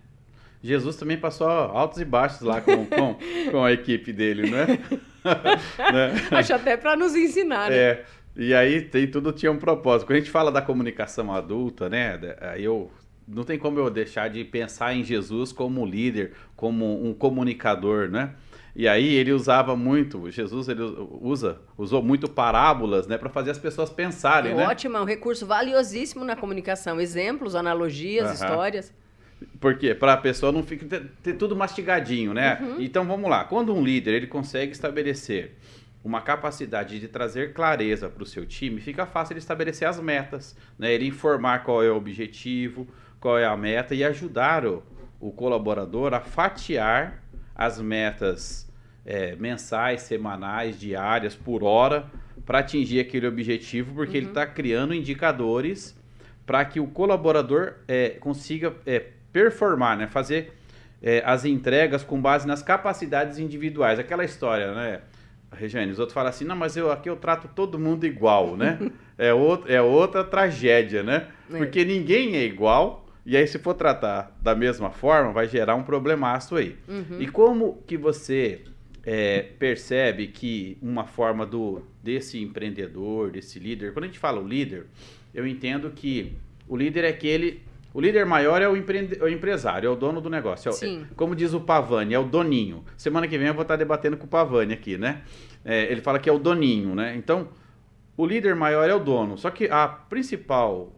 Jesus 0.63 0.95
também 0.95 1.17
passou 1.17 1.47
altos 1.47 1.99
e 1.99 2.05
baixos 2.05 2.41
lá 2.41 2.61
com, 2.61 2.85
com, 2.87 3.17
com 3.51 3.63
a 3.63 3.71
equipe 3.71 4.11
dele, 4.11 4.49
né? 4.49 4.65
né? 5.23 6.27
Acho 6.31 6.53
até 6.53 6.75
para 6.75 6.95
nos 6.95 7.15
ensinar, 7.15 7.69
né? 7.69 7.77
É, 7.77 8.05
e 8.35 8.53
aí 8.53 8.81
tem, 8.81 9.09
tudo 9.09 9.31
tinha 9.31 9.51
um 9.51 9.57
propósito. 9.57 10.07
Quando 10.07 10.17
a 10.17 10.19
gente 10.19 10.31
fala 10.31 10.51
da 10.51 10.61
comunicação 10.61 11.31
adulta, 11.33 11.89
né? 11.89 12.19
Eu 12.57 12.91
não 13.27 13.43
tem 13.43 13.59
como 13.59 13.77
eu 13.77 13.89
deixar 13.89 14.29
de 14.29 14.43
pensar 14.43 14.95
em 14.95 15.03
Jesus 15.03 15.51
como 15.51 15.85
líder, 15.85 16.33
como 16.55 17.05
um 17.05 17.13
comunicador, 17.13 18.09
né? 18.09 18.33
E 18.75 18.87
aí 18.87 19.15
ele 19.15 19.31
usava 19.31 19.75
muito, 19.75 20.29
Jesus 20.29 20.69
ele 20.69 20.83
usa, 21.19 21.59
usou 21.75 22.01
muito 22.01 22.29
parábolas, 22.29 23.07
né, 23.07 23.17
para 23.17 23.27
fazer 23.27 23.49
as 23.49 23.57
pessoas 23.57 23.89
pensarem, 23.89 24.51
é 24.51 24.55
né? 24.55 24.67
Ótimo, 24.67 24.97
é 24.97 25.01
um 25.01 25.05
recurso 25.05 25.47
valiosíssimo 25.47 26.23
na 26.23 26.35
comunicação, 26.35 27.01
exemplos, 27.01 27.55
analogias, 27.55 28.25
Aham. 28.25 28.33
histórias. 28.33 28.93
Por 29.59 29.77
quê? 29.77 29.95
Para 29.95 30.13
a 30.13 30.17
pessoa 30.17 30.51
não 30.51 30.63
ficar 30.63 30.85
ter, 30.85 31.11
ter 31.23 31.33
tudo 31.33 31.55
mastigadinho, 31.55 32.33
né? 32.33 32.59
Então 32.79 33.03
vamos 33.05 33.29
lá. 33.29 33.43
Quando 33.43 33.73
um 33.73 33.83
líder 33.83 34.13
ele 34.13 34.27
consegue 34.27 34.71
estabelecer 34.71 35.55
uma 36.03 36.21
capacidade 36.21 36.99
de 36.99 37.07
trazer 37.07 37.53
clareza 37.53 38.07
para 38.09 38.23
o 38.23 38.25
seu 38.25 38.45
time, 38.45 38.79
fica 38.79 39.05
fácil 39.05 39.33
ele 39.33 39.39
estabelecer 39.39 39.87
as 39.87 39.99
metas, 39.99 40.55
né? 40.77 40.93
Ele 40.93 41.07
informar 41.07 41.63
qual 41.63 41.83
é 41.83 41.91
o 41.91 41.95
objetivo, 41.97 42.87
qual 43.19 43.37
é 43.37 43.45
a 43.45 43.55
meta 43.57 43.95
e 43.95 44.03
ajudar 44.03 44.65
o, 44.65 44.83
o 45.19 45.31
colaborador 45.31 46.13
a 46.13 46.19
fatiar 46.19 47.23
as 47.55 47.81
metas 47.81 48.71
é, 49.05 49.35
mensais, 49.35 50.01
semanais, 50.01 50.79
diárias, 50.79 51.35
por 51.35 51.63
hora, 51.63 52.05
para 52.45 52.59
atingir 52.59 52.99
aquele 52.99 53.27
objetivo, 53.27 53.93
porque 53.95 54.17
ele 54.17 54.27
está 54.27 54.45
criando 54.45 54.93
indicadores 54.93 55.97
para 56.45 56.63
que 56.63 56.79
o 56.79 56.87
colaborador 56.87 57.75
é, 57.87 58.11
consiga 58.11 58.73
é, 58.85 59.05
performar, 59.33 59.97
né? 59.97 60.07
fazer 60.07 60.53
é, 61.01 61.21
as 61.25 61.45
entregas 61.45 62.03
com 62.03 62.21
base 62.21 62.47
nas 62.47 62.61
capacidades 62.61 63.39
individuais. 63.39 63.99
Aquela 63.99 64.23
história, 64.23 64.73
né? 64.73 65.01
Regiane, 65.51 65.91
os 65.91 65.99
outros 65.99 66.13
falam 66.13 66.29
assim, 66.29 66.45
não, 66.45 66.55
mas 66.55 66.75
eu 66.75 66.91
aqui 66.91 67.09
eu 67.09 67.15
trato 67.15 67.47
todo 67.47 67.79
mundo 67.79 68.05
igual, 68.05 68.57
né? 68.57 68.79
é, 69.17 69.33
outra, 69.33 69.73
é 69.73 69.81
outra 69.81 70.23
tragédia, 70.23 71.03
né? 71.03 71.27
É. 71.51 71.57
Porque 71.57 71.85
ninguém 71.85 72.35
é 72.35 72.43
igual, 72.43 73.06
e 73.27 73.35
aí 73.35 73.45
se 73.45 73.59
for 73.59 73.73
tratar 73.73 74.33
da 74.41 74.55
mesma 74.55 74.89
forma, 74.89 75.33
vai 75.33 75.49
gerar 75.49 75.75
um 75.75 75.83
problemaço 75.83 76.55
aí. 76.55 76.77
Uhum. 76.87 77.19
E 77.19 77.27
como 77.27 77.83
que 77.85 77.97
você 77.97 78.61
é, 79.03 79.41
percebe 79.59 80.27
que 80.27 80.77
uma 80.81 81.05
forma 81.05 81.45
do 81.45 81.81
desse 82.01 82.41
empreendedor, 82.41 83.29
desse 83.29 83.59
líder, 83.59 83.91
quando 83.91 84.05
a 84.05 84.07
gente 84.07 84.17
fala 84.17 84.39
o 84.39 84.47
líder, 84.47 84.85
eu 85.33 85.45
entendo 85.45 85.91
que 85.91 86.37
o 86.69 86.77
líder 86.77 87.03
é 87.03 87.09
aquele. 87.09 87.61
O 87.93 87.99
líder 87.99 88.25
maior 88.25 88.61
é 88.61 88.69
o, 88.69 88.77
empreende, 88.77 89.17
é 89.19 89.23
o 89.23 89.27
empresário, 89.27 89.87
é 89.87 89.89
o 89.89 89.95
dono 89.95 90.21
do 90.21 90.29
negócio. 90.29 90.69
É 90.69 90.71
Sim. 90.71 91.05
como 91.13 91.35
diz 91.35 91.53
o 91.53 91.59
Pavani, 91.59 92.13
é 92.13 92.19
o 92.19 92.23
doninho. 92.23 92.85
Semana 92.95 93.27
que 93.27 93.37
vem 93.37 93.47
eu 93.47 93.53
vou 93.53 93.63
estar 93.63 93.75
debatendo 93.75 94.15
com 94.15 94.25
o 94.25 94.29
Pavani 94.29 94.73
aqui, 94.73 94.97
né? 94.97 95.23
É, 95.65 95.91
ele 95.91 95.99
fala 95.99 96.17
que 96.17 96.29
é 96.29 96.31
o 96.31 96.39
doninho, 96.39 96.95
né? 96.95 97.13
Então, 97.17 97.49
o 98.15 98.25
líder 98.25 98.55
maior 98.55 98.89
é 98.89 98.95
o 98.95 98.99
dono. 98.99 99.37
Só 99.37 99.49
que 99.49 99.65
a 99.65 99.85
principal 99.85 100.93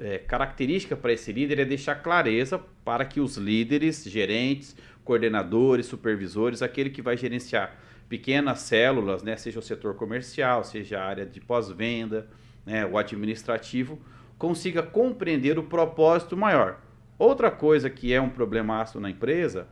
é, 0.00 0.18
característica 0.18 0.96
para 0.96 1.12
esse 1.12 1.30
líder 1.32 1.60
é 1.60 1.64
deixar 1.64 1.96
clareza 1.96 2.58
para 2.84 3.04
que 3.04 3.20
os 3.20 3.36
líderes, 3.36 4.04
gerentes, 4.04 4.74
coordenadores, 5.04 5.86
supervisores, 5.86 6.62
aquele 6.62 6.90
que 6.90 7.02
vai 7.02 7.16
gerenciar 7.16 7.76
pequenas 8.08 8.60
células, 8.60 9.22
né, 9.22 9.36
seja 9.36 9.58
o 9.58 9.62
setor 9.62 9.94
comercial, 9.94 10.64
seja 10.64 10.98
a 10.98 11.04
área 11.04 11.26
de 11.26 11.40
pós-venda, 11.40 12.26
né, 12.66 12.84
o 12.84 12.98
administrativo, 12.98 14.00
consiga 14.36 14.82
compreender 14.82 15.58
o 15.58 15.62
propósito 15.62 16.36
maior. 16.36 16.80
Outra 17.18 17.50
coisa 17.50 17.90
que 17.90 18.12
é 18.12 18.20
um 18.20 18.30
problemaço 18.30 18.98
na 18.98 19.10
empresa, 19.10 19.68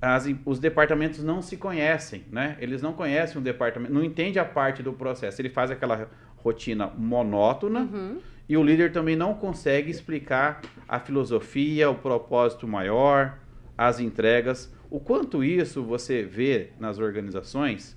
as 0.00 0.28
os 0.44 0.58
departamentos 0.58 1.22
não 1.22 1.40
se 1.40 1.56
conhecem, 1.56 2.24
né? 2.28 2.56
Eles 2.60 2.82
não 2.82 2.92
conhecem 2.92 3.40
o 3.40 3.40
departamento, 3.40 3.94
não 3.94 4.02
entende 4.02 4.40
a 4.40 4.44
parte 4.44 4.82
do 4.82 4.92
processo. 4.92 5.40
Ele 5.40 5.48
faz 5.48 5.70
aquela 5.70 6.10
rotina 6.38 6.88
monótona 6.88 7.82
Uhum. 7.82 8.20
E 8.52 8.56
o 8.58 8.62
líder 8.62 8.92
também 8.92 9.16
não 9.16 9.32
consegue 9.32 9.90
explicar 9.90 10.60
a 10.86 11.00
filosofia, 11.00 11.88
o 11.88 11.94
propósito 11.94 12.68
maior, 12.68 13.38
as 13.78 13.98
entregas. 13.98 14.70
O 14.90 15.00
quanto 15.00 15.42
isso 15.42 15.82
você 15.82 16.22
vê 16.22 16.68
nas 16.78 16.98
organizações, 16.98 17.96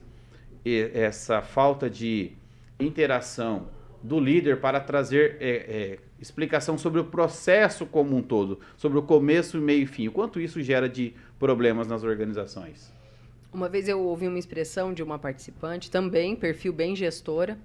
essa 0.63 1.41
falta 1.41 1.89
de 1.89 2.31
interação 2.79 3.67
do 4.01 4.17
líder 4.17 4.61
para 4.61 4.79
trazer 4.79 5.35
é, 5.41 5.49
é, 5.49 5.99
explicação 6.21 6.77
sobre 6.77 7.01
o 7.01 7.03
processo 7.03 7.85
como 7.85 8.15
um 8.15 8.21
todo, 8.21 8.61
sobre 8.77 8.97
o 8.97 9.01
começo, 9.01 9.59
meio 9.59 9.83
e 9.83 9.85
fim. 9.85 10.07
O 10.07 10.11
quanto 10.13 10.39
isso 10.39 10.61
gera 10.61 10.87
de 10.87 11.13
problemas 11.37 11.85
nas 11.85 12.01
organizações? 12.01 12.93
Uma 13.51 13.67
vez 13.67 13.89
eu 13.89 13.99
ouvi 13.99 14.25
uma 14.25 14.39
expressão 14.39 14.93
de 14.93 15.03
uma 15.03 15.19
participante, 15.19 15.91
também, 15.91 16.33
perfil 16.33 16.71
bem 16.71 16.95
gestora, 16.95 17.57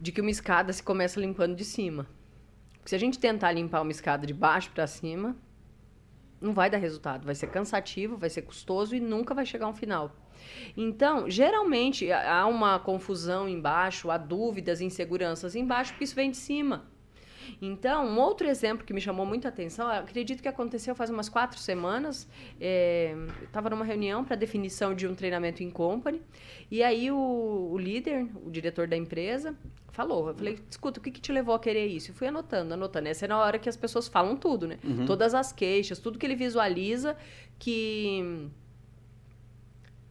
de 0.00 0.12
que 0.12 0.20
uma 0.20 0.30
escada 0.30 0.72
se 0.72 0.82
começa 0.82 1.20
limpando 1.20 1.54
de 1.54 1.64
cima. 1.64 2.06
Porque 2.74 2.90
se 2.90 2.94
a 2.94 2.98
gente 2.98 3.18
tentar 3.18 3.52
limpar 3.52 3.82
uma 3.82 3.90
escada 3.90 4.26
de 4.26 4.34
baixo 4.34 4.70
para 4.70 4.86
cima, 4.86 5.36
não 6.40 6.52
vai 6.52 6.70
dar 6.70 6.78
resultado. 6.78 7.24
Vai 7.24 7.34
ser 7.34 7.48
cansativo, 7.48 8.16
vai 8.16 8.30
ser 8.30 8.42
custoso 8.42 8.94
e 8.94 9.00
nunca 9.00 9.34
vai 9.34 9.46
chegar 9.46 9.66
a 9.66 9.70
um 9.70 9.74
final. 9.74 10.14
Então, 10.76 11.28
geralmente, 11.28 12.10
há 12.12 12.46
uma 12.46 12.78
confusão 12.78 13.48
embaixo, 13.48 14.10
há 14.10 14.18
dúvidas, 14.18 14.80
inseguranças 14.80 15.54
embaixo, 15.54 15.92
porque 15.92 16.04
isso 16.04 16.14
vem 16.14 16.30
de 16.30 16.36
cima. 16.36 16.86
Então, 17.60 18.06
um 18.06 18.18
outro 18.18 18.46
exemplo 18.46 18.84
que 18.84 18.92
me 18.92 19.00
chamou 19.00 19.26
muita 19.26 19.48
atenção, 19.48 19.88
acredito 19.88 20.42
que 20.42 20.48
aconteceu 20.48 20.94
faz 20.94 21.10
umas 21.10 21.28
quatro 21.28 21.58
semanas. 21.58 22.28
É, 22.60 23.14
eu 23.40 23.46
estava 23.46 23.70
numa 23.70 23.84
reunião 23.84 24.24
para 24.24 24.36
definição 24.36 24.94
de 24.94 25.06
um 25.06 25.14
treinamento 25.14 25.62
em 25.62 25.70
company, 25.70 26.20
e 26.70 26.82
aí 26.82 27.10
o, 27.10 27.70
o 27.72 27.78
líder, 27.78 28.26
o 28.44 28.50
diretor 28.50 28.86
da 28.86 28.96
empresa, 28.96 29.56
falou. 29.96 30.28
Eu 30.28 30.34
falei, 30.34 30.58
escuta, 30.70 31.00
o 31.00 31.02
que, 31.02 31.10
que 31.10 31.20
te 31.20 31.32
levou 31.32 31.54
a 31.54 31.58
querer 31.58 31.86
isso? 31.86 32.10
Eu 32.10 32.14
fui 32.14 32.26
anotando, 32.28 32.74
anotando. 32.74 33.08
Essa 33.08 33.24
é 33.24 33.28
na 33.28 33.38
hora 33.38 33.58
que 33.58 33.68
as 33.68 33.76
pessoas 33.76 34.06
falam 34.06 34.36
tudo, 34.36 34.66
né? 34.68 34.78
Todas 35.06 35.34
as 35.34 35.52
queixas, 35.52 35.98
tudo 35.98 36.18
que 36.18 36.26
ele 36.26 36.36
visualiza 36.36 37.16
que 37.58 38.50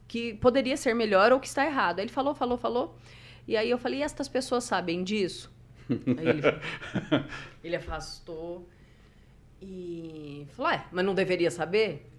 que 0.08 0.34
poderia 0.36 0.78
ser 0.78 0.94
melhor 0.94 1.32
ou 1.34 1.40
que 1.40 1.48
está 1.48 1.66
errado. 1.66 2.00
Aí 2.00 2.06
ele 2.06 2.12
falou, 2.12 2.34
falou, 2.34 2.58
falou. 2.58 2.96
E 3.48 3.58
aí 3.58 3.70
eu 3.70 3.78
falei, 3.78 4.00
e 4.00 4.04
estas 4.04 4.28
pessoas 4.30 4.64
sabem 4.64 5.04
disso? 5.04 5.52
Aí 5.90 6.28
ele, 6.30 6.42
ele 7.64 7.76
afastou 7.76 8.68
e 9.62 10.48
falou, 10.52 10.72
é, 10.72 10.86
mas 10.92 11.06
não 11.06 11.14
deveria 11.14 11.52
saber? 11.52 12.10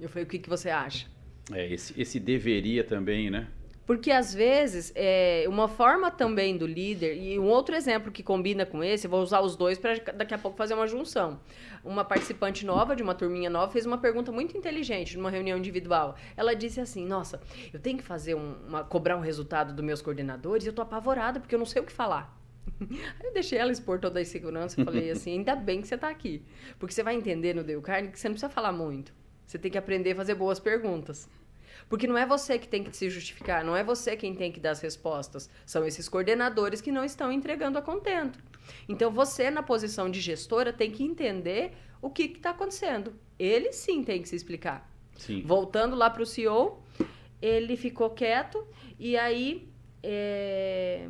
Eu 0.00 0.08
falei, 0.08 0.24
o 0.24 0.26
que, 0.26 0.38
que 0.38 0.48
você 0.48 0.70
acha? 0.70 1.06
É, 1.52 1.72
esse, 1.72 1.98
esse 2.00 2.18
deveria 2.20 2.84
também, 2.84 3.30
né? 3.30 3.48
Porque 3.86 4.10
às 4.10 4.34
vezes, 4.34 4.92
é, 4.96 5.44
uma 5.46 5.68
forma 5.68 6.10
também 6.10 6.56
do 6.56 6.66
líder, 6.66 7.16
e 7.16 7.38
um 7.38 7.46
outro 7.46 7.72
exemplo 7.76 8.10
que 8.10 8.20
combina 8.20 8.66
com 8.66 8.82
esse, 8.82 9.06
eu 9.06 9.10
vou 9.10 9.22
usar 9.22 9.40
os 9.40 9.54
dois 9.54 9.78
para 9.78 9.94
daqui 10.12 10.34
a 10.34 10.38
pouco 10.38 10.56
fazer 10.56 10.74
uma 10.74 10.88
junção. 10.88 11.38
Uma 11.84 12.04
participante 12.04 12.66
nova, 12.66 12.96
de 12.96 13.02
uma 13.04 13.14
turminha 13.14 13.48
nova, 13.48 13.70
fez 13.70 13.86
uma 13.86 13.96
pergunta 13.96 14.32
muito 14.32 14.58
inteligente 14.58 15.16
numa 15.16 15.30
reunião 15.30 15.56
individual. 15.56 16.16
Ela 16.36 16.54
disse 16.54 16.80
assim: 16.80 17.06
Nossa, 17.06 17.40
eu 17.72 17.78
tenho 17.78 17.96
que 17.96 18.02
fazer 18.02 18.34
um, 18.34 18.56
uma, 18.66 18.82
cobrar 18.82 19.16
um 19.16 19.20
resultado 19.20 19.72
dos 19.72 19.84
meus 19.84 20.02
coordenadores 20.02 20.64
e 20.64 20.68
eu 20.68 20.72
tô 20.72 20.82
apavorada 20.82 21.38
porque 21.38 21.54
eu 21.54 21.58
não 21.60 21.66
sei 21.66 21.80
o 21.80 21.84
que 21.84 21.92
falar. 21.92 22.35
Aí 22.80 22.88
eu 23.24 23.32
deixei 23.32 23.58
ela 23.58 23.72
expor 23.72 23.98
toda 23.98 24.18
a 24.18 24.22
insegurança 24.22 24.80
e 24.80 24.84
falei 24.84 25.10
assim: 25.12 25.32
ainda 25.32 25.56
bem 25.56 25.80
que 25.80 25.88
você 25.88 25.94
está 25.94 26.08
aqui. 26.08 26.42
Porque 26.78 26.94
você 26.94 27.02
vai 27.02 27.14
entender 27.14 27.54
no 27.54 27.64
Dale 27.64 27.80
Carne 27.80 28.08
que 28.08 28.18
você 28.18 28.28
não 28.28 28.34
precisa 28.34 28.52
falar 28.52 28.72
muito. 28.72 29.12
Você 29.46 29.58
tem 29.58 29.70
que 29.70 29.78
aprender 29.78 30.12
a 30.12 30.16
fazer 30.16 30.34
boas 30.34 30.58
perguntas. 30.58 31.28
Porque 31.88 32.06
não 32.06 32.18
é 32.18 32.26
você 32.26 32.58
que 32.58 32.66
tem 32.66 32.82
que 32.82 32.96
se 32.96 33.08
justificar, 33.08 33.64
não 33.64 33.76
é 33.76 33.84
você 33.84 34.16
quem 34.16 34.34
tem 34.34 34.50
que 34.50 34.58
dar 34.58 34.70
as 34.70 34.80
respostas. 34.80 35.48
São 35.64 35.86
esses 35.86 36.08
coordenadores 36.08 36.80
que 36.80 36.90
não 36.90 37.04
estão 37.04 37.30
entregando 37.30 37.78
a 37.78 37.82
contento. 37.82 38.42
Então 38.88 39.10
você, 39.10 39.50
na 39.50 39.62
posição 39.62 40.10
de 40.10 40.20
gestora, 40.20 40.72
tem 40.72 40.90
que 40.90 41.04
entender 41.04 41.74
o 42.02 42.10
que 42.10 42.24
está 42.24 42.50
acontecendo. 42.50 43.14
Ele 43.38 43.72
sim 43.72 44.02
tem 44.02 44.20
que 44.20 44.28
se 44.28 44.34
explicar. 44.34 44.90
Sim. 45.16 45.42
Voltando 45.42 45.94
lá 45.94 46.10
para 46.10 46.22
o 46.22 46.26
CEO, 46.26 46.82
ele 47.40 47.76
ficou 47.76 48.10
quieto 48.10 48.66
e 48.98 49.16
aí 49.16 49.68
é, 50.02 51.08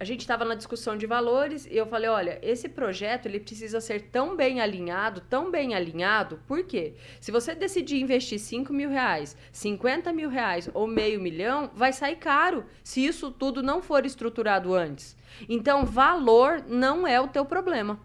a 0.00 0.04
gente 0.04 0.20
estava 0.20 0.44
na 0.44 0.54
discussão 0.54 0.96
de 0.96 1.06
valores 1.06 1.66
e 1.66 1.76
eu 1.76 1.86
falei, 1.86 2.08
olha, 2.08 2.38
esse 2.40 2.68
projeto 2.68 3.26
ele 3.26 3.40
precisa 3.40 3.80
ser 3.80 4.02
tão 4.02 4.36
bem 4.36 4.60
alinhado, 4.60 5.20
tão 5.22 5.50
bem 5.50 5.74
alinhado, 5.74 6.40
por 6.46 6.62
quê? 6.64 6.94
Se 7.20 7.32
você 7.32 7.54
decidir 7.54 8.00
investir 8.00 8.38
5 8.38 8.72
mil 8.72 8.90
reais, 8.90 9.36
50 9.50 10.12
mil 10.12 10.28
reais 10.28 10.70
ou 10.72 10.86
meio 10.86 11.20
milhão, 11.20 11.70
vai 11.74 11.92
sair 11.92 12.16
caro 12.16 12.64
se 12.84 13.04
isso 13.04 13.30
tudo 13.32 13.60
não 13.62 13.82
for 13.82 14.06
estruturado 14.06 14.72
antes. 14.72 15.16
Então, 15.48 15.84
valor 15.84 16.62
não 16.68 17.06
é 17.06 17.20
o 17.20 17.28
teu 17.28 17.44
problema. 17.44 17.98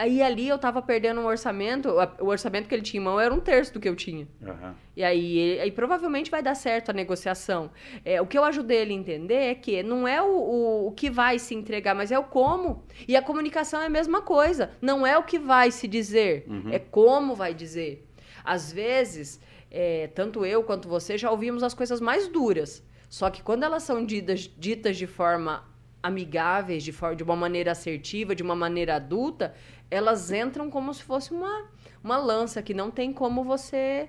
Aí 0.00 0.22
ali 0.22 0.48
eu 0.48 0.58
tava 0.58 0.80
perdendo 0.80 1.20
um 1.20 1.26
orçamento, 1.26 1.90
o 2.20 2.26
orçamento 2.26 2.66
que 2.66 2.74
ele 2.74 2.80
tinha 2.80 2.98
em 2.98 3.04
mão 3.04 3.20
era 3.20 3.34
um 3.34 3.38
terço 3.38 3.74
do 3.74 3.78
que 3.78 3.86
eu 3.86 3.94
tinha. 3.94 4.26
Uhum. 4.40 4.72
E 4.96 5.04
aí, 5.04 5.60
aí 5.60 5.70
provavelmente 5.70 6.30
vai 6.30 6.42
dar 6.42 6.54
certo 6.54 6.88
a 6.88 6.94
negociação. 6.94 7.70
É, 8.02 8.18
o 8.18 8.26
que 8.26 8.38
eu 8.38 8.42
ajudei 8.44 8.78
ele 8.78 8.94
a 8.94 8.96
entender 8.96 9.34
é 9.34 9.54
que 9.54 9.82
não 9.82 10.08
é 10.08 10.22
o, 10.22 10.26
o, 10.26 10.86
o, 10.86 10.92
que 10.92 11.10
vai 11.10 11.38
se 11.38 11.54
entregar, 11.54 11.94
mas 11.94 12.10
é 12.10 12.18
o 12.18 12.24
como. 12.24 12.82
E 13.06 13.14
a 13.14 13.20
comunicação 13.20 13.82
é 13.82 13.86
a 13.86 13.90
mesma 13.90 14.22
coisa. 14.22 14.70
Não 14.80 15.06
é 15.06 15.18
o 15.18 15.22
que 15.22 15.38
vai 15.38 15.70
se 15.70 15.86
dizer, 15.86 16.46
uhum. 16.48 16.72
é 16.72 16.78
como 16.78 17.34
vai 17.34 17.52
dizer. 17.52 18.08
Às 18.42 18.72
vezes, 18.72 19.38
é, 19.70 20.06
tanto 20.14 20.46
eu 20.46 20.62
quanto 20.62 20.88
você 20.88 21.18
já 21.18 21.30
ouvimos 21.30 21.62
as 21.62 21.74
coisas 21.74 22.00
mais 22.00 22.26
duras. 22.26 22.82
Só 23.10 23.28
que 23.28 23.42
quando 23.42 23.64
elas 23.64 23.82
são 23.82 24.02
ditas, 24.02 24.50
ditas 24.58 24.96
de 24.96 25.06
forma 25.06 25.68
amigáveis, 26.02 26.82
de, 26.82 26.92
de 27.16 27.22
uma 27.22 27.36
maneira 27.36 27.72
assertiva, 27.72 28.34
de 28.34 28.42
uma 28.42 28.56
maneira 28.56 28.96
adulta, 28.96 29.54
elas 29.90 30.30
entram 30.30 30.70
como 30.70 30.94
se 30.94 31.02
fosse 31.02 31.32
uma, 31.32 31.68
uma 32.02 32.16
lança 32.16 32.62
que 32.62 32.72
não 32.72 32.90
tem 32.90 33.12
como 33.12 33.42
você 33.42 34.08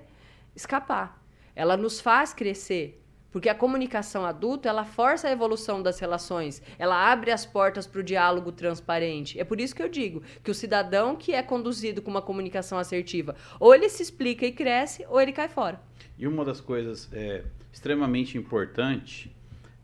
escapar. 0.54 1.20
Ela 1.54 1.76
nos 1.76 2.00
faz 2.00 2.32
crescer. 2.32 2.98
Porque 3.30 3.48
a 3.48 3.54
comunicação 3.54 4.26
adulta, 4.26 4.68
ela 4.68 4.84
força 4.84 5.26
a 5.26 5.32
evolução 5.32 5.82
das 5.82 5.98
relações, 5.98 6.62
ela 6.78 7.10
abre 7.10 7.30
as 7.30 7.46
portas 7.46 7.86
para 7.86 8.00
o 8.02 8.04
diálogo 8.04 8.52
transparente. 8.52 9.40
É 9.40 9.44
por 9.44 9.58
isso 9.58 9.74
que 9.74 9.82
eu 9.82 9.88
digo 9.88 10.22
que 10.44 10.50
o 10.50 10.54
cidadão 10.54 11.16
que 11.16 11.32
é 11.32 11.42
conduzido 11.42 12.02
com 12.02 12.10
uma 12.10 12.20
comunicação 12.20 12.78
assertiva, 12.78 13.34
ou 13.58 13.74
ele 13.74 13.88
se 13.88 14.02
explica 14.02 14.44
e 14.44 14.52
cresce, 14.52 15.06
ou 15.08 15.18
ele 15.18 15.32
cai 15.32 15.48
fora. 15.48 15.80
E 16.18 16.26
uma 16.26 16.44
das 16.44 16.60
coisas 16.60 17.08
é, 17.10 17.42
extremamente 17.72 18.36
importante 18.36 19.34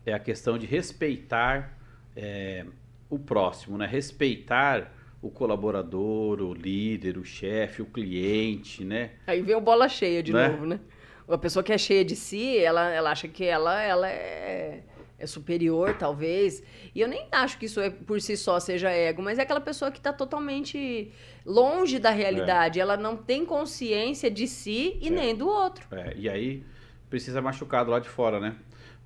é 0.05 0.13
a 0.13 0.19
questão 0.19 0.55
de 0.55 0.67
respeitar 0.67 1.75
é, 2.15 2.67
o 3.09 3.17
próximo, 3.17 3.79
né? 3.79 3.87
respeitar 3.87 4.93
o 5.21 5.29
colaborador, 5.29 6.41
o 6.41 6.53
líder, 6.53 7.17
o 7.17 7.25
chefe, 7.25 7.81
o 7.81 7.85
cliente, 7.85 8.85
né? 8.85 9.11
Aí 9.27 9.41
vem 9.41 9.55
o 9.55 9.61
bola 9.61 9.89
cheia 9.89 10.23
de 10.23 10.31
né? 10.31 10.47
novo, 10.47 10.65
né? 10.65 10.79
A 11.27 11.37
pessoa 11.37 11.61
que 11.61 11.71
é 11.71 11.77
cheia 11.77 12.03
de 12.03 12.15
si, 12.15 12.57
ela, 12.57 12.89
ela 12.89 13.11
acha 13.11 13.27
que 13.27 13.43
ela, 13.43 13.81
ela 13.81 14.09
é, 14.09 14.81
é 15.17 15.27
superior, 15.27 15.93
talvez. 15.93 16.63
E 16.95 17.01
eu 17.01 17.07
nem 17.07 17.27
acho 17.31 17.59
que 17.59 17.65
isso 17.65 17.79
é, 17.79 17.89
por 17.89 18.19
si 18.19 18.35
só 18.35 18.59
seja 18.59 18.89
ego, 18.89 19.21
mas 19.21 19.37
é 19.37 19.43
aquela 19.43 19.61
pessoa 19.61 19.91
que 19.91 19.99
está 19.99 20.11
totalmente 20.11 21.11
longe 21.45 21.99
da 21.99 22.09
realidade. 22.09 22.79
É. 22.79 22.81
Ela 22.81 22.97
não 22.97 23.15
tem 23.15 23.45
consciência 23.45 24.31
de 24.31 24.47
si 24.47 24.97
e 25.01 25.07
é. 25.09 25.11
nem 25.11 25.35
do 25.35 25.47
outro. 25.47 25.85
É. 25.91 26.13
E 26.15 26.27
aí 26.27 26.63
precisa 27.09 27.41
machucado 27.41 27.91
lá 27.91 27.99
de 27.99 28.09
fora, 28.09 28.39
né? 28.39 28.55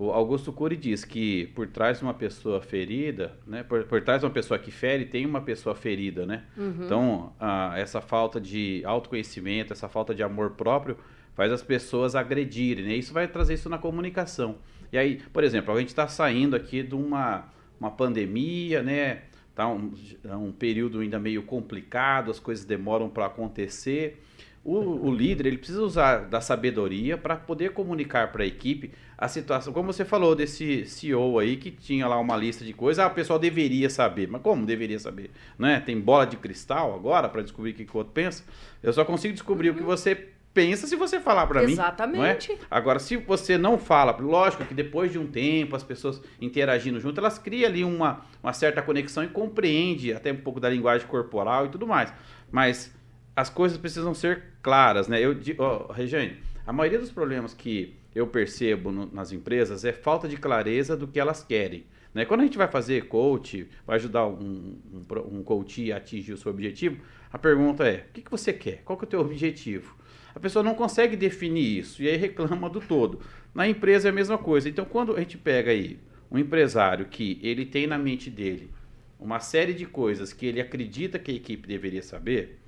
O 0.03 0.11
Augusto 0.11 0.51
Cury 0.51 0.75
diz 0.75 1.05
que 1.05 1.47
por 1.55 1.65
trás 1.67 1.99
de 1.99 2.03
uma 2.03 2.13
pessoa 2.13 2.61
ferida, 2.61 3.37
né, 3.47 3.63
por, 3.63 3.85
por 3.85 4.01
trás 4.01 4.19
de 4.19 4.25
uma 4.25 4.33
pessoa 4.33 4.59
que 4.59 4.69
fere, 4.69 5.05
tem 5.05 5.25
uma 5.25 5.39
pessoa 5.39 5.73
ferida, 5.73 6.25
né? 6.25 6.43
Uhum. 6.57 6.81
Então, 6.83 7.33
a, 7.39 7.79
essa 7.79 8.01
falta 8.01 8.39
de 8.39 8.81
autoconhecimento, 8.83 9.71
essa 9.71 9.87
falta 9.87 10.13
de 10.13 10.21
amor 10.21 10.51
próprio 10.51 10.97
faz 11.35 11.53
as 11.53 11.63
pessoas 11.63 12.15
agredirem, 12.15 12.83
né? 12.83 12.95
Isso 12.95 13.13
vai 13.13 13.29
trazer 13.29 13.53
isso 13.53 13.69
na 13.69 13.77
comunicação. 13.77 14.57
E 14.91 14.97
aí, 14.97 15.21
por 15.31 15.41
exemplo, 15.41 15.73
a 15.73 15.79
gente 15.79 15.89
está 15.89 16.05
saindo 16.05 16.53
aqui 16.53 16.83
de 16.83 16.95
uma, 16.95 17.45
uma 17.79 17.89
pandemia, 17.89 18.83
né? 18.83 19.21
Tá 19.55 19.69
um, 19.69 19.93
um 20.25 20.51
período 20.51 20.99
ainda 20.99 21.17
meio 21.17 21.43
complicado, 21.43 22.29
as 22.29 22.39
coisas 22.39 22.65
demoram 22.65 23.07
para 23.07 23.27
acontecer. 23.27 24.21
O, 24.66 25.07
o, 25.07 25.14
líder 25.14 25.47
ele 25.47 25.57
precisa 25.57 25.82
usar 25.82 26.20
da 26.20 26.39
sabedoria 26.39 27.18
para 27.18 27.36
poder 27.36 27.72
comunicar 27.72 28.32
para 28.32 28.43
a 28.43 28.45
equipe 28.45 28.91
a 29.18 29.28
situação. 29.28 29.74
Como 29.74 29.91
você 29.91 30.05
falou 30.05 30.34
desse 30.34 30.86
CEO 30.86 31.38
aí 31.38 31.57
que 31.57 31.70
tinha 31.70 32.07
lá 32.07 32.18
uma 32.18 32.38
lista 32.38 32.64
de 32.64 32.72
coisas, 32.72 33.03
ah, 33.03 33.07
o 33.07 33.14
pessoal 33.14 33.38
deveria 33.38 33.89
saber. 33.89 34.30
Mas 34.30 34.41
como 34.41 34.66
deveria 34.66 34.97
saber? 34.97 35.32
Né? 35.59 35.82
Tem 35.82 35.99
bola 35.99 36.26
de 36.26 36.38
cristal 36.38 36.95
agora 36.95 37.28
para 37.28 37.41
descobrir 37.41 37.72
o 37.72 37.74
que 37.74 37.84
o 37.84 37.97
outro 37.97 38.14
pensa? 38.14 38.45
Eu 38.82 38.93
só 38.93 39.03
consigo 39.03 39.34
descobrir 39.34 39.70
uhum. 39.70 39.76
o 39.76 39.78
que 39.80 39.84
você 39.84 40.30
pensa 40.53 40.88
se 40.88 40.95
você 40.95 41.20
falar 41.20 41.47
para 41.47 41.64
mim. 41.64 41.74
Exatamente. 41.74 42.53
É? 42.53 42.57
Agora, 42.72 42.99
se 42.99 43.18
você 43.18 43.57
não 43.57 43.78
fala, 43.78 44.16
lógico 44.18 44.64
que 44.64 44.74
depois 44.74 45.11
de 45.11 45.20
um 45.20 45.28
tempo, 45.28 45.76
as 45.76 45.84
pessoas 45.84 46.22
interagindo 46.39 46.99
junto, 47.01 47.20
elas 47.20 47.38
criam 47.38 47.68
ali 47.68 47.84
uma, 47.84 48.22
uma 48.41 48.53
certa 48.53 48.82
conexão 48.82 49.24
e 49.24 49.28
compreende 49.28 50.14
até 50.14 50.32
um 50.32 50.38
pouco 50.38 50.59
da 50.59 50.70
linguagem 50.70 51.05
corporal 51.07 51.66
e 51.66 51.70
tudo 51.70 51.88
mais. 51.88 52.14
Mas 52.51 52.93
as 53.36 53.49
coisas 53.49 53.77
precisam 53.77 54.13
ser 54.13 54.43
claras, 54.61 55.07
né? 55.07 55.19
Eu, 55.19 55.36
oh, 55.57 55.91
Regiane, 55.91 56.38
a 56.65 56.71
maioria 56.71 56.99
dos 56.99 57.11
problemas 57.11 57.53
que 57.53 57.95
eu 58.13 58.27
percebo 58.27 58.91
no, 58.91 59.05
nas 59.11 59.31
empresas 59.31 59.84
é 59.84 59.91
falta 59.91 60.27
de 60.27 60.38
clareza 60.38 60.95
do 60.95 61.07
que 61.07 61.19
elas 61.19 61.43
querem. 61.43 61.86
Né? 62.13 62.25
Quando 62.25 62.41
a 62.41 62.43
gente 62.43 62.57
vai 62.57 62.67
fazer 62.67 63.07
coach, 63.07 63.67
vai 63.88 63.95
ajudar 63.95 64.27
um, 64.27 64.77
um, 64.93 65.38
um 65.39 65.43
coach 65.43 65.91
a 65.91 65.97
atingir 65.97 66.34
o 66.34 66.38
seu 66.38 66.51
objetivo, 66.51 67.01
a 67.31 67.39
pergunta 67.39 67.88
é: 67.88 68.05
o 68.09 68.13
que, 68.13 68.21
que 68.21 68.31
você 68.31 68.53
quer? 68.53 68.84
Qual 68.86 68.97
que 68.97 69.05
é 69.05 69.07
o 69.07 69.09
teu 69.09 69.19
objetivo? 69.19 69.95
A 70.36 70.39
pessoa 70.39 70.63
não 70.63 70.75
consegue 70.75 71.15
definir 71.15 71.79
isso 71.79 72.01
e 72.01 72.07
aí 72.07 72.15
reclama 72.15 72.69
do 72.69 72.79
todo. 72.79 73.19
Na 73.53 73.67
empresa 73.67 74.07
é 74.07 74.11
a 74.11 74.13
mesma 74.13 74.38
coisa. 74.38 74.69
Então, 74.69 74.86
quando 74.86 75.15
a 75.15 75.19
gente 75.19 75.38
pega 75.38 75.71
aí 75.71 75.99
um 76.29 76.38
empresário 76.38 77.05
que 77.05 77.39
ele 77.43 77.65
tem 77.65 77.86
na 77.86 77.97
mente 77.97 78.29
dele 78.29 78.71
uma 79.19 79.39
série 79.39 79.73
de 79.73 79.86
coisas 79.86 80.34
que 80.34 80.45
ele 80.45 80.59
acredita 80.59 81.17
que 81.17 81.31
a 81.31 81.36
equipe 81.36 81.67
deveria 81.67 82.01
saber, 82.01 82.59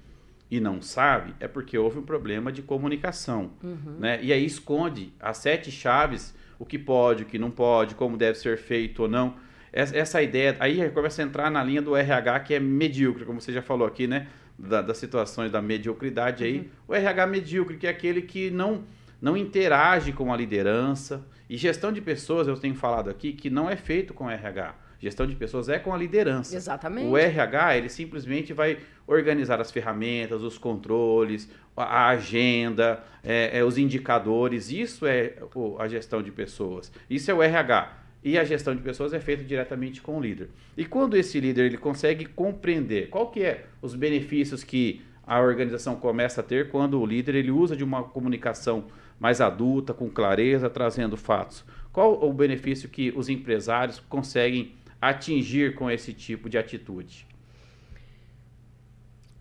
e 0.55 0.59
não 0.59 0.81
sabe, 0.81 1.35
é 1.39 1.47
porque 1.47 1.77
houve 1.77 1.99
um 1.99 2.03
problema 2.03 2.51
de 2.51 2.61
comunicação. 2.61 3.51
Uhum. 3.61 3.97
Né? 3.99 4.19
E 4.21 4.31
aí 4.31 4.45
esconde 4.45 5.13
as 5.19 5.37
sete 5.37 5.69
chaves, 5.69 6.33
o 6.57 6.65
que 6.65 6.79
pode, 6.79 7.23
o 7.23 7.25
que 7.25 7.37
não 7.37 7.51
pode, 7.51 7.93
como 7.95 8.15
deve 8.15 8.37
ser 8.39 8.57
feito 8.57 9.03
ou 9.03 9.09
não. 9.09 9.35
Essa, 9.73 9.97
essa 9.97 10.21
ideia, 10.21 10.55
aí 10.59 10.89
começa 10.91 11.21
a 11.21 11.25
entrar 11.25 11.51
na 11.51 11.61
linha 11.61 11.81
do 11.81 11.95
RH 11.95 12.39
que 12.41 12.53
é 12.53 12.59
medíocre, 12.59 13.25
como 13.25 13.41
você 13.41 13.51
já 13.51 13.61
falou 13.61 13.85
aqui, 13.85 14.07
né? 14.07 14.27
Da, 14.57 14.81
das 14.81 14.97
situações 14.97 15.51
da 15.51 15.61
mediocridade 15.61 16.45
aí. 16.45 16.59
Uhum. 16.59 16.65
O 16.87 16.95
RH 16.95 17.27
medíocre, 17.27 17.77
que 17.77 17.85
é 17.85 17.89
aquele 17.89 18.21
que 18.21 18.49
não, 18.49 18.85
não 19.21 19.35
interage 19.35 20.13
com 20.13 20.31
a 20.31 20.37
liderança. 20.37 21.25
E 21.49 21.57
gestão 21.57 21.91
de 21.91 21.99
pessoas, 21.99 22.47
eu 22.47 22.55
tenho 22.55 22.75
falado 22.75 23.09
aqui, 23.09 23.33
que 23.33 23.49
não 23.49 23.69
é 23.69 23.75
feito 23.75 24.13
com 24.13 24.31
RH. 24.31 24.73
Gestão 25.05 25.27
de 25.27 25.35
pessoas 25.35 25.69
é 25.69 25.77
com 25.77 25.93
a 25.93 25.97
liderança. 25.97 26.55
Exatamente. 26.55 27.07
O 27.07 27.15
RH, 27.15 27.77
ele 27.77 27.89
simplesmente 27.89 28.53
vai 28.53 28.79
organizar 29.05 29.61
as 29.61 29.69
ferramentas, 29.69 30.41
os 30.41 30.57
controles, 30.57 31.47
a 31.77 32.07
agenda, 32.07 33.03
é, 33.23 33.59
é, 33.59 33.63
os 33.63 33.77
indicadores. 33.77 34.71
Isso 34.71 35.05
é 35.05 35.35
a 35.77 35.87
gestão 35.87 36.23
de 36.23 36.31
pessoas. 36.31 36.91
Isso 37.07 37.29
é 37.29 37.35
o 37.35 37.43
RH. 37.43 37.99
E 38.23 38.35
a 38.35 38.43
gestão 38.43 38.75
de 38.75 38.81
pessoas 38.81 39.13
é 39.13 39.19
feita 39.19 39.43
diretamente 39.43 40.01
com 40.01 40.17
o 40.17 40.19
líder. 40.19 40.49
E 40.75 40.83
quando 40.83 41.15
esse 41.15 41.39
líder 41.39 41.65
ele 41.65 41.77
consegue 41.77 42.25
compreender 42.25 43.09
qual 43.09 43.29
que 43.29 43.43
é 43.43 43.65
os 43.83 43.93
benefícios 43.93 44.63
que 44.63 45.03
a 45.23 45.39
organização 45.39 45.97
começa 45.97 46.41
a 46.41 46.43
ter 46.43 46.69
quando 46.71 46.99
o 46.99 47.05
líder 47.05 47.35
ele 47.35 47.51
usa 47.51 47.75
de 47.75 47.83
uma 47.83 48.01
comunicação 48.01 48.85
mais 49.19 49.39
adulta, 49.39 49.93
com 49.93 50.09
clareza, 50.09 50.67
trazendo 50.67 51.15
fatos. 51.15 51.63
Qual 51.93 52.27
o 52.27 52.33
benefício 52.33 52.89
que 52.89 53.13
os 53.15 53.29
empresários 53.29 53.99
conseguem 54.09 54.73
atingir 55.01 55.75
com 55.75 55.89
esse 55.89 56.13
tipo 56.13 56.49
de 56.49 56.57
atitude? 56.57 57.27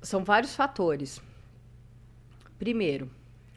São 0.02 0.24
vários 0.24 0.54
fatores. 0.54 1.20
Primeiro, 2.58 3.10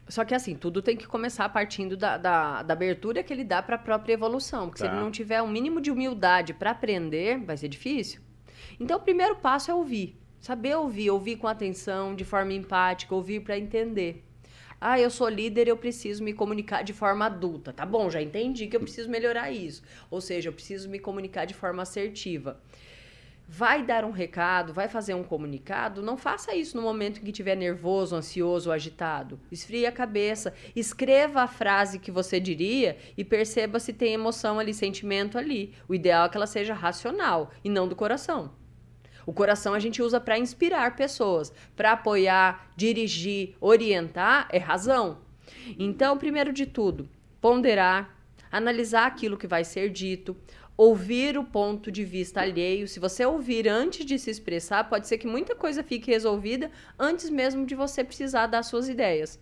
só 0.08 0.24
que 0.24 0.34
assim, 0.34 0.54
tudo 0.54 0.80
tem 0.80 0.96
que 0.96 1.06
começar 1.06 1.48
partindo 1.50 1.96
da, 1.96 2.16
da, 2.16 2.62
da 2.62 2.72
abertura 2.72 3.22
que 3.22 3.32
ele 3.32 3.44
dá 3.44 3.62
para 3.62 3.76
a 3.76 3.78
própria 3.78 4.14
evolução. 4.14 4.68
Porque 4.68 4.82
tá. 4.82 4.88
se 4.88 4.94
ele 4.94 5.00
não 5.00 5.10
tiver 5.10 5.42
um 5.42 5.48
mínimo 5.48 5.80
de 5.80 5.90
humildade 5.90 6.54
para 6.54 6.70
aprender, 6.70 7.38
vai 7.44 7.56
ser 7.56 7.68
difícil. 7.68 8.20
Então, 8.80 8.96
o 8.96 9.02
primeiro 9.02 9.36
passo 9.36 9.70
é 9.70 9.74
ouvir. 9.74 10.18
Saber 10.40 10.76
ouvir, 10.76 11.10
ouvir 11.10 11.36
com 11.36 11.46
atenção, 11.46 12.14
de 12.14 12.24
forma 12.24 12.52
empática, 12.52 13.14
ouvir 13.14 13.40
para 13.40 13.58
entender. 13.58 14.24
Ah, 14.80 15.00
eu 15.00 15.10
sou 15.10 15.28
líder, 15.28 15.66
eu 15.66 15.76
preciso 15.76 16.22
me 16.22 16.32
comunicar 16.32 16.82
de 16.82 16.92
forma 16.92 17.26
adulta. 17.26 17.72
Tá 17.72 17.84
bom, 17.84 18.08
já 18.08 18.22
entendi 18.22 18.68
que 18.68 18.76
eu 18.76 18.80
preciso 18.80 19.10
melhorar 19.10 19.50
isso. 19.50 19.82
Ou 20.10 20.20
seja, 20.20 20.48
eu 20.48 20.52
preciso 20.52 20.88
me 20.88 21.00
comunicar 21.00 21.46
de 21.46 21.54
forma 21.54 21.82
assertiva. 21.82 22.60
Vai 23.50 23.82
dar 23.82 24.04
um 24.04 24.10
recado, 24.10 24.74
vai 24.74 24.88
fazer 24.88 25.14
um 25.14 25.24
comunicado, 25.24 26.02
não 26.02 26.18
faça 26.18 26.54
isso 26.54 26.76
no 26.76 26.82
momento 26.82 27.18
em 27.18 27.24
que 27.24 27.30
estiver 27.30 27.56
nervoso, 27.56 28.14
ansioso 28.14 28.70
agitado. 28.70 29.40
Esfrie 29.50 29.86
a 29.86 29.90
cabeça, 29.90 30.52
escreva 30.76 31.40
a 31.40 31.48
frase 31.48 31.98
que 31.98 32.10
você 32.10 32.38
diria 32.38 32.98
e 33.16 33.24
perceba 33.24 33.80
se 33.80 33.94
tem 33.94 34.12
emoção 34.12 34.58
ali, 34.58 34.74
sentimento 34.74 35.38
ali. 35.38 35.74
O 35.88 35.94
ideal 35.94 36.26
é 36.26 36.28
que 36.28 36.36
ela 36.36 36.46
seja 36.46 36.74
racional 36.74 37.50
e 37.64 37.70
não 37.70 37.88
do 37.88 37.96
coração. 37.96 38.57
O 39.28 39.32
coração 39.34 39.74
a 39.74 39.78
gente 39.78 40.00
usa 40.00 40.18
para 40.18 40.38
inspirar 40.38 40.96
pessoas, 40.96 41.52
para 41.76 41.92
apoiar, 41.92 42.72
dirigir, 42.74 43.54
orientar, 43.60 44.48
é 44.50 44.56
razão. 44.56 45.18
Então, 45.78 46.16
primeiro 46.16 46.50
de 46.50 46.64
tudo, 46.64 47.06
ponderar, 47.38 48.18
analisar 48.50 49.06
aquilo 49.06 49.36
que 49.36 49.46
vai 49.46 49.64
ser 49.64 49.90
dito, 49.90 50.34
ouvir 50.78 51.36
o 51.36 51.44
ponto 51.44 51.92
de 51.92 52.06
vista 52.06 52.40
alheio. 52.40 52.88
Se 52.88 52.98
você 52.98 53.22
ouvir 53.26 53.68
antes 53.68 54.06
de 54.06 54.18
se 54.18 54.30
expressar, 54.30 54.88
pode 54.88 55.06
ser 55.06 55.18
que 55.18 55.26
muita 55.26 55.54
coisa 55.54 55.82
fique 55.82 56.10
resolvida 56.10 56.70
antes 56.98 57.28
mesmo 57.28 57.66
de 57.66 57.74
você 57.74 58.02
precisar 58.02 58.46
dar 58.46 58.62
suas 58.62 58.88
ideias. 58.88 59.38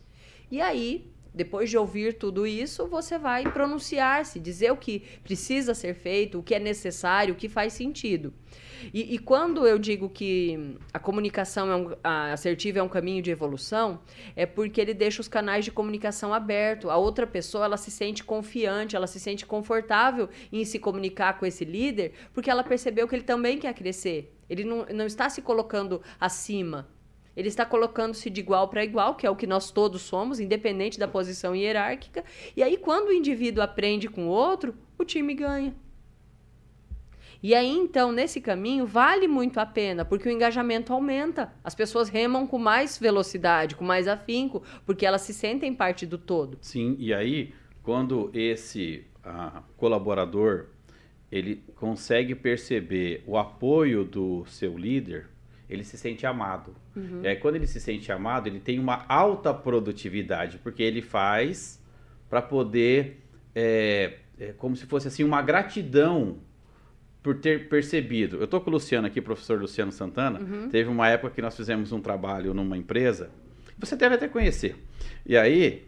E 0.51 0.61
aí, 0.61 1.09
depois 1.37 1.69
de 1.69 1.77
ouvir 1.77 2.15
tudo 2.15 2.47
isso, 2.47 2.87
você 2.87 3.19
vai 3.19 3.45
pronunciar-se, 3.45 4.41
dizer 4.41 4.73
o 4.73 4.77
que 4.77 5.01
precisa 5.23 5.75
ser 5.75 5.93
feito, 5.93 6.39
o 6.39 6.43
que 6.43 6.55
é 6.55 6.59
necessário, 6.59 7.35
o 7.35 7.37
que 7.37 7.47
faz 7.47 7.75
sentido. 7.75 8.33
E, 8.93 9.15
e 9.15 9.19
quando 9.19 9.67
eu 9.67 9.79
digo 9.79 10.09
que 10.09 10.79
a 10.95 10.99
comunicação 10.99 11.71
é 11.71 11.77
um, 11.77 11.91
assertiva 12.33 12.79
é 12.79 12.83
um 12.83 12.89
caminho 12.89 13.23
de 13.23 13.31
evolução, 13.31 14.01
é 14.35 14.47
porque 14.47 14.81
ele 14.81 14.95
deixa 14.95 15.21
os 15.21 15.29
canais 15.29 15.63
de 15.63 15.71
comunicação 15.71 16.33
abertos. 16.33 16.91
A 16.91 16.97
outra 16.97 17.27
pessoa 17.27 17.67
ela 17.67 17.77
se 17.77 17.91
sente 17.91 18.25
confiante, 18.25 18.97
ela 18.97 19.07
se 19.07 19.21
sente 19.21 19.45
confortável 19.45 20.31
em 20.51 20.65
se 20.65 20.79
comunicar 20.79 21.39
com 21.39 21.45
esse 21.45 21.67
líder, 21.67 22.13
porque 22.33 22.51
ela 22.51 22.65
percebeu 22.65 23.07
que 23.07 23.15
ele 23.15 23.25
também 23.25 23.59
quer 23.59 23.75
crescer. 23.75 24.35
Ele 24.49 24.65
não, 24.65 24.87
não 24.87 25.05
está 25.05 25.29
se 25.29 25.43
colocando 25.43 26.01
acima, 26.19 26.89
ele 27.37 27.49
está 27.49 27.67
colocando-se 27.67 28.31
de 28.31 28.41
igual 28.41 28.69
para 28.69 28.85
igual, 28.85 29.15
que 29.15 29.27
é 29.27 29.31
o 29.31 29.37
que 29.37 29.47
nós 29.47 29.71
todos 29.71 30.03
somos, 30.03 30.41
independente 30.41 30.99
da 30.99 31.07
posição 31.07 31.55
hierárquica. 31.55 32.25
E 32.57 32.63
aí, 32.63 32.77
quando 32.77 33.09
o 33.09 33.13
indivíduo 33.13 33.63
aprende 33.63 34.09
com 34.09 34.27
o 34.27 34.31
outro, 34.31 34.75
o 34.99 35.05
time 35.05 35.35
ganha. 35.35 35.75
E 37.43 37.55
aí, 37.55 37.71
então, 37.71 38.11
nesse 38.11 38.41
caminho, 38.41 38.87
vale 38.87 39.29
muito 39.29 39.61
a 39.61 39.67
pena, 39.67 40.05
porque 40.05 40.29
o 40.29 40.33
engajamento 40.33 40.93
aumenta. 40.93 41.53
As 41.63 41.75
pessoas 41.75 42.09
remam 42.09 42.47
com 42.47 42.59
mais 42.59 42.99
velocidade, 42.99 43.77
com 43.77 43.85
mais 43.85 44.09
afinco, 44.09 44.63
porque 44.87 45.05
elas 45.05 45.21
se 45.21 45.35
sentem 45.35 45.75
parte 45.75 46.07
do 46.07 46.17
todo. 46.17 46.59
Sim, 46.63 46.97
e 46.99 47.13
aí, 47.13 47.53
quando 47.83 48.31
esse 48.33 49.05
uh, 49.19 49.63
colaborador 49.77 50.69
ele 51.31 51.63
consegue 51.75 52.35
perceber 52.35 53.23
o 53.27 53.37
apoio 53.37 54.05
do 54.05 54.45
seu 54.47 54.77
líder, 54.77 55.29
ele 55.69 55.85
se 55.85 55.99
sente 55.99 56.25
amado. 56.27 56.75
Uhum. 56.95 57.21
E 57.23 57.29
aí, 57.29 57.37
quando 57.37 57.57
ele 57.57 57.67
se 57.67 57.81
sente 57.81 58.11
amado, 58.13 58.47
ele 58.47 58.61
tem 58.61 58.79
uma 58.79 59.05
alta 59.09 59.53
produtividade, 59.53 60.59
porque 60.59 60.83
ele 60.83 61.03
faz 61.03 61.83
para 62.29 62.41
poder, 62.41 63.23
é, 63.55 64.19
é, 64.39 64.53
como 64.53 64.77
se 64.77 64.87
fosse 64.87 65.09
assim, 65.09 65.25
uma 65.25 65.43
gratidão 65.43 66.39
por 67.23 67.37
ter 67.37 67.69
percebido. 67.69 68.37
Eu 68.37 68.45
estou 68.45 68.61
com 68.61 68.71
o 68.71 68.73
Luciano 68.73 69.07
aqui, 69.07 69.21
professor 69.21 69.61
Luciano 69.61 69.91
Santana. 69.91 70.41
Uhum. 70.41 70.69
Teve 70.69 70.89
uma 70.89 71.09
época 71.09 71.35
que 71.35 71.43
nós 71.43 71.57
fizemos 71.57 71.91
um 71.91 72.01
trabalho 72.01 72.55
numa 72.55 72.77
empresa, 72.77 73.31
você 73.79 73.97
deve 73.97 74.15
até 74.15 74.29
conhecer. 74.29 74.77
E 75.25 75.37
aí, 75.37 75.87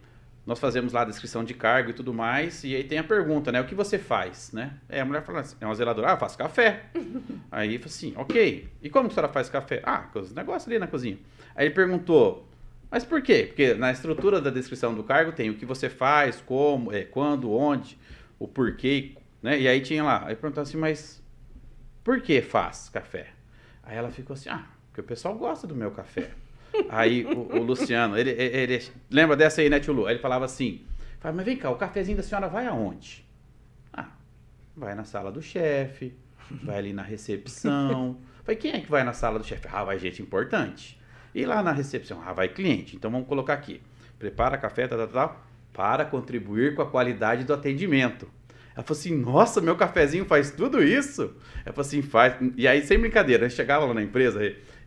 nós 0.49 0.57
fazemos 0.57 0.93
lá 0.93 1.03
a 1.03 1.05
descrição 1.05 1.43
de 1.43 1.53
cargo 1.53 1.91
e 1.91 1.93
tudo 1.93 2.11
mais, 2.11 2.63
e 2.63 2.75
aí 2.75 2.83
tem 2.83 2.97
a 2.97 3.03
pergunta, 3.03 3.51
né? 3.51 3.61
O 3.61 3.65
que 3.65 3.75
você 3.75 3.99
faz, 3.99 4.51
né? 4.51 4.73
É, 4.89 4.99
a 4.99 5.05
mulher 5.05 5.21
fala 5.21 5.41
assim, 5.41 5.55
é 5.61 5.65
uma 5.65 5.75
zeladora, 5.75 6.09
ah, 6.09 6.13
eu 6.13 6.17
faço 6.17 6.35
café. 6.35 6.85
aí 7.51 7.77
fala 7.77 7.85
assim, 7.85 8.13
ok. 8.17 8.67
E 8.81 8.89
como 8.89 9.07
que 9.07 9.13
a 9.13 9.15
senhora 9.15 9.31
faz 9.31 9.47
café? 9.47 9.79
Ah, 9.85 9.99
com 10.11 10.17
os 10.17 10.33
negócios 10.33 10.67
ali 10.67 10.79
na 10.79 10.87
cozinha. 10.87 11.19
Aí 11.55 11.67
ele 11.67 11.75
perguntou, 11.75 12.49
mas 12.89 13.05
por 13.05 13.21
quê? 13.21 13.43
Porque 13.45 13.75
na 13.75 13.91
estrutura 13.91 14.41
da 14.41 14.49
descrição 14.49 14.95
do 14.95 15.03
cargo 15.03 15.31
tem 15.31 15.51
o 15.51 15.53
que 15.53 15.67
você 15.67 15.87
faz, 15.87 16.41
como, 16.41 16.91
é, 16.91 17.03
quando, 17.03 17.51
onde, 17.51 17.95
o 18.39 18.47
porquê, 18.47 19.17
né? 19.43 19.59
E 19.59 19.67
aí 19.67 19.79
tinha 19.81 20.03
lá, 20.03 20.23
aí 20.25 20.35
perguntou 20.35 20.63
assim, 20.63 20.77
mas 20.77 21.21
por 22.03 22.21
que 22.21 22.41
faz 22.41 22.89
café? 22.89 23.27
Aí 23.83 23.95
ela 23.95 24.09
ficou 24.09 24.33
assim, 24.33 24.49
ah, 24.49 24.65
porque 24.87 25.01
o 25.01 25.03
pessoal 25.03 25.35
gosta 25.35 25.67
do 25.67 25.75
meu 25.75 25.91
café. 25.91 26.31
Aí 26.89 27.25
o, 27.25 27.57
o 27.57 27.63
Luciano, 27.63 28.17
ele, 28.17 28.31
ele, 28.31 28.57
ele, 28.57 28.83
Lembra 29.09 29.35
dessa 29.35 29.61
aí, 29.61 29.69
né, 29.69 29.79
tio 29.79 29.93
Lu? 29.93 30.09
Ele 30.09 30.19
falava 30.19 30.45
assim: 30.45 30.81
fala, 31.19 31.35
mas 31.35 31.45
vem 31.45 31.57
cá, 31.57 31.69
o 31.69 31.75
cafezinho 31.75 32.17
da 32.17 32.23
senhora 32.23 32.47
vai 32.47 32.67
aonde? 32.67 33.25
Ah, 33.93 34.07
vai 34.75 34.95
na 34.95 35.03
sala 35.03 35.31
do 35.31 35.41
chefe, 35.41 36.13
vai 36.63 36.77
ali 36.77 36.93
na 36.93 37.03
recepção. 37.03 38.17
Falei, 38.43 38.57
quem 38.57 38.71
é 38.71 38.79
que 38.79 38.89
vai 38.89 39.03
na 39.03 39.13
sala 39.13 39.39
do 39.39 39.45
chefe? 39.45 39.67
Ah, 39.71 39.83
vai 39.83 39.99
gente 39.99 40.21
importante. 40.21 40.99
E 41.33 41.45
lá 41.45 41.61
na 41.61 41.71
recepção? 41.71 42.21
Ah, 42.25 42.33
vai 42.33 42.49
cliente. 42.49 42.95
Então 42.95 43.11
vamos 43.11 43.27
colocar 43.27 43.53
aqui: 43.53 43.81
prepara 44.17 44.57
café, 44.57 44.87
tal, 44.87 44.97
tal, 44.97 45.07
tal, 45.07 45.45
para 45.73 46.05
contribuir 46.05 46.75
com 46.75 46.81
a 46.81 46.89
qualidade 46.89 47.43
do 47.43 47.53
atendimento. 47.53 48.27
Ela 48.75 48.83
falou 48.83 48.99
assim: 48.99 49.15
Nossa, 49.15 49.61
meu 49.61 49.75
cafezinho 49.75 50.25
faz 50.25 50.51
tudo 50.51 50.81
isso? 50.83 51.35
Ela 51.65 51.73
falou 51.73 51.87
assim: 51.87 52.01
faz. 52.01 52.35
E 52.55 52.67
aí, 52.67 52.81
sem 52.81 52.97
brincadeira, 52.97 53.45
a 53.45 53.49
gente 53.49 53.57
chegava 53.57 53.85
lá 53.85 53.93
na 53.93 54.01
empresa, 54.01 54.39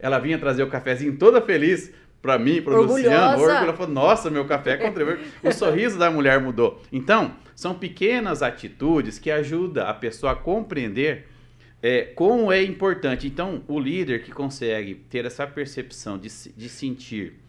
ela 0.03 0.19
vinha 0.19 0.39
trazer 0.39 0.63
o 0.65 0.69
cafezinho 0.69 1.17
toda 1.17 1.41
feliz 1.41 1.93
para 2.21 2.39
mim, 2.39 2.61
para 2.61 2.75
o 2.75 2.83
Luciano. 2.83 3.43
Ela 3.45 3.73
falou: 3.73 3.93
Nossa, 3.93 4.29
meu 4.29 4.45
café 4.45 4.77
contribuiu. 4.77 5.19
o 5.43 5.51
sorriso 5.55 5.99
da 5.99 6.11
mulher 6.11 6.41
mudou. 6.41 6.83
Então, 6.93 7.37
são 7.55 7.75
pequenas 7.75 8.43
atitudes 8.43 9.19
que 9.19 9.31
ajudam 9.31 9.87
a 9.87 9.95
pessoa 9.95 10.33
a 10.33 10.37
compreender 10.37 11.29
é, 11.83 12.03
como 12.03 12.53
é 12.53 12.63
importante. 12.63 13.27
Então, 13.27 13.63
o 13.67 13.79
líder 13.79 14.23
que 14.23 14.33
consegue 14.33 14.95
ter 14.95 15.25
essa 15.25 15.47
percepção 15.47 16.19
de, 16.19 16.29
de 16.57 16.69
sentir, 16.69 17.41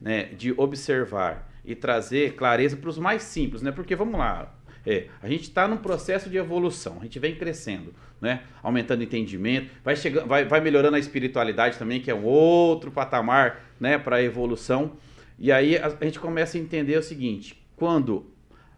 né, 0.00 0.24
de 0.24 0.52
observar 0.56 1.50
e 1.64 1.74
trazer 1.74 2.34
clareza 2.34 2.76
para 2.76 2.90
os 2.90 2.98
mais 2.98 3.22
simples, 3.22 3.62
né? 3.62 3.70
Porque 3.70 3.94
vamos 3.94 4.18
lá, 4.18 4.52
é, 4.84 5.06
a 5.22 5.28
gente 5.28 5.42
está 5.42 5.68
num 5.68 5.76
processo 5.76 6.28
de 6.28 6.36
evolução, 6.36 6.98
a 7.00 7.04
gente 7.04 7.18
vem 7.18 7.36
crescendo, 7.36 7.94
né? 8.20 8.42
Aumentando 8.62 9.02
entendimento, 9.02 9.70
vai, 9.84 9.94
chegando, 9.94 10.26
vai, 10.26 10.44
vai 10.44 10.60
melhorando 10.60 10.96
a 10.96 10.98
espiritualidade 10.98 11.78
também, 11.78 12.00
que 12.00 12.10
é 12.10 12.14
um 12.14 12.24
outro 12.24 12.90
patamar 12.90 13.64
né, 13.78 13.96
para 13.96 14.16
a 14.16 14.22
evolução. 14.22 14.92
E 15.38 15.52
aí 15.52 15.76
a, 15.76 15.86
a 15.86 16.04
gente 16.04 16.18
começa 16.18 16.58
a 16.58 16.60
entender 16.60 16.96
o 16.98 17.02
seguinte: 17.02 17.56
quando 17.76 18.26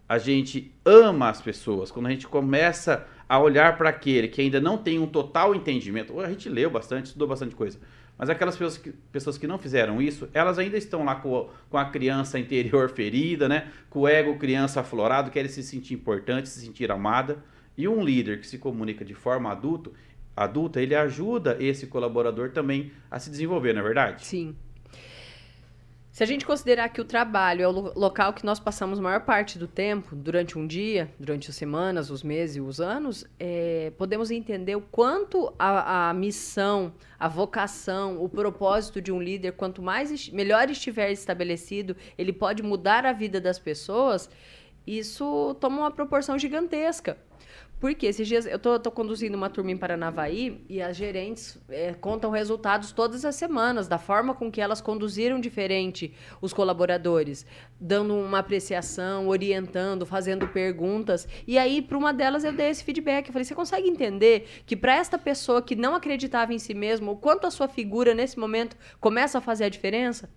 a 0.07 0.17
gente 0.19 0.71
ama 0.85 1.29
as 1.29 1.41
pessoas, 1.41 1.89
quando 1.89 2.05
a 2.05 2.11
gente 2.11 2.27
começa 2.27 3.07
a 3.27 3.39
olhar 3.39 3.75
para 3.75 3.89
aquele 3.89 4.27
que 4.27 4.41
ainda 4.41 4.61
não 4.61 4.77
tem 4.77 4.99
um 4.99 5.07
total 5.07 5.55
entendimento, 5.55 6.19
a 6.19 6.29
gente 6.29 6.47
leu 6.47 6.69
bastante, 6.69 7.07
estudou 7.07 7.27
bastante 7.27 7.55
coisa, 7.55 7.79
mas 8.17 8.29
aquelas 8.29 8.55
pessoas 8.55 8.77
que, 8.77 8.91
pessoas 9.11 9.37
que 9.37 9.47
não 9.47 9.57
fizeram 9.57 10.01
isso, 10.01 10.29
elas 10.33 10.57
ainda 10.57 10.77
estão 10.77 11.03
lá 11.03 11.15
com, 11.15 11.49
com 11.69 11.77
a 11.77 11.85
criança 11.85 12.39
interior 12.39 12.89
ferida, 12.93 13.49
né? 13.49 13.71
com 13.89 14.01
o 14.01 14.07
ego 14.07 14.37
criança 14.37 14.81
aflorado, 14.81 15.31
querem 15.31 15.49
se 15.49 15.61
sentir 15.63 15.93
importante, 15.93 16.49
se 16.49 16.61
sentir 16.61 16.91
amada. 16.91 17.43
E 17.77 17.87
um 17.87 18.03
líder 18.03 18.39
que 18.39 18.47
se 18.47 18.57
comunica 18.57 19.03
de 19.03 19.13
forma 19.13 19.51
adulto, 19.51 19.93
adulta, 20.35 20.81
ele 20.81 20.95
ajuda 20.95 21.57
esse 21.59 21.87
colaborador 21.87 22.51
também 22.51 22.91
a 23.11 23.19
se 23.19 23.29
desenvolver, 23.29 23.73
não 23.73 23.81
é 23.81 23.83
verdade? 23.83 24.25
Sim. 24.25 24.55
Se 26.15 26.23
a 26.23 26.25
gente 26.25 26.45
considerar 26.45 26.87
que 26.87 27.01
o 27.01 27.03
trabalho 27.03 27.61
é 27.61 27.67
o 27.67 27.71
local 27.71 28.31
que 28.31 28.45
nós 28.45 28.57
passamos 28.57 28.99
a 28.99 29.01
maior 29.01 29.25
parte 29.25 29.59
do 29.59 29.67
tempo, 29.67 30.15
durante 30.15 30.57
um 30.57 30.65
dia, 30.65 31.13
durante 31.19 31.49
as 31.49 31.57
semanas, 31.57 32.09
os 32.09 32.23
meses 32.23 32.55
e 32.55 32.61
os 32.61 32.79
anos, 32.79 33.25
é, 33.37 33.91
podemos 33.97 34.31
entender 34.31 34.77
o 34.77 34.81
quanto 34.81 35.53
a, 35.59 36.07
a, 36.07 36.13
missão, 36.13 36.93
a 37.19 37.27
vocação, 37.27 38.23
o 38.23 38.29
propósito 38.29 39.01
de 39.01 39.11
um 39.11 39.21
líder, 39.21 39.57
quanto 39.57 39.81
mais 39.81 40.29
melhor 40.29 40.69
estiver 40.69 41.11
estabelecido, 41.11 41.97
ele 42.17 42.31
pode 42.31 42.63
mudar 42.63 43.05
a 43.05 43.11
vida 43.11 43.41
das 43.41 43.59
pessoas. 43.59 44.29
Isso 44.87 45.53
toma 45.59 45.79
uma 45.79 45.91
proporção 45.91 46.39
gigantesca. 46.39 47.17
Porque 47.79 48.05
esses 48.05 48.27
dias 48.27 48.45
eu 48.45 48.57
tô, 48.57 48.79
tô, 48.79 48.89
conduzindo 48.89 49.35
uma 49.35 49.49
turma 49.49 49.69
em 49.69 49.77
Paranavaí 49.77 50.63
e 50.69 50.81
as 50.81 50.95
gerentes 50.95 51.57
é, 51.69 51.93
contam 51.93 52.31
resultados 52.31 52.91
todas 52.93 53.25
as 53.25 53.35
semanas, 53.35 53.87
da 53.87 53.97
forma 53.97 54.33
com 54.33 54.49
que 54.49 54.61
elas 54.61 54.79
conduziram 54.79 55.39
diferente 55.39 56.13
os 56.41 56.53
colaboradores, 56.53 57.45
dando 57.79 58.15
uma 58.15 58.39
apreciação, 58.39 59.27
orientando, 59.27 60.05
fazendo 60.05 60.47
perguntas. 60.47 61.27
E 61.45 61.57
aí, 61.57 61.81
para 61.81 61.97
uma 61.97 62.13
delas, 62.13 62.45
eu 62.45 62.53
dei 62.53 62.69
esse 62.69 62.83
feedback. 62.83 63.27
Eu 63.27 63.33
falei: 63.33 63.45
você 63.45 63.55
consegue 63.55 63.89
entender 63.89 64.47
que 64.65 64.75
para 64.75 64.95
esta 64.95 65.17
pessoa 65.17 65.61
que 65.61 65.75
não 65.75 65.95
acreditava 65.95 66.53
em 66.53 66.59
si 66.59 66.73
mesma, 66.73 67.11
o 67.11 67.17
quanto 67.17 67.45
a 67.45 67.51
sua 67.51 67.67
figura 67.67 68.13
nesse 68.13 68.39
momento 68.39 68.77
começa 68.99 69.37
a 69.37 69.41
fazer 69.41 69.65
a 69.65 69.69
diferença? 69.69 70.29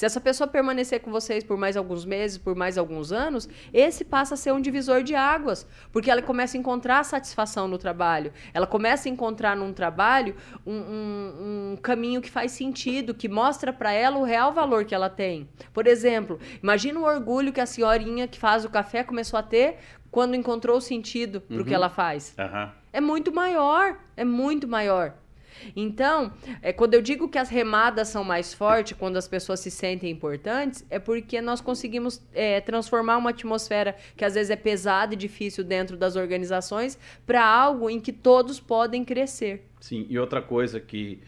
Se 0.00 0.06
essa 0.06 0.18
pessoa 0.18 0.48
permanecer 0.48 1.00
com 1.00 1.10
vocês 1.10 1.44
por 1.44 1.58
mais 1.58 1.76
alguns 1.76 2.06
meses, 2.06 2.38
por 2.38 2.54
mais 2.54 2.78
alguns 2.78 3.12
anos, 3.12 3.46
esse 3.70 4.02
passa 4.02 4.32
a 4.32 4.36
ser 4.38 4.50
um 4.50 4.58
divisor 4.58 5.02
de 5.02 5.14
águas, 5.14 5.66
porque 5.92 6.10
ela 6.10 6.22
começa 6.22 6.56
a 6.56 6.58
encontrar 6.58 7.04
satisfação 7.04 7.68
no 7.68 7.76
trabalho, 7.76 8.32
ela 8.54 8.66
começa 8.66 9.10
a 9.10 9.12
encontrar 9.12 9.54
num 9.54 9.74
trabalho 9.74 10.34
um, 10.66 10.72
um, 10.72 11.72
um 11.72 11.76
caminho 11.76 12.22
que 12.22 12.30
faz 12.30 12.52
sentido, 12.52 13.12
que 13.12 13.28
mostra 13.28 13.74
para 13.74 13.92
ela 13.92 14.16
o 14.16 14.24
real 14.24 14.54
valor 14.54 14.86
que 14.86 14.94
ela 14.94 15.10
tem. 15.10 15.46
Por 15.70 15.86
exemplo, 15.86 16.40
imagina 16.62 16.98
o 16.98 17.04
orgulho 17.04 17.52
que 17.52 17.60
a 17.60 17.66
senhorinha 17.66 18.26
que 18.26 18.38
faz 18.38 18.64
o 18.64 18.70
café 18.70 19.04
começou 19.04 19.38
a 19.38 19.42
ter 19.42 19.76
quando 20.10 20.34
encontrou 20.34 20.78
o 20.78 20.80
sentido 20.80 21.42
para 21.42 21.56
o 21.56 21.58
uhum. 21.58 21.64
que 21.66 21.74
ela 21.74 21.90
faz. 21.90 22.34
Uhum. 22.38 22.70
É 22.90 23.02
muito 23.02 23.34
maior, 23.34 23.98
é 24.16 24.24
muito 24.24 24.66
maior. 24.66 25.12
Então, 25.74 26.32
é, 26.62 26.72
quando 26.72 26.94
eu 26.94 27.02
digo 27.02 27.28
que 27.28 27.38
as 27.38 27.48
remadas 27.48 28.08
são 28.08 28.24
mais 28.24 28.52
fortes, 28.52 28.96
quando 28.98 29.16
as 29.16 29.28
pessoas 29.28 29.60
se 29.60 29.70
sentem 29.70 30.10
importantes, 30.10 30.84
é 30.90 30.98
porque 30.98 31.40
nós 31.40 31.60
conseguimos 31.60 32.22
é, 32.32 32.60
transformar 32.60 33.16
uma 33.16 33.30
atmosfera 33.30 33.96
que 34.16 34.24
às 34.24 34.34
vezes 34.34 34.50
é 34.50 34.56
pesada 34.56 35.14
e 35.14 35.16
difícil 35.16 35.64
dentro 35.64 35.96
das 35.96 36.16
organizações 36.16 36.98
para 37.26 37.44
algo 37.44 37.88
em 37.88 38.00
que 38.00 38.12
todos 38.12 38.60
podem 38.60 39.04
crescer. 39.04 39.66
Sim, 39.80 40.06
e 40.08 40.18
outra 40.18 40.42
coisa 40.42 40.80
que 40.80 41.20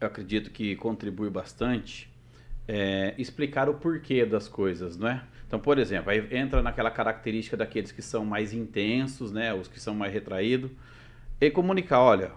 eu 0.00 0.06
acredito 0.06 0.50
que 0.50 0.74
contribui 0.76 1.30
bastante 1.30 2.10
é 2.66 3.14
explicar 3.18 3.68
o 3.68 3.74
porquê 3.74 4.24
das 4.24 4.48
coisas, 4.48 4.96
não 4.96 5.08
é? 5.08 5.22
Então, 5.46 5.60
por 5.60 5.78
exemplo, 5.78 6.10
aí 6.10 6.26
entra 6.30 6.62
naquela 6.62 6.90
característica 6.90 7.56
daqueles 7.56 7.92
que 7.92 8.00
são 8.00 8.24
mais 8.24 8.54
intensos, 8.54 9.30
né? 9.30 9.52
Os 9.52 9.68
que 9.68 9.78
são 9.78 9.94
mais 9.94 10.12
retraídos. 10.12 10.70
E 11.40 11.50
comunicar, 11.50 12.00
olha, 12.00 12.32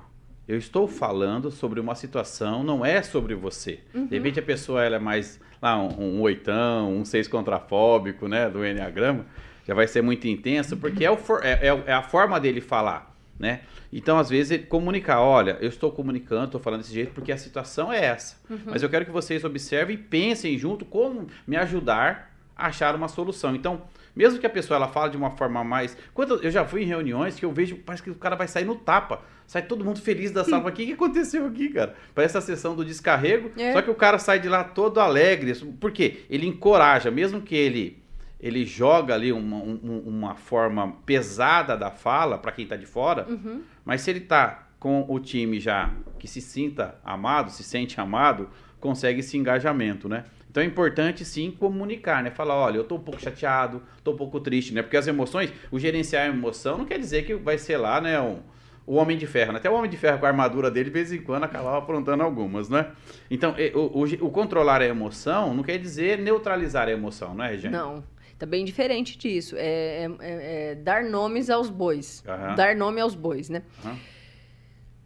eu 0.48 0.58
estou 0.58 0.88
falando 0.88 1.50
sobre 1.52 1.80
uma 1.80 1.96
situação, 1.96 2.64
não 2.64 2.86
é 2.86 3.02
sobre 3.02 3.34
você. 3.34 3.80
Uhum. 3.94 4.06
De 4.06 4.16
repente 4.16 4.40
a 4.40 4.44
pessoa 4.44 4.84
ela 4.84 4.98
é 4.98 5.00
mais 5.00 5.40
lá 5.62 5.82
um, 5.82 6.18
um 6.18 6.22
oitão, 6.22 6.96
um 6.96 7.04
seis 7.04 7.28
contrafóbico, 7.28 8.28
né? 8.28 8.50
Do 8.50 8.66
Enneagrama, 8.66 9.26
já 9.68 9.74
vai 9.74 9.88
ser 9.88 10.02
muito 10.02 10.28
intenso, 10.28 10.78
porque 10.78 11.04
é, 11.04 11.10
o 11.10 11.18
for, 11.18 11.44
é, 11.44 11.68
é, 11.68 11.84
é 11.88 11.94
a 11.94 12.04
forma 12.04 12.40
dele 12.40 12.62
falar. 12.62 13.14
Né? 13.38 13.62
Então, 13.92 14.18
às 14.18 14.30
vezes, 14.30 14.52
ele 14.52 14.64
comunicar, 14.64 15.20
olha, 15.20 15.58
eu 15.60 15.68
estou 15.68 15.92
comunicando, 15.92 16.46
estou 16.46 16.62
falando 16.62 16.82
desse 16.82 16.94
jeito 16.94 17.12
porque 17.14 17.34
a 17.34 17.38
situação 17.38 17.92
é 17.92 18.06
essa. 18.06 18.38
Uhum. 18.50 18.60
Mas 18.68 18.82
eu 18.82 18.90
quero 18.90 19.04
que 19.04 19.12
vocês 19.12 19.44
observem 19.44 19.96
e 19.96 19.98
pensem 19.98 20.58
junto 20.58 20.86
como 20.86 21.28
me 21.46 21.58
ajudar 21.58 22.34
achar 22.56 22.96
uma 22.96 23.08
solução. 23.08 23.56
Então, 23.56 23.82
mesmo 24.16 24.40
que 24.40 24.46
a 24.46 24.50
pessoa 24.50 24.78
ela 24.78 24.88
fale 24.88 25.12
de 25.12 25.18
uma 25.18 25.32
forma 25.32 25.64
mais. 25.64 25.98
Quando 26.14 26.42
eu 26.42 26.50
já 26.50 26.66
fui 26.66 26.84
em 26.84 26.86
reuniões 26.86 27.36
que 27.36 27.46
eu 27.46 27.52
vejo, 27.52 27.78
parece 27.78 28.04
que 28.04 28.10
o 28.10 28.16
cara 28.16 28.36
vai 28.36 28.48
sair 28.48 28.66
no 28.66 28.76
tapa. 28.76 29.22
Sai 29.46 29.62
todo 29.62 29.84
mundo 29.84 30.02
feliz 30.02 30.32
da 30.32 30.44
sala. 30.44 30.66
O 30.70 30.72
que, 30.72 30.86
que 30.86 30.94
aconteceu 30.94 31.46
aqui, 31.46 31.70
cara? 31.70 31.96
Parece 32.14 32.38
a 32.38 32.42
sessão 32.42 32.76
do 32.76 32.84
descarrego. 32.84 33.52
É. 33.58 33.74
Só 33.74 33.82
que 33.82 33.92
o 33.92 33.96
cara 33.96 34.18
sai 34.18 34.40
de 34.40 34.48
lá 34.48 34.64
todo 34.64 35.00
alegre. 35.00 35.54
Por 35.80 35.92
quê? 35.92 36.26
Ele 36.30 36.48
encoraja, 36.48 37.12
mesmo 37.12 37.42
que 37.42 37.56
ele 37.56 38.04
ele 38.40 38.66
joga 38.66 39.14
ali 39.14 39.32
uma, 39.32 39.58
uma, 39.58 40.00
uma 40.06 40.36
forma 40.36 40.98
pesada 41.06 41.76
da 41.76 41.90
fala 41.90 42.38
para 42.38 42.52
quem 42.52 42.64
está 42.64 42.76
de 42.76 42.86
fora, 42.86 43.26
uhum. 43.28 43.62
mas 43.84 44.02
se 44.02 44.12
ele 44.12 44.20
está 44.20 44.68
com 44.78 45.06
o 45.08 45.20
time 45.20 45.60
já 45.60 45.92
que 46.20 46.28
se 46.28 46.42
sinta 46.42 46.96
amado, 47.04 47.50
se 47.50 47.64
sente 47.64 48.00
amado, 48.00 48.50
consegue 48.80 49.20
esse 49.20 49.38
engajamento, 49.38 50.08
né? 50.08 50.26
Então 50.50 50.64
é 50.64 50.66
importante 50.66 51.26
sim 51.26 51.52
comunicar, 51.52 52.24
né? 52.24 52.32
Falar, 52.32 52.56
olha, 52.56 52.78
eu 52.78 52.84
estou 52.84 52.98
um 52.98 53.02
pouco 53.02 53.22
chateado, 53.22 53.84
estou 53.98 54.14
um 54.14 54.18
pouco 54.18 54.40
triste, 54.40 54.74
né? 54.74 54.82
Porque 54.82 54.96
as 54.96 55.06
emoções, 55.06 55.52
o 55.70 55.78
gerenciar 55.78 56.24
a 56.24 56.28
emoção 56.30 56.78
não 56.78 56.86
quer 56.86 56.98
dizer 56.98 57.26
que 57.26 57.36
vai 57.36 57.58
ser 57.58 57.78
lá, 57.78 58.00
né? 58.00 58.20
Um, 58.22 58.40
o 58.88 58.96
Homem 58.96 59.18
de 59.18 59.28
Ferro, 59.28 59.52
né? 59.52 59.58
Até 59.58 59.70
o 59.70 59.74
Homem 59.74 59.90
de 59.90 59.98
Ferro 59.98 60.20
com 60.20 60.26
a 60.26 60.30
armadura 60.30 60.72
dele, 60.72 60.86
de 60.86 60.92
vez 60.92 61.12
em 61.12 61.22
quando, 61.22 61.44
acabava 61.44 61.78
aprontando 61.78 62.24
algumas, 62.24 62.70
né? 62.70 62.92
Então, 63.30 63.56
o, 63.74 64.02
o, 64.02 64.04
o 64.04 64.30
controlar 64.30 64.82
a 64.82 64.86
emoção 64.86 65.54
não 65.54 65.64
quer 65.64 65.78
dizer 65.78 66.20
neutralizar 66.20 66.88
a 66.88 66.92
emoção, 66.92 67.34
não 67.34 67.44
é, 67.44 67.50
Regiane? 67.50 67.76
Não. 67.76 68.04
Tá 68.38 68.46
bem 68.46 68.66
diferente 68.66 69.18
disso. 69.18 69.56
É, 69.58 70.04
é, 70.04 70.12
é, 70.20 70.72
é 70.72 70.76
dar 70.76 71.04
nomes 71.04 71.50
aos 71.50 71.70
bois. 71.70 72.24
Uhum. 72.28 72.56
Dar 72.56 72.76
nome 72.76 73.00
aos 73.00 73.16
bois, 73.16 73.50
né? 73.50 73.64
Uhum. 73.84 73.96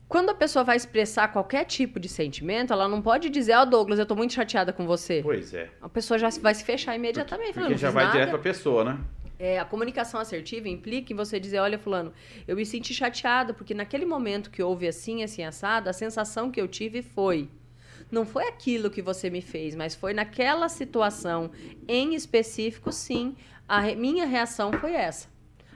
Quando 0.10 0.32
a 0.32 0.34
pessoa 0.34 0.66
vai 0.66 0.76
expressar 0.76 1.28
qualquer 1.28 1.66
tipo 1.66 1.99
de 1.99 2.10
sentimento, 2.10 2.74
ela 2.74 2.88
não 2.88 2.99
pode 2.99 3.30
dizer, 3.30 3.53
ó, 3.53 3.62
oh, 3.62 3.66
Douglas, 3.68 3.99
eu 3.99 4.07
tô 4.07 4.16
muito 4.16 4.34
chateada 4.34 4.74
com 4.74 4.88
você. 4.88 5.22
Pois 5.22 5.53
é. 5.53 5.70
A 5.80 5.88
pessoa 5.88 6.18
já 6.18 6.30
vai 6.41 6.55
se 6.55 6.64
fechar 6.64 6.95
imediatamente. 6.95 7.53
Porque, 7.53 7.60
porque 7.60 7.78
já 7.78 7.91
vai 7.91 8.05
nada. 8.05 8.18
direto 8.18 8.32
pra 8.32 8.39
pessoa, 8.39 8.84
né? 8.84 8.99
É, 9.38 9.60
a 9.60 9.66
comunicação 9.66 10.20
assertiva 10.20 10.68
implica 10.68 11.14
em 11.14 11.16
você 11.16 11.39
dizer, 11.39 11.60
olha, 11.60 11.78
fulano, 11.78 12.12
eu 12.47 12.55
me 12.55 12.66
senti 12.66 12.91
chateada, 12.91 13.53
porque 13.53 13.76
naquele 13.76 14.03
momento 14.03 14.49
que 14.49 14.64
houve 14.64 14.88
assim, 14.88 15.22
assim, 15.22 15.43
assado, 15.43 15.88
a 15.88 15.93
sensação 15.93 16.49
que 16.49 16.60
eu 16.60 16.68
tive 16.68 17.03
foi... 17.03 17.47
Não 18.12 18.26
foi 18.26 18.47
aquilo 18.47 18.89
que 18.89 19.03
você 19.03 19.30
me 19.30 19.43
fez, 19.43 19.76
mas 19.76 19.93
foi 19.93 20.16
naquela 20.16 20.68
situação 20.68 21.51
em 21.88 22.16
específico, 22.16 22.91
sim, 22.91 23.36
a 23.68 23.80
re 23.80 23.95
minha 23.95 24.26
reação 24.26 24.74
foi 24.74 24.93
essa. 24.93 25.28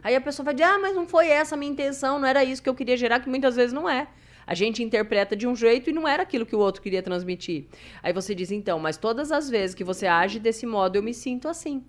Aí 0.01 0.15
a 0.15 0.21
pessoa 0.21 0.43
vai 0.43 0.55
dizer, 0.55 0.65
ah, 0.65 0.79
mas 0.79 0.95
não 0.95 1.07
foi 1.07 1.27
essa 1.27 1.53
a 1.53 1.57
minha 1.57 1.71
intenção, 1.71 2.17
não 2.17 2.27
era 2.27 2.43
isso 2.43 2.63
que 2.63 2.67
eu 2.67 2.73
queria 2.73 2.97
gerar, 2.97 3.19
que 3.19 3.29
muitas 3.29 3.55
vezes 3.55 3.71
não 3.71 3.87
é. 3.87 4.07
A 4.45 4.53
gente 4.53 4.83
interpreta 4.83 5.35
de 5.35 5.47
um 5.47 5.55
jeito 5.55 5.89
e 5.89 5.93
não 5.93 6.07
era 6.07 6.23
aquilo 6.23 6.45
que 6.45 6.55
o 6.55 6.59
outro 6.59 6.81
queria 6.81 7.01
transmitir. 7.01 7.65
Aí 8.01 8.13
você 8.13 8.33
diz, 8.35 8.51
então, 8.51 8.79
mas 8.79 8.97
todas 8.97 9.31
as 9.31 9.49
vezes 9.49 9.75
que 9.75 9.83
você 9.83 10.05
age 10.07 10.39
desse 10.39 10.65
modo, 10.65 10.95
eu 10.95 11.03
me 11.03 11.13
sinto 11.13 11.47
assim. 11.47 11.83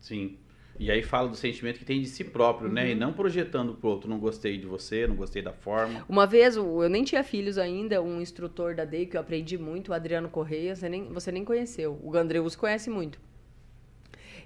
Sim. 0.00 0.38
E 0.78 0.90
aí 0.90 1.02
fala 1.02 1.28
do 1.28 1.36
sentimento 1.36 1.78
que 1.78 1.84
tem 1.84 2.00
de 2.00 2.08
si 2.08 2.24
próprio, 2.24 2.68
uhum. 2.68 2.74
né? 2.74 2.90
E 2.90 2.92
uhum. 2.92 2.98
não 2.98 3.12
projetando 3.12 3.74
pro 3.74 3.90
outro, 3.90 4.08
não 4.08 4.18
gostei 4.18 4.58
de 4.58 4.66
você, 4.66 5.06
não 5.06 5.14
gostei 5.14 5.42
da 5.42 5.52
forma. 5.52 6.04
Uma 6.08 6.26
vez, 6.26 6.56
eu 6.56 6.88
nem 6.88 7.04
tinha 7.04 7.22
filhos 7.22 7.58
ainda, 7.58 8.02
um 8.02 8.20
instrutor 8.20 8.74
da 8.74 8.84
DEI 8.84 9.06
que 9.06 9.16
eu 9.16 9.20
aprendi 9.20 9.56
muito, 9.56 9.90
o 9.90 9.94
Adriano 9.94 10.28
Correia, 10.28 10.74
você 10.74 10.88
nem, 10.88 11.12
você 11.12 11.30
nem 11.30 11.44
conheceu. 11.44 11.98
O 12.02 12.10
Gandreus 12.10 12.56
conhece 12.56 12.90
muito 12.90 13.20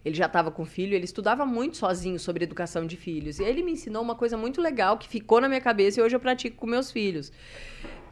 ele 0.06 0.14
já 0.14 0.26
estava 0.26 0.52
com 0.52 0.64
filho, 0.64 0.94
ele 0.94 1.04
estudava 1.04 1.44
muito 1.44 1.78
sozinho 1.78 2.16
sobre 2.16 2.44
educação 2.44 2.86
de 2.86 2.96
filhos. 2.96 3.40
E 3.40 3.42
ele 3.42 3.60
me 3.60 3.72
ensinou 3.72 4.00
uma 4.00 4.14
coisa 4.14 4.36
muito 4.36 4.62
legal 4.62 4.96
que 4.96 5.08
ficou 5.08 5.40
na 5.40 5.48
minha 5.48 5.60
cabeça 5.60 5.98
e 5.98 6.02
hoje 6.02 6.14
eu 6.14 6.20
pratico 6.20 6.58
com 6.58 6.66
meus 6.68 6.92
filhos. 6.92 7.32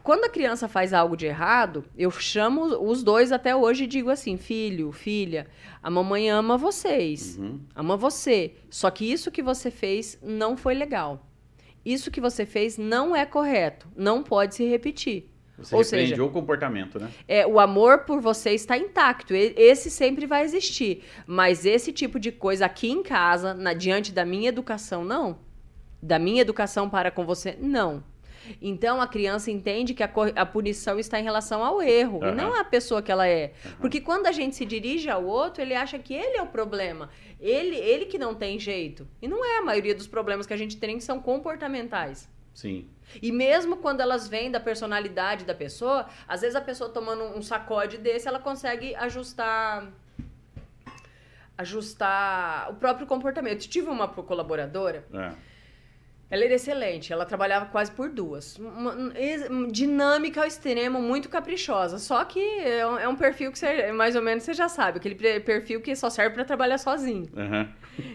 Quando 0.03 0.25
a 0.25 0.29
criança 0.29 0.67
faz 0.67 0.91
algo 0.91 1.15
de 1.15 1.25
errado, 1.25 1.85
eu 1.97 2.11
chamo 2.11 2.65
os 2.85 3.01
dois 3.01 3.31
até 3.31 3.55
hoje 3.55 3.85
e 3.85 3.87
digo 3.87 4.09
assim: 4.09 4.35
filho, 4.35 4.91
filha, 4.91 5.47
a 5.81 5.89
mamãe 5.89 6.29
ama 6.29 6.57
vocês, 6.57 7.37
uhum. 7.37 7.61
ama 7.73 7.95
você. 7.95 8.55
Só 8.69 8.91
que 8.91 9.09
isso 9.09 9.31
que 9.31 9.41
você 9.41 9.71
fez 9.71 10.19
não 10.21 10.57
foi 10.57 10.73
legal. 10.73 11.25
Isso 11.85 12.11
que 12.11 12.19
você 12.19 12.45
fez 12.45 12.77
não 12.77 13.15
é 13.15 13.25
correto, 13.25 13.87
não 13.95 14.21
pode 14.21 14.55
se 14.55 14.65
repetir. 14.65 15.29
Você 15.57 15.75
Ou 15.75 15.83
seja, 15.83 16.21
o 16.23 16.29
comportamento, 16.29 16.99
né? 16.99 17.09
É, 17.27 17.47
o 17.47 17.59
amor 17.59 17.99
por 17.99 18.19
você 18.19 18.51
está 18.51 18.77
intacto. 18.77 19.33
Esse 19.33 19.89
sempre 19.89 20.25
vai 20.25 20.43
existir. 20.43 21.03
Mas 21.25 21.65
esse 21.65 21.93
tipo 21.93 22.19
de 22.19 22.31
coisa 22.31 22.65
aqui 22.65 22.89
em 22.89 23.01
casa, 23.01 23.53
na, 23.53 23.73
diante 23.73 24.11
da 24.11 24.25
minha 24.25 24.49
educação, 24.49 25.05
não. 25.05 25.39
Da 26.01 26.19
minha 26.19 26.41
educação 26.41 26.89
para 26.89 27.09
com 27.09 27.25
você, 27.25 27.57
não. 27.59 28.03
Então 28.61 29.01
a 29.01 29.07
criança 29.07 29.49
entende 29.49 29.93
que 29.93 30.03
a, 30.03 30.11
a 30.35 30.45
punição 30.45 30.99
está 30.99 31.19
em 31.19 31.23
relação 31.23 31.63
ao 31.63 31.81
erro 31.81 32.19
uhum. 32.19 32.29
e 32.29 32.31
não 32.31 32.53
à 32.53 32.63
pessoa 32.63 33.01
que 33.01 33.11
ela 33.11 33.27
é. 33.27 33.53
Uhum. 33.65 33.71
Porque 33.81 34.01
quando 34.01 34.27
a 34.27 34.31
gente 34.31 34.55
se 34.55 34.65
dirige 34.65 35.09
ao 35.09 35.25
outro, 35.25 35.61
ele 35.61 35.73
acha 35.73 35.97
que 35.97 36.13
ele 36.13 36.37
é 36.37 36.41
o 36.41 36.47
problema. 36.47 37.09
Ele, 37.39 37.75
ele 37.75 38.05
que 38.05 38.17
não 38.17 38.35
tem 38.35 38.59
jeito. 38.59 39.07
E 39.21 39.27
não 39.27 39.43
é 39.43 39.57
a 39.57 39.61
maioria 39.61 39.95
dos 39.95 40.07
problemas 40.07 40.45
que 40.45 40.53
a 40.53 40.57
gente 40.57 40.77
tem 40.77 40.97
que 40.97 41.03
são 41.03 41.19
comportamentais. 41.19 42.29
Sim. 42.53 42.87
E 43.21 43.31
mesmo 43.31 43.77
quando 43.77 44.01
elas 44.01 44.27
vêm 44.27 44.51
da 44.51 44.59
personalidade 44.59 45.45
da 45.45 45.53
pessoa, 45.53 46.07
às 46.27 46.41
vezes 46.41 46.55
a 46.55 46.61
pessoa 46.61 46.89
tomando 46.89 47.23
um 47.23 47.41
sacode 47.41 47.97
desse, 47.97 48.27
ela 48.27 48.39
consegue 48.39 48.95
ajustar 48.95 49.87
ajustar 51.57 52.69
o 52.69 52.75
próprio 52.75 53.07
comportamento. 53.07 53.63
Eu 53.63 53.69
tive 53.69 53.87
uma 53.87 54.07
colaboradora 54.07 55.05
é 55.13 55.54
ela 56.29 56.43
era 56.43 56.55
excelente, 56.55 57.13
ela 57.13 57.23
trabalhava 57.23 57.67
quase 57.67 57.91
por 57.91 58.09
duas. 58.09 58.57
Uma, 58.57 58.93
uma 58.93 59.71
dinâmica 59.71 60.41
ao 60.41 60.47
extremo, 60.47 60.99
muito 60.99 61.29
caprichosa. 61.29 61.99
Só 61.99 62.25
que 62.25 62.39
é 62.39 62.85
um, 62.85 62.97
é 62.97 63.07
um, 63.07 63.15
perfil 63.15 63.51
que 63.51 63.59
você, 63.59 63.91
mais 63.91 64.15
ou 64.15 64.23
menos 64.23 64.43
você 64.43 64.53
já 64.53 64.67
sabe, 64.67 64.97
aquele 64.97 65.15
perfil 65.41 65.81
que 65.81 65.95
só 65.95 66.09
serve 66.09 66.33
para 66.33 66.43
trabalhar 66.43 66.79
sozinho. 66.79 67.27
Uhum. 67.35 67.67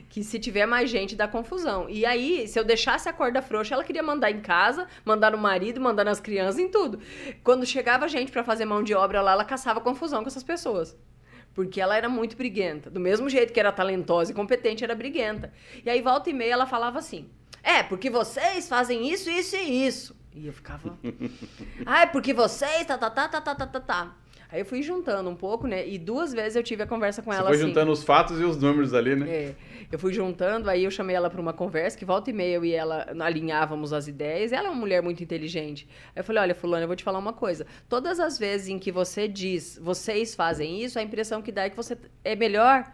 Que 0.09 0.25
se 0.25 0.41
tiver 0.41 0.67
mais 0.67 0.91
gente 0.91 1.15
dá 1.15 1.29
confusão. 1.29 1.89
E 1.89 2.05
aí, 2.05 2.49
se 2.49 2.59
eu 2.59 2.65
deixasse 2.65 3.09
a 3.09 3.13
corda 3.13 3.41
frouxa, 3.41 3.75
ela 3.75 3.85
queria 3.85 4.03
mandar 4.03 4.31
em 4.31 4.41
casa, 4.41 4.89
mandar 5.05 5.31
no 5.31 5.39
marido, 5.39 5.81
mandar 5.81 6.05
nas 6.05 6.19
crianças, 6.19 6.59
em 6.59 6.69
tudo. 6.69 7.01
Quando 7.45 7.65
chegava 7.65 8.09
gente 8.09 8.33
para 8.33 8.43
fazer 8.43 8.65
mão 8.65 8.83
de 8.83 8.93
obra 8.93 9.23
lá, 9.23 9.33
ela 9.33 9.45
caçava 9.45 9.81
confusão 9.81 10.23
com 10.23 10.29
essas 10.29 10.43
pessoas 10.43 10.99
porque 11.53 11.81
ela 11.81 11.97
era 11.97 12.09
muito 12.09 12.37
briguenta. 12.37 12.89
Do 12.89 13.01
mesmo 13.01 13.29
jeito 13.29 13.53
que 13.53 13.59
era 13.59 13.73
talentosa 13.73 14.31
e 14.31 14.35
competente, 14.35 14.85
era 14.85 14.95
briguenta. 14.95 15.53
E 15.85 15.91
aí, 15.91 16.01
volta 16.01 16.31
e 16.31 16.33
meia, 16.33 16.53
ela 16.53 16.65
falava 16.65 16.99
assim: 16.99 17.29
é, 17.63 17.83
porque 17.83 18.11
vocês 18.11 18.69
fazem 18.69 19.11
isso, 19.13 19.31
isso 19.31 19.57
e 19.57 19.87
isso. 19.87 20.17
E 20.35 20.47
eu 20.47 20.53
ficava. 20.53 20.99
ah, 21.85 22.03
é 22.03 22.07
porque 22.07 22.33
vocês. 22.33 22.87
Tá, 22.87 22.97
tá, 22.97 23.11
tá, 23.11 23.29
tá, 23.29 23.41
tá, 23.41 23.55
tá, 23.55 23.67
tá, 23.67 23.81
tá. 23.81 24.17
Aí 24.53 24.61
eu 24.61 24.67
fui 24.67 24.83
juntando 24.83 25.31
um 25.31 25.37
pouco, 25.37 25.67
né? 25.67 25.87
E 25.87 25.97
duas 25.97 26.33
vezes 26.33 26.57
eu 26.57 26.63
tive 26.63 26.83
a 26.83 26.87
conversa 26.87 27.23
com 27.23 27.31
Você 27.31 27.39
ela 27.39 27.49
foi 27.49 27.57
assim. 27.57 27.69
juntando 27.69 27.93
os 27.93 28.03
fatos 28.03 28.41
e 28.41 28.45
os 28.45 28.57
números 28.57 28.93
ali, 28.93 29.15
né? 29.15 29.31
É. 29.31 29.55
Eu 29.93 29.99
fui 29.99 30.13
juntando, 30.13 30.69
aí 30.69 30.85
eu 30.85 30.91
chamei 30.91 31.15
ela 31.15 31.31
para 31.31 31.41
uma 31.41 31.53
conversa, 31.53 31.97
que 31.97 32.05
volta 32.05 32.31
e 32.31 32.33
meia 32.33 32.55
eu 32.55 32.65
e 32.65 32.73
ela 32.73 33.07
alinhávamos 33.21 33.93
as 33.93 34.09
ideias. 34.09 34.53
Ela 34.53 34.67
é 34.67 34.71
uma 34.71 34.79
mulher 34.79 35.03
muito 35.03 35.23
inteligente. 35.23 35.89
Aí 36.15 36.21
eu 36.21 36.25
falei: 36.25 36.43
olha, 36.43 36.55
Fulano, 36.55 36.83
eu 36.83 36.89
vou 36.89 36.97
te 36.97 37.05
falar 37.05 37.19
uma 37.21 37.33
coisa. 37.33 37.65
Todas 37.89 38.19
as 38.19 38.39
vezes 38.39 38.69
em 38.69 38.79
que 38.79 38.91
você 38.91 39.29
diz, 39.29 39.79
vocês 39.81 40.35
fazem 40.35 40.83
isso, 40.83 40.99
a 40.99 41.03
impressão 41.03 41.41
que 41.41 41.53
dá 41.53 41.65
é 41.65 41.71
que 41.71 41.77
você 41.77 41.97
é 42.25 42.35
melhor. 42.35 42.91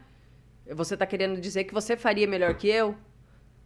Você 0.74 0.94
está 0.94 1.06
querendo 1.06 1.40
dizer 1.40 1.64
que 1.64 1.72
você 1.72 1.96
faria 1.96 2.26
melhor 2.26 2.54
que 2.54 2.68
eu? 2.68 2.96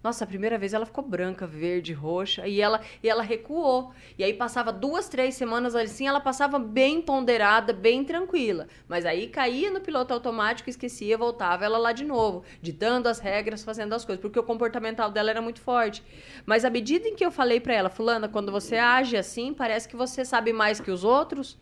Nossa, 0.03 0.25
a 0.25 0.27
primeira 0.27 0.57
vez 0.57 0.73
ela 0.73 0.87
ficou 0.87 1.05
branca, 1.05 1.47
verde, 1.47 1.93
roxa, 1.93 2.49
e 2.49 2.59
ela, 2.59 2.81
e 3.03 3.09
ela 3.09 3.23
recuou. 3.23 3.93
E 4.17 4.25
aí 4.25 4.33
passava 4.33 4.73
duas, 4.73 5.11
três 5.11 5.35
semanas 5.35 5.75
assim, 5.75 6.09
ela 6.09 6.21
passava 6.21 6.59
bem 6.59 7.03
ponderada, 7.03 7.75
bem 7.75 8.03
tranquila. 8.03 8.67
Mas 8.89 9.05
aí 9.05 9.29
caía 9.29 9.71
no 9.71 9.81
piloto 9.81 10.15
automático, 10.15 10.71
esquecia, 10.71 11.19
voltava 11.19 11.67
ela 11.67 11.77
lá 11.77 11.93
de 11.93 12.05
novo, 12.05 12.45
ditando 12.63 13.11
as 13.11 13.19
regras, 13.19 13.63
fazendo 13.63 13.95
as 13.95 14.03
coisas, 14.03 14.23
porque 14.23 14.39
o 14.39 14.43
comportamental 14.43 15.11
dela 15.11 15.29
era 15.29 15.43
muito 15.43 15.61
forte. 15.61 16.03
Mas 16.47 16.65
à 16.65 16.71
medida 16.71 17.07
em 17.07 17.15
que 17.15 17.25
eu 17.25 17.31
falei 17.31 17.61
para 17.61 17.75
ela, 17.75 17.91
fulana, 17.91 18.27
quando 18.27 18.51
você 18.51 18.79
age 18.79 19.19
assim, 19.19 19.53
parece 19.53 19.87
que 19.87 19.97
você 19.97 20.25
sabe 20.25 20.51
mais 20.51 20.81
que 20.81 20.91
os 20.91 21.05
outros. 21.05 21.59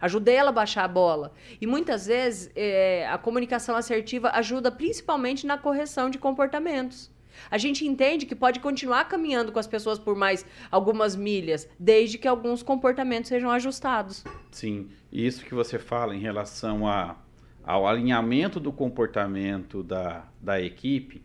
Ajudei 0.00 0.36
ela 0.36 0.50
a 0.50 0.52
baixar 0.52 0.84
a 0.84 0.88
bola. 0.88 1.34
E 1.60 1.66
muitas 1.66 2.06
vezes 2.06 2.50
é, 2.56 3.06
a 3.08 3.18
comunicação 3.18 3.76
assertiva 3.76 4.30
ajuda 4.32 4.70
principalmente 4.70 5.46
na 5.46 5.58
correção 5.58 6.08
de 6.08 6.18
comportamentos. 6.18 7.17
A 7.50 7.58
gente 7.58 7.86
entende 7.86 8.26
que 8.26 8.34
pode 8.34 8.60
continuar 8.60 9.04
caminhando 9.04 9.52
com 9.52 9.58
as 9.58 9.66
pessoas 9.66 9.98
por 9.98 10.16
mais 10.16 10.44
algumas 10.70 11.16
milhas, 11.16 11.68
desde 11.78 12.18
que 12.18 12.28
alguns 12.28 12.62
comportamentos 12.62 13.28
sejam 13.28 13.50
ajustados. 13.50 14.24
Sim, 14.50 14.88
isso 15.12 15.44
que 15.44 15.54
você 15.54 15.78
fala 15.78 16.14
em 16.14 16.20
relação 16.20 16.86
a, 16.86 17.16
ao 17.64 17.86
alinhamento 17.86 18.58
do 18.58 18.72
comportamento 18.72 19.82
da, 19.82 20.26
da 20.40 20.60
equipe, 20.60 21.22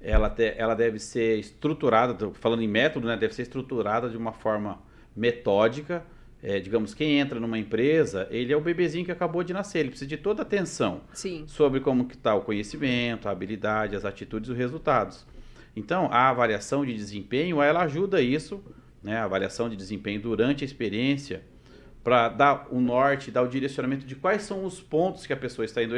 ela, 0.00 0.30
te, 0.30 0.54
ela 0.56 0.74
deve 0.74 0.98
ser 0.98 1.38
estruturada, 1.38 2.30
falando 2.34 2.62
em 2.62 2.68
método, 2.68 3.06
né, 3.06 3.16
deve 3.16 3.34
ser 3.34 3.42
estruturada 3.42 4.08
de 4.08 4.16
uma 4.16 4.32
forma 4.32 4.80
metódica. 5.14 6.04
É, 6.40 6.60
digamos, 6.60 6.94
quem 6.94 7.18
entra 7.18 7.40
numa 7.40 7.58
empresa, 7.58 8.28
ele 8.30 8.52
é 8.52 8.56
o 8.56 8.60
bebezinho 8.60 9.04
que 9.04 9.10
acabou 9.10 9.42
de 9.42 9.52
nascer, 9.52 9.80
ele 9.80 9.88
precisa 9.88 10.08
de 10.08 10.16
toda 10.16 10.42
atenção 10.42 11.00
Sim. 11.12 11.44
sobre 11.48 11.80
como 11.80 12.06
está 12.08 12.32
o 12.34 12.42
conhecimento, 12.42 13.28
a 13.28 13.32
habilidade, 13.32 13.96
as 13.96 14.04
atitudes 14.04 14.48
e 14.48 14.52
os 14.52 14.58
resultados. 14.58 15.26
Então, 15.74 16.08
a 16.10 16.28
avaliação 16.28 16.84
de 16.84 16.94
desempenho, 16.94 17.62
ela 17.62 17.82
ajuda 17.82 18.20
isso, 18.20 18.62
né, 19.02 19.16
a 19.16 19.24
avaliação 19.24 19.68
de 19.68 19.76
desempenho 19.76 20.20
durante 20.20 20.64
a 20.64 20.66
experiência, 20.66 21.42
para 22.02 22.28
dar 22.28 22.68
o 22.70 22.80
norte, 22.80 23.30
dar 23.30 23.42
o 23.42 23.48
direcionamento 23.48 24.06
de 24.06 24.16
quais 24.16 24.42
são 24.42 24.64
os 24.64 24.80
pontos 24.80 25.26
que 25.26 25.32
a 25.32 25.36
pessoa 25.36 25.64
está 25.64 25.82
indo 25.82 25.94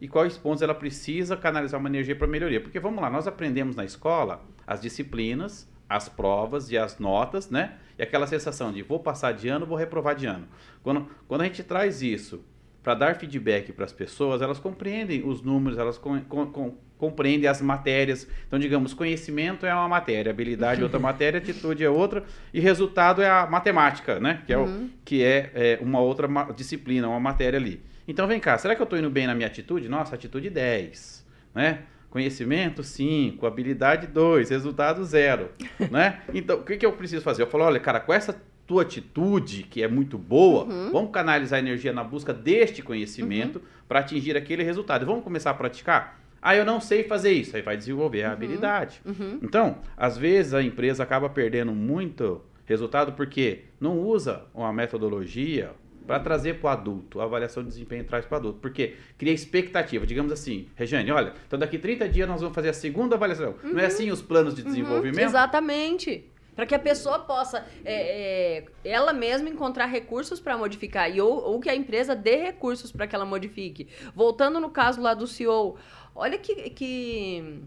e 0.00 0.08
quais 0.08 0.36
pontos 0.36 0.62
ela 0.62 0.74
precisa 0.74 1.36
canalizar 1.36 1.78
uma 1.78 1.88
energia 1.88 2.16
para 2.16 2.26
melhoria. 2.26 2.60
Porque 2.60 2.80
vamos 2.80 3.00
lá, 3.00 3.08
nós 3.08 3.26
aprendemos 3.26 3.76
na 3.76 3.84
escola 3.84 4.44
as 4.66 4.80
disciplinas, 4.80 5.70
as 5.88 6.08
provas 6.08 6.70
e 6.70 6.78
as 6.78 6.98
notas, 6.98 7.50
né? 7.50 7.78
E 7.98 8.02
aquela 8.02 8.26
sensação 8.26 8.72
de 8.72 8.82
vou 8.82 8.98
passar 8.98 9.32
de 9.32 9.48
ano, 9.48 9.64
vou 9.64 9.76
reprovar 9.76 10.14
de 10.14 10.26
ano. 10.26 10.48
Quando, 10.82 11.08
quando 11.28 11.42
a 11.42 11.44
gente 11.44 11.62
traz 11.62 12.02
isso 12.02 12.44
para 12.82 12.94
dar 12.94 13.16
feedback 13.16 13.72
para 13.72 13.84
as 13.84 13.92
pessoas, 13.92 14.42
elas 14.42 14.58
compreendem 14.58 15.26
os 15.26 15.40
números, 15.40 15.78
elas 15.78 15.96
com, 15.96 16.20
com, 16.22 16.46
com, 16.46 16.76
compreendem 17.04 17.48
as 17.48 17.60
matérias. 17.60 18.26
Então, 18.46 18.58
digamos, 18.58 18.94
conhecimento 18.94 19.66
é 19.66 19.74
uma 19.74 19.88
matéria, 19.88 20.30
habilidade 20.30 20.80
é 20.80 20.84
outra 20.84 20.98
matéria, 20.98 21.36
atitude 21.36 21.84
é 21.84 21.90
outra, 21.90 22.24
e 22.52 22.60
resultado 22.60 23.20
é 23.20 23.28
a 23.28 23.46
matemática, 23.46 24.18
né? 24.18 24.42
Que 24.46 24.54
é, 24.54 24.58
uhum. 24.58 24.86
o, 24.86 24.90
que 25.04 25.22
é, 25.22 25.50
é 25.54 25.78
uma 25.82 26.00
outra 26.00 26.26
disciplina, 26.56 27.06
uma 27.06 27.20
matéria 27.20 27.58
ali. 27.58 27.82
Então, 28.08 28.26
vem 28.26 28.40
cá, 28.40 28.56
será 28.56 28.74
que 28.74 28.80
eu 28.80 28.84
estou 28.84 28.98
indo 28.98 29.10
bem 29.10 29.26
na 29.26 29.34
minha 29.34 29.46
atitude? 29.46 29.86
Nossa, 29.86 30.14
atitude 30.14 30.48
10, 30.48 31.26
né? 31.54 31.80
Conhecimento 32.08 32.82
5, 32.82 33.44
habilidade 33.46 34.06
2, 34.06 34.48
resultado 34.48 35.04
0, 35.04 35.50
né? 35.90 36.20
Então, 36.32 36.60
o 36.60 36.62
que, 36.62 36.78
que 36.78 36.86
eu 36.86 36.92
preciso 36.92 37.22
fazer? 37.22 37.42
Eu 37.42 37.48
falo, 37.48 37.64
olha, 37.64 37.80
cara, 37.80 38.00
com 38.00 38.14
essa 38.14 38.40
tua 38.66 38.82
atitude, 38.82 39.64
que 39.64 39.82
é 39.82 39.88
muito 39.88 40.16
boa, 40.16 40.64
uhum. 40.64 40.90
vamos 40.90 41.10
canalizar 41.10 41.58
energia 41.58 41.92
na 41.92 42.02
busca 42.02 42.32
deste 42.32 42.82
conhecimento 42.82 43.58
uhum. 43.58 43.64
para 43.86 44.00
atingir 44.00 44.36
aquele 44.38 44.62
resultado. 44.62 45.04
Vamos 45.04 45.22
começar 45.22 45.50
a 45.50 45.54
praticar? 45.54 46.23
Ah, 46.44 46.54
eu 46.54 46.66
não 46.66 46.78
sei 46.78 47.04
fazer 47.04 47.32
isso. 47.32 47.56
Aí 47.56 47.62
vai 47.62 47.74
desenvolver 47.74 48.22
a 48.22 48.26
uhum. 48.26 48.32
habilidade. 48.34 49.00
Uhum. 49.02 49.38
Então, 49.42 49.78
às 49.96 50.18
vezes 50.18 50.52
a 50.52 50.62
empresa 50.62 51.02
acaba 51.02 51.30
perdendo 51.30 51.72
muito 51.72 52.42
resultado 52.66 53.14
porque 53.14 53.60
não 53.80 53.98
usa 53.98 54.44
uma 54.52 54.70
metodologia 54.70 55.70
para 56.06 56.20
trazer 56.20 56.60
para 56.60 56.66
o 56.66 56.70
adulto. 56.70 57.18
A 57.18 57.24
avaliação 57.24 57.62
de 57.62 57.70
desempenho 57.70 58.04
traz 58.04 58.26
para 58.26 58.34
o 58.34 58.38
adulto. 58.38 58.58
Porque 58.60 58.94
cria 59.16 59.32
expectativa. 59.32 60.06
Digamos 60.06 60.30
assim, 60.30 60.68
Regiane, 60.76 61.10
olha, 61.10 61.32
então 61.46 61.58
daqui 61.58 61.78
30 61.78 62.10
dias 62.10 62.28
nós 62.28 62.42
vamos 62.42 62.54
fazer 62.54 62.68
a 62.68 62.74
segunda 62.74 63.16
avaliação. 63.16 63.54
Não 63.62 63.78
é 63.78 63.82
uhum. 63.82 63.86
assim 63.86 64.10
os 64.10 64.20
planos 64.20 64.54
de 64.54 64.60
uhum. 64.60 64.68
desenvolvimento? 64.68 65.24
Exatamente. 65.24 66.30
Para 66.54 66.66
que 66.66 66.74
a 66.74 66.78
pessoa 66.78 67.18
possa, 67.20 67.66
é, 67.84 68.58
é, 68.58 68.64
ela 68.84 69.12
mesma 69.12 69.48
encontrar 69.48 69.86
recursos 69.86 70.38
para 70.38 70.56
modificar, 70.56 71.10
e 71.10 71.20
ou, 71.20 71.42
ou, 71.42 71.58
que 71.58 71.68
a 71.68 71.74
empresa 71.74 72.14
dê 72.14 72.36
recursos 72.36 72.92
para 72.92 73.06
que 73.06 73.14
ela 73.14 73.24
modifique. 73.24 73.88
Voltando 74.14 74.60
no 74.60 74.70
caso 74.70 75.00
lá 75.00 75.14
do 75.14 75.26
CEO, 75.26 75.76
olha 76.14 76.38
que, 76.38 76.70
que 76.70 77.60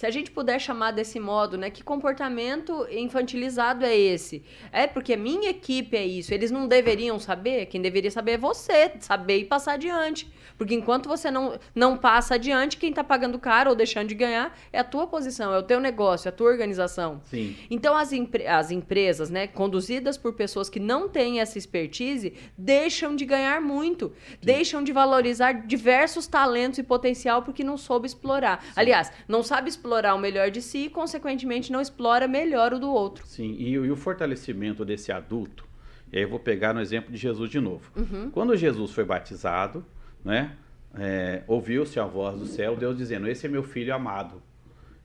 se 0.00 0.06
a 0.06 0.10
gente 0.10 0.30
puder 0.30 0.58
chamar 0.58 0.92
desse 0.92 1.20
modo, 1.20 1.58
né? 1.58 1.68
Que 1.68 1.84
comportamento 1.84 2.86
infantilizado 2.90 3.84
é 3.84 3.94
esse? 3.94 4.42
É 4.72 4.86
porque 4.86 5.14
minha 5.14 5.50
equipe 5.50 5.94
é 5.94 6.06
isso. 6.06 6.32
Eles 6.32 6.50
não 6.50 6.66
deveriam 6.66 7.18
saber? 7.18 7.66
Quem 7.66 7.82
deveria 7.82 8.10
saber 8.10 8.32
é 8.32 8.38
você, 8.38 8.92
saber 8.98 9.40
e 9.40 9.44
passar 9.44 9.74
adiante. 9.74 10.26
Porque 10.56 10.74
enquanto 10.74 11.06
você 11.06 11.30
não, 11.30 11.58
não 11.74 11.98
passa 11.98 12.36
adiante, 12.36 12.78
quem 12.78 12.88
está 12.88 13.04
pagando 13.04 13.38
caro 13.38 13.70
ou 13.70 13.76
deixando 13.76 14.08
de 14.08 14.14
ganhar 14.14 14.58
é 14.72 14.78
a 14.78 14.84
tua 14.84 15.06
posição, 15.06 15.52
é 15.52 15.58
o 15.58 15.62
teu 15.62 15.78
negócio, 15.78 16.28
é 16.28 16.30
a 16.30 16.32
tua 16.32 16.48
organização. 16.48 17.20
Sim. 17.24 17.54
Então 17.70 17.94
as, 17.94 18.10
as 18.48 18.70
empresas, 18.70 19.28
né, 19.28 19.46
conduzidas 19.48 20.16
por 20.16 20.32
pessoas 20.32 20.70
que 20.70 20.80
não 20.80 21.10
têm 21.10 21.40
essa 21.40 21.58
expertise, 21.58 22.32
deixam 22.56 23.14
de 23.14 23.26
ganhar 23.26 23.60
muito, 23.60 24.14
Sim. 24.30 24.36
deixam 24.40 24.82
de 24.82 24.92
valorizar 24.92 25.66
diversos 25.66 26.26
talentos 26.26 26.78
e 26.78 26.82
potencial 26.82 27.42
porque 27.42 27.62
não 27.62 27.76
soube 27.76 28.06
explorar. 28.06 28.62
Sim. 28.62 28.72
Aliás, 28.76 29.12
não 29.28 29.42
sabe 29.42 29.68
explorar 29.68 29.89
explorar 29.90 30.14
o 30.14 30.18
melhor 30.18 30.50
de 30.52 30.62
si 30.62 30.86
e, 30.86 30.88
consequentemente, 30.88 31.72
não 31.72 31.80
explora 31.80 32.28
melhor 32.28 32.72
o 32.72 32.78
do 32.78 32.88
outro. 32.88 33.26
Sim, 33.26 33.56
e, 33.58 33.70
e 33.70 33.90
o 33.90 33.96
fortalecimento 33.96 34.84
desse 34.84 35.10
adulto, 35.10 35.66
e 36.12 36.16
aí 36.16 36.22
eu 36.22 36.28
vou 36.28 36.38
pegar 36.38 36.72
no 36.72 36.80
exemplo 36.80 37.10
de 37.10 37.18
Jesus 37.18 37.50
de 37.50 37.58
novo. 37.58 37.90
Uhum. 37.96 38.30
Quando 38.30 38.56
Jesus 38.56 38.92
foi 38.92 39.04
batizado, 39.04 39.84
né, 40.24 40.56
é, 40.94 41.42
ouviu-se 41.48 41.98
a 41.98 42.04
voz 42.04 42.38
do 42.38 42.46
céu, 42.46 42.76
Deus 42.76 42.96
dizendo: 42.96 43.28
Esse 43.28 43.46
é 43.46 43.48
meu 43.48 43.64
filho 43.64 43.92
amado, 43.92 44.40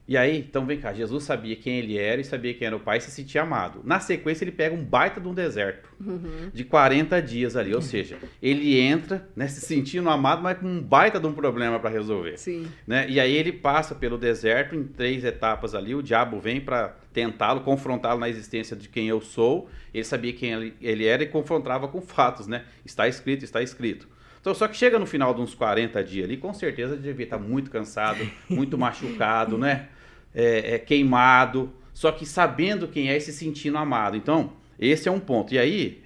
e 0.07 0.15
aí, 0.15 0.37
então 0.37 0.67
vem 0.67 0.79
cá, 0.79 0.93
Jesus 0.93 1.23
sabia 1.23 1.55
quem 1.55 1.79
ele 1.79 1.97
era 1.97 2.21
e 2.21 2.23
sabia 2.23 2.53
quem 2.53 2.67
era 2.67 2.75
o 2.75 2.79
pai 2.79 2.99
e 2.99 3.01
se 3.01 3.09
sentia 3.09 3.41
amado. 3.41 3.81
Na 3.83 3.99
sequência, 3.99 4.43
ele 4.43 4.51
pega 4.51 4.75
um 4.75 4.83
baita 4.83 5.19
de 5.19 5.27
um 5.27 5.33
deserto 5.33 5.89
uhum. 5.99 6.51
de 6.53 6.63
40 6.63 7.19
dias 7.23 7.55
ali. 7.55 7.73
Ou 7.73 7.81
seja, 7.81 8.19
ele 8.39 8.79
entra 8.79 9.27
né, 9.35 9.47
se 9.47 9.61
sentindo 9.61 10.07
amado, 10.07 10.43
mas 10.43 10.59
com 10.59 10.67
um 10.67 10.79
baita 10.79 11.19
de 11.19 11.25
um 11.25 11.33
problema 11.33 11.79
para 11.79 11.89
resolver. 11.89 12.37
Sim. 12.37 12.67
Né? 12.85 13.07
E 13.09 13.19
aí 13.19 13.33
ele 13.33 13.51
passa 13.51 13.95
pelo 13.95 14.15
deserto 14.15 14.75
em 14.75 14.83
três 14.83 15.23
etapas 15.23 15.73
ali. 15.73 15.95
O 15.95 16.03
diabo 16.03 16.39
vem 16.39 16.61
para 16.61 16.95
tentá-lo, 17.11 17.61
confrontá-lo 17.61 18.19
na 18.19 18.29
existência 18.29 18.75
de 18.75 18.87
quem 18.87 19.07
eu 19.07 19.19
sou. 19.19 19.67
Ele 19.91 20.03
sabia 20.03 20.33
quem 20.33 20.75
ele 20.81 21.05
era 21.05 21.23
e 21.23 21.27
confrontava 21.27 21.87
com 21.87 21.99
fatos, 21.99 22.45
né? 22.45 22.63
Está 22.85 23.07
escrito, 23.07 23.43
está 23.43 23.59
escrito. 23.59 24.07
Então, 24.39 24.53
só 24.53 24.67
que 24.67 24.77
chega 24.77 24.99
no 24.99 25.07
final 25.07 25.33
de 25.33 25.41
uns 25.41 25.55
40 25.55 26.03
dias 26.03 26.25
ali, 26.25 26.37
com 26.37 26.53
certeza 26.53 26.93
ele 26.93 27.01
devia 27.01 27.23
estar 27.23 27.39
muito 27.39 27.71
cansado, 27.71 28.29
muito 28.47 28.77
machucado, 28.77 29.57
né? 29.57 29.87
É, 30.35 30.75
é, 30.75 30.79
queimado, 30.79 31.71
só 31.93 32.11
que 32.11 32.25
sabendo 32.25 32.87
quem 32.89 33.09
é 33.09 33.15
e 33.15 33.21
se 33.21 33.31
sentindo 33.31 33.77
amado. 33.77 34.17
Então, 34.17 34.53
esse 34.77 35.07
é 35.07 35.11
um 35.11 35.19
ponto. 35.19 35.53
E 35.53 35.57
aí, 35.57 36.03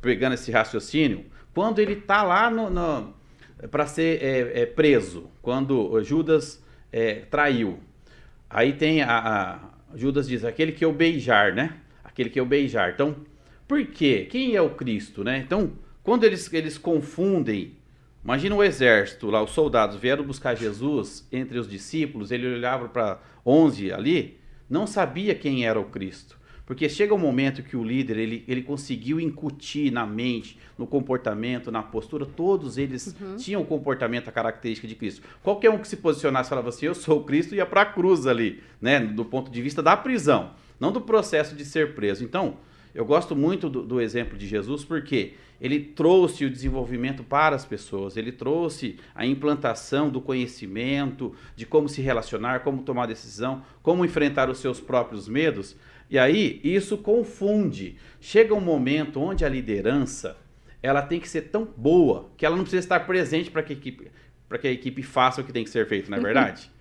pegando 0.00 0.34
esse 0.34 0.52
raciocínio, 0.52 1.24
quando 1.54 1.78
ele 1.78 1.94
está 1.94 2.22
lá 2.22 2.52
para 3.70 3.86
ser 3.86 4.22
é, 4.22 4.60
é, 4.60 4.66
preso, 4.66 5.30
quando 5.40 6.02
Judas 6.02 6.62
é, 6.92 7.22
traiu, 7.30 7.80
aí 8.50 8.74
tem 8.74 9.00
a, 9.00 9.18
a, 9.18 9.96
Judas 9.96 10.28
diz 10.28 10.44
aquele 10.44 10.72
que 10.72 10.84
eu 10.84 10.92
beijar, 10.92 11.54
né? 11.54 11.78
Aquele 12.04 12.28
que 12.28 12.38
eu 12.38 12.44
beijar. 12.44 12.92
Então, 12.92 13.16
por 13.66 13.84
quê? 13.86 14.26
Quem 14.30 14.54
é 14.54 14.60
o 14.60 14.70
Cristo, 14.70 15.24
né? 15.24 15.38
Então, 15.38 15.72
quando 16.02 16.24
eles, 16.24 16.52
eles 16.52 16.76
confundem 16.76 17.72
Imagina 18.26 18.56
o 18.56 18.64
exército 18.64 19.30
lá, 19.30 19.40
os 19.40 19.52
soldados 19.52 19.94
vieram 19.94 20.24
buscar 20.24 20.56
Jesus 20.56 21.24
entre 21.30 21.60
os 21.60 21.70
discípulos, 21.70 22.32
ele 22.32 22.44
olhava 22.44 22.88
para 22.88 23.20
11 23.46 23.92
ali, 23.92 24.36
não 24.68 24.84
sabia 24.84 25.32
quem 25.32 25.64
era 25.64 25.78
o 25.78 25.84
Cristo. 25.84 26.36
Porque 26.66 26.88
chega 26.88 27.14
um 27.14 27.18
momento 27.18 27.62
que 27.62 27.76
o 27.76 27.84
líder, 27.84 28.16
ele, 28.16 28.44
ele 28.48 28.62
conseguiu 28.62 29.20
incutir 29.20 29.92
na 29.92 30.04
mente, 30.04 30.58
no 30.76 30.88
comportamento, 30.88 31.70
na 31.70 31.84
postura, 31.84 32.26
todos 32.26 32.76
eles 32.78 33.14
uhum. 33.20 33.36
tinham 33.36 33.62
o 33.62 33.64
comportamento, 33.64 34.26
a 34.26 34.32
característica 34.32 34.88
de 34.88 34.96
Cristo. 34.96 35.22
Qualquer 35.40 35.70
um 35.70 35.78
que 35.78 35.86
se 35.86 35.98
posicionasse 35.98 36.50
falava 36.50 36.70
assim, 36.70 36.86
eu 36.86 36.96
sou 36.96 37.20
o 37.20 37.24
Cristo, 37.24 37.54
ia 37.54 37.64
para 37.64 37.82
a 37.82 37.86
cruz 37.86 38.26
ali, 38.26 38.60
né? 38.80 38.98
Do 38.98 39.24
ponto 39.24 39.52
de 39.52 39.62
vista 39.62 39.80
da 39.80 39.96
prisão, 39.96 40.50
não 40.80 40.90
do 40.90 41.00
processo 41.00 41.54
de 41.54 41.64
ser 41.64 41.94
preso. 41.94 42.24
Então, 42.24 42.56
eu 42.96 43.04
gosto 43.04 43.36
muito 43.36 43.68
do, 43.68 43.82
do 43.82 44.00
exemplo 44.00 44.38
de 44.38 44.46
Jesus 44.46 44.82
porque 44.82 45.34
ele 45.60 45.78
trouxe 45.78 46.46
o 46.46 46.50
desenvolvimento 46.50 47.22
para 47.22 47.54
as 47.54 47.64
pessoas, 47.64 48.16
ele 48.16 48.32
trouxe 48.32 48.96
a 49.14 49.26
implantação 49.26 50.08
do 50.08 50.18
conhecimento, 50.18 51.34
de 51.54 51.66
como 51.66 51.90
se 51.90 52.00
relacionar, 52.00 52.60
como 52.60 52.82
tomar 52.82 53.04
decisão, 53.04 53.62
como 53.82 54.02
enfrentar 54.02 54.48
os 54.48 54.58
seus 54.58 54.80
próprios 54.80 55.28
medos. 55.28 55.76
E 56.08 56.18
aí 56.18 56.58
isso 56.64 56.96
confunde. 56.96 57.96
Chega 58.18 58.54
um 58.54 58.60
momento 58.62 59.20
onde 59.20 59.44
a 59.44 59.48
liderança 59.48 60.38
ela 60.82 61.02
tem 61.02 61.20
que 61.20 61.28
ser 61.28 61.42
tão 61.42 61.68
boa 61.76 62.30
que 62.34 62.46
ela 62.46 62.56
não 62.56 62.64
precisa 62.64 62.80
estar 62.80 63.00
presente 63.00 63.50
para 63.50 63.62
que 63.62 63.74
a 63.74 63.76
equipe 63.76 64.10
para 64.48 64.58
que 64.58 64.68
a 64.68 64.72
equipe 64.72 65.02
faça 65.02 65.40
o 65.40 65.44
que 65.44 65.52
tem 65.52 65.64
que 65.64 65.70
ser 65.70 65.86
feito, 65.88 66.10
não 66.10 66.18
é 66.18 66.20
verdade? 66.20 66.70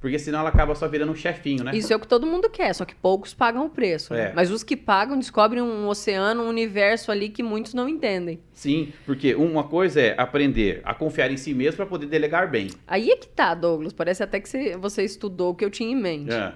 Porque 0.00 0.18
senão 0.18 0.40
ela 0.40 0.48
acaba 0.48 0.74
só 0.76 0.86
virando 0.86 1.10
um 1.10 1.14
chefinho, 1.14 1.64
né? 1.64 1.72
Isso 1.74 1.92
é 1.92 1.96
o 1.96 1.98
que 1.98 2.06
todo 2.06 2.24
mundo 2.24 2.48
quer, 2.48 2.72
só 2.72 2.84
que 2.84 2.94
poucos 2.94 3.34
pagam 3.34 3.66
o 3.66 3.70
preço. 3.70 4.14
Né? 4.14 4.20
É. 4.20 4.24
Né? 4.26 4.32
Mas 4.34 4.50
os 4.50 4.62
que 4.62 4.76
pagam 4.76 5.18
descobrem 5.18 5.60
um 5.60 5.88
oceano, 5.88 6.44
um 6.44 6.48
universo 6.48 7.10
ali 7.10 7.28
que 7.28 7.42
muitos 7.42 7.74
não 7.74 7.88
entendem. 7.88 8.40
Sim, 8.52 8.92
porque 9.04 9.34
uma 9.34 9.64
coisa 9.64 10.00
é 10.00 10.14
aprender 10.16 10.80
a 10.84 10.94
confiar 10.94 11.32
em 11.32 11.36
si 11.36 11.52
mesmo 11.52 11.78
para 11.78 11.86
poder 11.86 12.06
delegar 12.06 12.48
bem. 12.48 12.70
Aí 12.86 13.10
é 13.10 13.16
que 13.16 13.26
tá, 13.26 13.54
Douglas. 13.54 13.92
Parece 13.92 14.22
até 14.22 14.38
que 14.38 14.76
você 14.76 15.02
estudou 15.02 15.50
o 15.50 15.54
que 15.54 15.64
eu 15.64 15.70
tinha 15.70 15.90
em 15.90 15.96
mente. 15.96 16.32
É. 16.32 16.52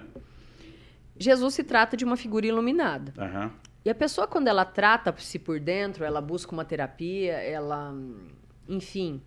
Jesus 1.19 1.53
se 1.53 1.63
trata 1.63 1.97
de 1.97 2.05
uma 2.05 2.15
figura 2.15 2.47
iluminada. 2.47 3.13
Uhum. 3.17 3.49
E 3.83 3.89
a 3.89 3.95
pessoa, 3.95 4.25
quando 4.25 4.47
ela 4.47 4.63
trata-se 4.63 5.37
por 5.37 5.59
dentro, 5.59 6.05
ela 6.05 6.21
busca 6.21 6.53
uma 6.53 6.63
terapia, 6.63 7.33
ela. 7.33 7.93
Enfim 8.69 9.21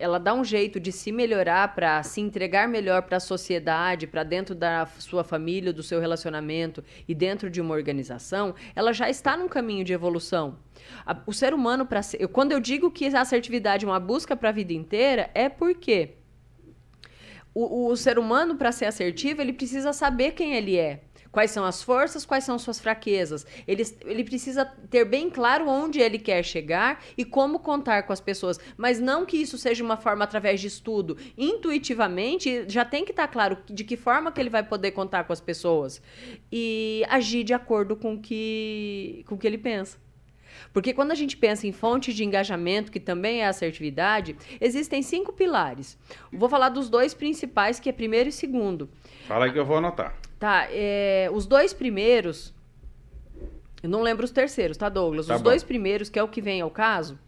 ela 0.00 0.18
dá 0.18 0.34
um 0.34 0.42
jeito 0.42 0.80
de 0.80 0.90
se 0.90 1.12
melhorar 1.12 1.72
para 1.74 2.02
se 2.02 2.20
entregar 2.20 2.68
melhor 2.68 3.02
para 3.02 3.18
a 3.18 3.20
sociedade, 3.20 4.06
para 4.06 4.24
dentro 4.24 4.52
da 4.52 4.84
sua 4.98 5.22
família, 5.22 5.72
do 5.72 5.82
seu 5.82 6.00
relacionamento 6.00 6.82
e 7.06 7.14
dentro 7.14 7.48
de 7.48 7.60
uma 7.60 7.72
organização, 7.72 8.54
ela 8.74 8.92
já 8.92 9.08
está 9.08 9.36
num 9.36 9.46
caminho 9.46 9.84
de 9.84 9.92
evolução. 9.92 10.58
A, 11.04 11.16
o 11.24 11.32
ser 11.32 11.54
humano, 11.54 11.86
para 11.86 12.00
quando 12.32 12.50
eu 12.50 12.58
digo 12.58 12.90
que 12.90 13.06
a 13.06 13.20
assertividade 13.20 13.84
é 13.84 13.88
uma 13.88 14.00
busca 14.00 14.34
para 14.36 14.48
a 14.48 14.52
vida 14.52 14.72
inteira, 14.72 15.30
é 15.32 15.48
porque 15.48 16.14
o, 17.54 17.86
o 17.88 17.96
ser 17.96 18.18
humano, 18.18 18.56
para 18.56 18.72
ser 18.72 18.86
assertivo, 18.86 19.40
ele 19.40 19.52
precisa 19.52 19.92
saber 19.92 20.32
quem 20.32 20.54
ele 20.54 20.76
é 20.76 21.05
quais 21.36 21.50
são 21.50 21.66
as 21.66 21.82
forças, 21.82 22.24
quais 22.24 22.44
são 22.44 22.58
suas 22.58 22.80
fraquezas. 22.80 23.46
Ele, 23.68 23.82
ele 24.06 24.24
precisa 24.24 24.64
ter 24.64 25.04
bem 25.04 25.28
claro 25.28 25.68
onde 25.68 26.00
ele 26.00 26.18
quer 26.18 26.42
chegar 26.42 27.04
e 27.14 27.26
como 27.26 27.58
contar 27.58 28.04
com 28.04 28.12
as 28.14 28.22
pessoas. 28.22 28.58
Mas 28.74 28.98
não 28.98 29.26
que 29.26 29.36
isso 29.36 29.58
seja 29.58 29.84
uma 29.84 29.98
forma 29.98 30.24
através 30.24 30.62
de 30.62 30.68
estudo. 30.68 31.18
Intuitivamente, 31.36 32.64
já 32.68 32.86
tem 32.86 33.04
que 33.04 33.10
estar 33.10 33.28
claro 33.28 33.58
de 33.66 33.84
que 33.84 33.98
forma 33.98 34.32
que 34.32 34.40
ele 34.40 34.48
vai 34.48 34.62
poder 34.62 34.92
contar 34.92 35.24
com 35.24 35.32
as 35.34 35.40
pessoas. 35.42 36.00
E 36.50 37.04
agir 37.06 37.44
de 37.44 37.52
acordo 37.52 37.96
com 37.96 38.18
que, 38.18 39.22
com 39.28 39.34
o 39.34 39.38
que 39.38 39.46
ele 39.46 39.58
pensa. 39.58 39.98
Porque 40.72 40.94
quando 40.94 41.12
a 41.12 41.14
gente 41.14 41.36
pensa 41.36 41.66
em 41.66 41.72
fontes 41.72 42.14
de 42.14 42.24
engajamento, 42.24 42.90
que 42.90 42.98
também 42.98 43.42
é 43.42 43.46
assertividade, 43.46 44.34
existem 44.58 45.02
cinco 45.02 45.34
pilares. 45.34 45.98
Vou 46.32 46.48
falar 46.48 46.70
dos 46.70 46.88
dois 46.88 47.12
principais, 47.12 47.78
que 47.78 47.90
é 47.90 47.92
primeiro 47.92 48.30
e 48.30 48.32
segundo. 48.32 48.88
Fala 49.28 49.44
aí 49.44 49.52
que 49.52 49.58
eu 49.58 49.66
vou 49.66 49.76
anotar. 49.76 50.14
Tá, 50.38 50.66
é, 50.70 51.28
os 51.32 51.46
dois 51.46 51.72
primeiros. 51.72 52.54
Eu 53.82 53.88
não 53.88 54.02
lembro 54.02 54.24
os 54.24 54.30
terceiros, 54.30 54.76
tá, 54.76 54.88
Douglas? 54.88 55.26
Tá 55.26 55.36
os 55.36 55.40
bom. 55.42 55.50
dois 55.50 55.62
primeiros, 55.62 56.08
que 56.08 56.18
é 56.18 56.22
o 56.22 56.28
que 56.28 56.40
vem 56.42 56.60
ao 56.60 56.70
caso, 56.70 57.18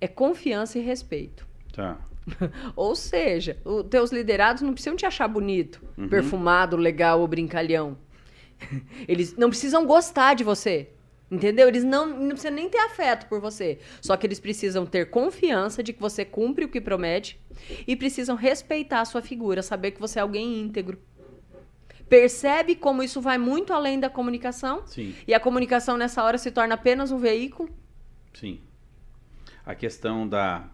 é 0.00 0.06
confiança 0.06 0.78
e 0.78 0.82
respeito. 0.82 1.46
Tá. 1.72 1.98
ou 2.74 2.94
seja, 2.96 3.56
os 3.64 3.84
teus 3.84 4.10
liderados 4.12 4.62
não 4.62 4.72
precisam 4.72 4.96
te 4.96 5.06
achar 5.06 5.28
bonito, 5.28 5.80
Uhum. 5.96 6.08
perfumado, 6.08 6.76
legal 6.76 7.20
ou 7.20 7.26
brincalhão. 7.28 7.96
Eles 9.08 9.34
não 9.36 9.48
precisam 9.48 9.86
gostar 9.86 10.34
de 10.34 10.44
você. 10.44 10.90
Entendeu? 11.28 11.66
Eles 11.66 11.82
não, 11.82 12.06
não 12.06 12.28
precisam 12.28 12.52
nem 12.52 12.68
ter 12.70 12.78
afeto 12.78 13.26
por 13.26 13.40
você. 13.40 13.80
Só 14.00 14.16
que 14.16 14.24
eles 14.24 14.38
precisam 14.38 14.86
ter 14.86 15.10
confiança 15.10 15.82
de 15.82 15.92
que 15.92 16.00
você 16.00 16.24
cumpre 16.24 16.64
o 16.64 16.68
que 16.68 16.80
promete 16.80 17.36
e 17.84 17.96
precisam 17.96 18.36
respeitar 18.36 19.00
a 19.00 19.04
sua 19.04 19.20
figura, 19.20 19.60
saber 19.60 19.90
que 19.90 19.98
você 20.00 20.20
é 20.20 20.22
alguém 20.22 20.60
íntegro. 20.60 21.00
Percebe 22.08 22.76
como 22.76 23.02
isso 23.02 23.20
vai 23.20 23.36
muito 23.38 23.72
além 23.72 23.98
da 23.98 24.08
comunicação? 24.08 24.82
Sim, 24.86 25.14
E 25.26 25.34
a 25.34 25.40
comunicação 25.40 25.96
nessa 25.96 26.22
hora 26.22 26.38
se 26.38 26.50
torna 26.50 26.74
apenas 26.74 27.10
um 27.10 27.18
veículo? 27.18 27.68
sim. 28.34 28.60
A 29.64 29.74
questão 29.74 30.28
da 30.28 30.64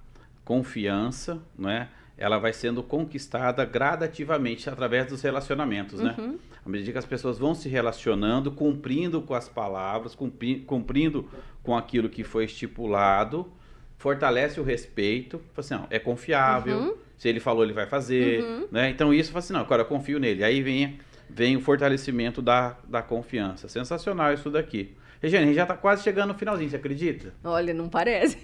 confiança, 0.45 1.41
não 1.59 1.71
é? 1.71 1.89
Ela 2.19 2.39
vai 2.39 2.53
sendo 2.53 2.83
conquistada 2.83 3.65
gradativamente 3.65 4.69
através 4.69 5.07
dos 5.07 5.23
relacionamentos, 5.23 5.99
né? 6.01 6.15
Uhum. 6.19 6.39
À 6.65 6.69
medida 6.69 6.93
que 6.93 6.99
as 6.99 7.07
pessoas 7.07 7.39
vão 7.39 7.55
se 7.55 7.69
relacionando, 7.71 8.53
cumprindo 8.53 9.23
com 9.23 9.33
as 9.35 9.49
palavras, 9.49 10.15
cumpri- 10.15 10.61
cumprindo 10.61 11.27
com 11.63 11.75
aquilo 11.77 12.09
que 12.11 12.23
foi 12.23 12.45
estipulado, 12.45 13.51
fortalece 13.97 14.61
o 14.61 14.63
respeito. 14.63 15.41
Assim, 15.57 15.75
não, 15.75 15.87
é 15.89 15.99
confiável. 15.99 16.79
Uhum. 16.79 16.95
Se 17.17 17.29
ele 17.29 17.41
falou, 17.41 17.65
ele 17.65 17.73
vai 17.73 17.87
fazer. 17.87 18.69
Né? 18.71 18.91
Então 18.91 19.13
isso 19.15 19.31
fala 19.33 19.39
assim, 19.39 19.53
não, 19.55 19.61
agora 19.61 19.83
eu 19.83 19.87
confio 19.87 20.19
nele. 20.21 20.45
Aí 20.45 20.61
vem, 20.63 21.01
vem 21.35 21.57
o 21.57 21.61
fortalecimento 21.61 22.43
da, 22.43 22.77
da 22.89 23.03
confiança. 23.03 23.69
Sensacional 23.69 24.33
isso 24.33 24.51
daqui. 24.51 24.95
Regiane, 25.21 25.45
a 25.45 25.47
gente 25.47 25.57
já 25.57 25.63
está 25.63 25.77
quase 25.77 26.03
chegando 26.03 26.29
no 26.29 26.35
finalzinho, 26.35 26.69
você 26.69 26.77
acredita? 26.77 27.33
Olha, 27.45 27.73
não 27.73 27.89
parece. 27.89 28.39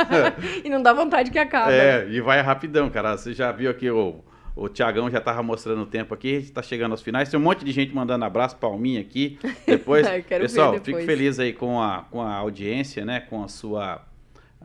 e 0.64 0.68
não 0.70 0.82
dá 0.82 0.92
vontade 0.92 1.30
que 1.30 1.38
acabe. 1.38 1.72
É, 1.72 2.08
e 2.08 2.20
vai 2.20 2.40
rapidão, 2.40 2.88
cara. 2.88 3.16
Você 3.16 3.34
já 3.34 3.52
viu 3.52 3.70
aqui 3.70 3.90
o, 3.90 4.24
o 4.56 4.68
Tiagão 4.68 5.10
já 5.10 5.20
tava 5.20 5.42
mostrando 5.42 5.82
o 5.82 5.86
tempo 5.86 6.14
aqui, 6.14 6.36
a 6.36 6.40
gente 6.40 6.52
tá 6.52 6.62
chegando 6.62 6.92
aos 6.92 7.02
finais. 7.02 7.28
Tem 7.28 7.38
um 7.38 7.42
monte 7.42 7.62
de 7.62 7.72
gente 7.72 7.94
mandando 7.94 8.24
abraço, 8.24 8.56
palminha 8.56 9.02
aqui. 9.02 9.38
Depois, 9.66 10.08
ver 10.08 10.24
pessoal, 10.24 10.72
depois. 10.72 10.96
fico 10.96 11.06
feliz 11.06 11.38
aí 11.38 11.52
com 11.52 11.80
a, 11.80 12.06
com 12.10 12.22
a 12.22 12.34
audiência, 12.36 13.04
né? 13.04 13.20
Com 13.20 13.44
a 13.44 13.48
sua 13.48 14.00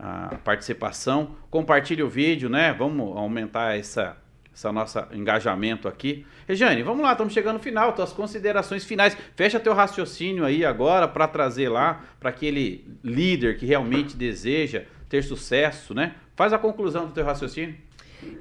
a 0.00 0.36
participação. 0.42 1.36
Compartilhe 1.50 2.02
o 2.02 2.08
vídeo, 2.08 2.48
né? 2.48 2.72
Vamos 2.72 3.16
aumentar 3.16 3.78
essa, 3.78 4.16
essa 4.52 4.72
nosso 4.72 4.98
engajamento 5.12 5.88
aqui. 5.88 6.26
Regiane, 6.46 6.82
vamos 6.82 7.02
lá, 7.02 7.12
estamos 7.12 7.32
chegando 7.32 7.54
no 7.54 7.62
final, 7.62 7.92
tuas 7.92 8.12
considerações 8.12 8.84
finais. 8.84 9.16
Fecha 9.34 9.60
teu 9.60 9.74
raciocínio 9.74 10.44
aí 10.44 10.64
agora 10.64 11.06
para 11.06 11.26
trazer 11.28 11.68
lá 11.68 12.04
para 12.18 12.30
aquele 12.30 12.86
líder 13.02 13.56
que 13.56 13.66
realmente 13.66 14.16
deseja 14.16 14.84
ter 15.08 15.22
sucesso, 15.22 15.94
né? 15.94 16.14
Faz 16.34 16.52
a 16.52 16.58
conclusão 16.58 17.06
do 17.06 17.12
teu 17.12 17.24
raciocínio. 17.24 17.76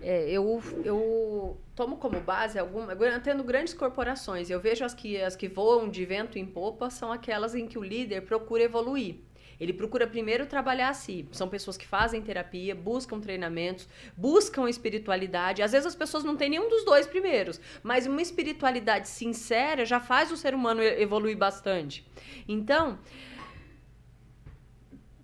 É, 0.01 0.29
eu, 0.29 0.61
eu 0.83 1.57
tomo 1.75 1.97
como 1.97 2.19
base 2.19 2.59
alguma. 2.59 2.95
Tendo 3.23 3.43
grandes 3.43 3.73
corporações, 3.73 4.49
eu 4.49 4.59
vejo 4.59 4.83
as 4.83 4.93
que, 4.93 5.21
as 5.21 5.35
que 5.35 5.47
voam 5.47 5.89
de 5.89 6.05
vento 6.05 6.37
em 6.37 6.45
popa 6.45 6.89
são 6.89 7.11
aquelas 7.11 7.55
em 7.55 7.65
que 7.67 7.77
o 7.77 7.83
líder 7.83 8.21
procura 8.21 8.63
evoluir. 8.63 9.15
Ele 9.59 9.73
procura 9.73 10.07
primeiro 10.07 10.45
trabalhar 10.45 10.89
a 10.89 10.93
si. 10.93 11.27
São 11.31 11.49
pessoas 11.49 11.75
que 11.75 11.85
fazem 11.85 12.21
terapia, 12.21 12.73
buscam 12.73 13.19
treinamentos, 13.19 13.87
buscam 14.15 14.69
espiritualidade. 14.69 15.61
Às 15.61 15.73
vezes 15.73 15.87
as 15.87 15.95
pessoas 15.95 16.23
não 16.23 16.37
têm 16.37 16.49
nenhum 16.49 16.69
dos 16.69 16.85
dois 16.85 17.05
primeiros, 17.05 17.59
mas 17.83 18.07
uma 18.07 18.21
espiritualidade 18.21 19.09
sincera 19.09 19.85
já 19.85 19.99
faz 19.99 20.31
o 20.31 20.37
ser 20.37 20.55
humano 20.55 20.81
evoluir 20.81 21.37
bastante. 21.37 22.07
Então, 22.47 22.99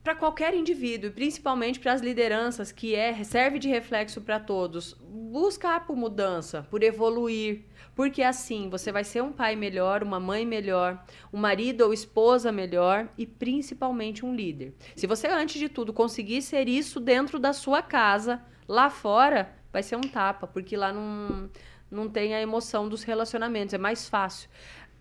para 0.06 0.14
qualquer 0.14 0.54
indivíduo, 0.54 1.10
principalmente 1.10 1.80
para 1.80 1.94
as 1.94 2.00
lideranças, 2.00 2.72
que 2.72 2.94
é 2.94 3.24
serve 3.24 3.58
de 3.58 3.68
reflexo 3.68 4.22
para 4.22 4.40
todos, 4.40 4.94
buscar 5.02 5.88
por 5.88 5.96
mudança, 5.96 6.62
por 6.70 6.84
evoluir, 6.84 7.66
porque 7.96 8.22
assim 8.22 8.70
você 8.70 8.92
vai 8.92 9.04
ser 9.04 9.24
um 9.24 9.32
pai 9.32 9.56
melhor, 9.56 10.04
uma 10.04 10.20
mãe 10.20 10.46
melhor, 10.46 11.04
um 11.32 11.40
marido 11.40 11.82
ou 11.82 11.94
esposa 11.94 12.52
melhor 12.52 13.08
e 13.18 13.26
principalmente 13.26 14.26
um 14.26 14.36
líder. 14.36 14.74
Se 14.96 15.08
você 15.08 15.28
antes 15.28 15.60
de 15.60 15.70
tudo 15.70 15.94
conseguir 15.94 16.42
ser 16.42 16.68
isso 16.68 17.00
dentro 17.00 17.40
da 17.40 17.54
sua 17.54 17.82
casa, 17.82 18.42
lá 18.68 18.90
fora 18.90 19.56
vai 19.72 19.82
ser 19.82 19.96
um 19.96 20.02
tapa, 20.02 20.46
porque 20.46 20.76
lá 20.76 20.92
não 20.92 21.50
não 21.90 22.10
tem 22.10 22.36
a 22.36 22.42
emoção 22.42 22.90
dos 22.90 23.04
relacionamentos, 23.04 23.74
é 23.74 23.78
mais 23.78 24.10
fácil. 24.10 24.50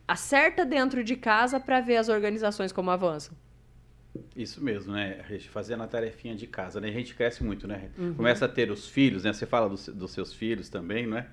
Acerta 0.06 0.64
dentro 0.64 1.02
de 1.02 1.16
casa 1.16 1.58
para 1.58 1.80
ver 1.80 1.96
as 1.96 2.08
organizações 2.08 2.70
como 2.70 2.90
avançam. 2.90 3.34
Isso 4.36 4.62
mesmo, 4.62 4.92
né? 4.92 5.20
A 5.24 5.32
gente 5.32 5.48
fazendo 5.48 5.82
a 5.82 5.88
tarefinha 5.88 6.36
de 6.36 6.46
casa, 6.46 6.80
né? 6.80 6.88
A 6.88 6.92
gente 6.92 7.14
cresce 7.14 7.42
muito, 7.42 7.66
né? 7.66 7.90
Começa 8.16 8.44
a 8.44 8.48
ter 8.48 8.70
os 8.70 8.86
filhos, 8.88 9.24
né? 9.24 9.32
Você 9.32 9.46
fala 9.46 9.68
dos, 9.68 9.88
dos 9.88 10.12
seus 10.12 10.32
filhos 10.32 10.68
também, 10.68 11.06
não 11.06 11.16
é? 11.16 11.26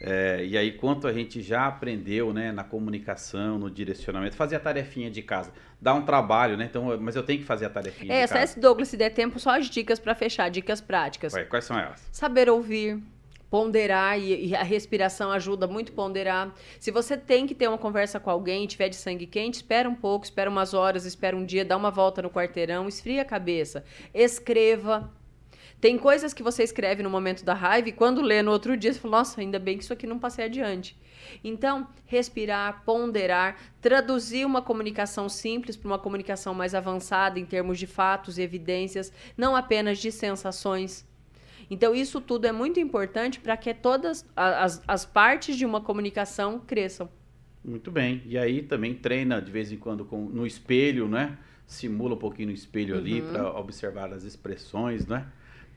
É, 0.00 0.44
e 0.44 0.56
aí, 0.56 0.72
quanto 0.72 1.06
a 1.06 1.12
gente 1.12 1.42
já 1.42 1.66
aprendeu, 1.66 2.32
né? 2.32 2.52
Na 2.52 2.64
comunicação, 2.64 3.58
no 3.58 3.70
direcionamento, 3.70 4.36
fazer 4.36 4.56
a 4.56 4.60
tarefinha 4.60 5.10
de 5.10 5.22
casa. 5.22 5.52
Dá 5.80 5.94
um 5.94 6.02
trabalho, 6.02 6.56
né? 6.56 6.66
Então, 6.68 6.98
mas 7.00 7.16
eu 7.16 7.22
tenho 7.22 7.40
que 7.40 7.44
fazer 7.44 7.66
a 7.66 7.70
tarefinha 7.70 8.12
É, 8.12 8.22
de 8.22 8.28
casa. 8.28 8.34
acesse 8.42 8.60
Douglas 8.60 8.88
se 8.88 8.96
der 8.96 9.10
tempo, 9.10 9.38
só 9.38 9.56
as 9.56 9.68
dicas 9.68 9.98
para 9.98 10.14
fechar, 10.14 10.48
dicas 10.50 10.80
práticas. 10.80 11.32
Vai, 11.32 11.44
quais 11.44 11.64
são 11.64 11.78
elas? 11.78 12.08
Saber 12.12 12.48
ouvir, 12.48 13.00
ponderar, 13.50 14.18
e, 14.18 14.54
a 14.54 14.62
respiração 14.62 15.30
ajuda 15.30 15.66
muito 15.66 15.92
a 15.92 15.94
ponderar. 15.94 16.54
Se 16.78 16.90
você 16.90 17.16
tem 17.16 17.46
que 17.46 17.54
ter 17.54 17.68
uma 17.68 17.78
conversa 17.78 18.20
com 18.20 18.30
alguém 18.30 18.66
tiver 18.66 18.88
de 18.88 18.96
sangue 18.96 19.26
quente, 19.26 19.54
espera 19.54 19.88
um 19.88 19.94
pouco, 19.94 20.24
espera 20.24 20.50
umas 20.50 20.74
horas, 20.74 21.04
espera 21.04 21.36
um 21.36 21.44
dia, 21.44 21.64
dá 21.64 21.76
uma 21.76 21.90
volta 21.90 22.22
no 22.22 22.30
quarteirão, 22.30 22.88
esfria 22.88 23.22
a 23.22 23.24
cabeça, 23.24 23.84
escreva. 24.12 25.10
Tem 25.80 25.96
coisas 25.96 26.34
que 26.34 26.42
você 26.42 26.64
escreve 26.64 27.02
no 27.04 27.10
momento 27.10 27.44
da 27.44 27.54
raiva 27.54 27.88
e 27.88 27.92
quando 27.92 28.20
lê 28.20 28.42
no 28.42 28.50
outro 28.50 28.76
dia, 28.76 28.92
você 28.92 28.98
fala, 28.98 29.18
nossa, 29.18 29.40
ainda 29.40 29.60
bem 29.60 29.78
que 29.78 29.84
isso 29.84 29.92
aqui 29.92 30.06
não 30.08 30.18
passei 30.18 30.44
adiante. 30.46 30.96
Então, 31.44 31.86
respirar, 32.06 32.82
ponderar, 32.84 33.56
traduzir 33.80 34.44
uma 34.44 34.60
comunicação 34.60 35.28
simples 35.28 35.76
para 35.76 35.86
uma 35.86 35.98
comunicação 35.98 36.52
mais 36.52 36.74
avançada 36.74 37.38
em 37.38 37.44
termos 37.44 37.78
de 37.78 37.86
fatos 37.86 38.38
e 38.38 38.42
evidências, 38.42 39.12
não 39.36 39.54
apenas 39.54 39.98
de 39.98 40.10
sensações. 40.10 41.06
Então, 41.70 41.94
isso 41.94 42.20
tudo 42.20 42.46
é 42.46 42.52
muito 42.52 42.80
importante 42.80 43.38
para 43.38 43.56
que 43.56 43.72
todas 43.72 44.26
as, 44.34 44.82
as 44.88 45.04
partes 45.04 45.54
de 45.56 45.64
uma 45.66 45.80
comunicação 45.80 46.58
cresçam. 46.58 47.08
Muito 47.64 47.90
bem. 47.90 48.22
E 48.26 48.36
aí 48.38 48.62
também 48.62 48.94
treina 48.94 49.40
de 49.40 49.50
vez 49.52 49.70
em 49.70 49.76
quando 49.76 50.04
com, 50.04 50.24
no 50.24 50.46
espelho, 50.46 51.06
né? 51.06 51.36
Simula 51.66 52.14
um 52.14 52.18
pouquinho 52.18 52.48
no 52.48 52.54
espelho 52.54 52.96
ali 52.96 53.20
Uhum. 53.20 53.28
para 53.32 53.58
observar 53.60 54.12
as 54.12 54.24
expressões, 54.24 55.06
né? 55.06 55.26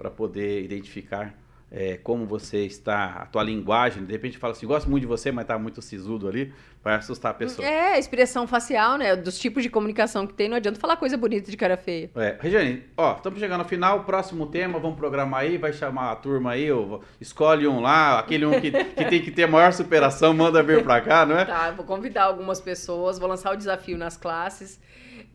Para 0.01 0.09
poder 0.09 0.63
identificar 0.63 1.31
é, 1.71 1.97
como 2.03 2.25
você 2.25 2.65
está, 2.65 3.21
a 3.21 3.25
tua 3.27 3.43
linguagem. 3.43 4.03
De 4.03 4.11
repente 4.11 4.37
fala 4.37 4.51
assim, 4.51 4.67
gosto 4.67 4.89
muito 4.89 5.01
de 5.01 5.07
você, 5.07 5.31
mas 5.31 5.45
tá 5.45 5.57
muito 5.57 5.79
sisudo 5.81 6.27
ali. 6.27 6.51
vai 6.83 6.95
assustar 6.95 7.31
a 7.31 7.33
pessoa. 7.33 7.65
É, 7.65 7.97
expressão 7.99 8.47
facial, 8.47 8.97
né? 8.97 9.15
Dos 9.15 9.39
tipos 9.39 9.63
de 9.63 9.69
comunicação 9.69 10.27
que 10.27 10.33
tem, 10.33 10.49
não 10.49 10.57
adianta 10.57 10.79
falar 10.79 10.97
coisa 10.97 11.15
bonita 11.15 11.49
de 11.49 11.55
cara 11.55 11.77
feia. 11.77 12.09
É, 12.15 12.35
Regiane, 12.41 12.83
ó, 12.97 13.15
estamos 13.15 13.39
chegando 13.39 13.61
ao 13.61 13.67
final, 13.67 14.03
próximo 14.03 14.47
tema, 14.47 14.79
vamos 14.79 14.97
programar 14.97 15.41
aí, 15.41 15.57
vai 15.57 15.71
chamar 15.71 16.11
a 16.11 16.15
turma 16.15 16.51
aí, 16.51 16.69
ou 16.71 17.01
escolhe 17.21 17.65
um 17.67 17.79
lá, 17.79 18.19
aquele 18.19 18.45
um 18.45 18.59
que, 18.59 18.71
que 18.71 19.05
tem 19.05 19.21
que 19.21 19.31
ter 19.31 19.47
maior 19.47 19.71
superação, 19.71 20.33
manda 20.33 20.61
vir 20.61 20.83
pra 20.83 20.99
cá, 20.99 21.25
não 21.25 21.37
é? 21.37 21.45
Tá, 21.45 21.71
vou 21.71 21.85
convidar 21.85 22.23
algumas 22.23 22.59
pessoas, 22.59 23.17
vou 23.17 23.29
lançar 23.29 23.53
o 23.53 23.55
desafio 23.55 23.97
nas 23.97 24.17
classes 24.17 24.79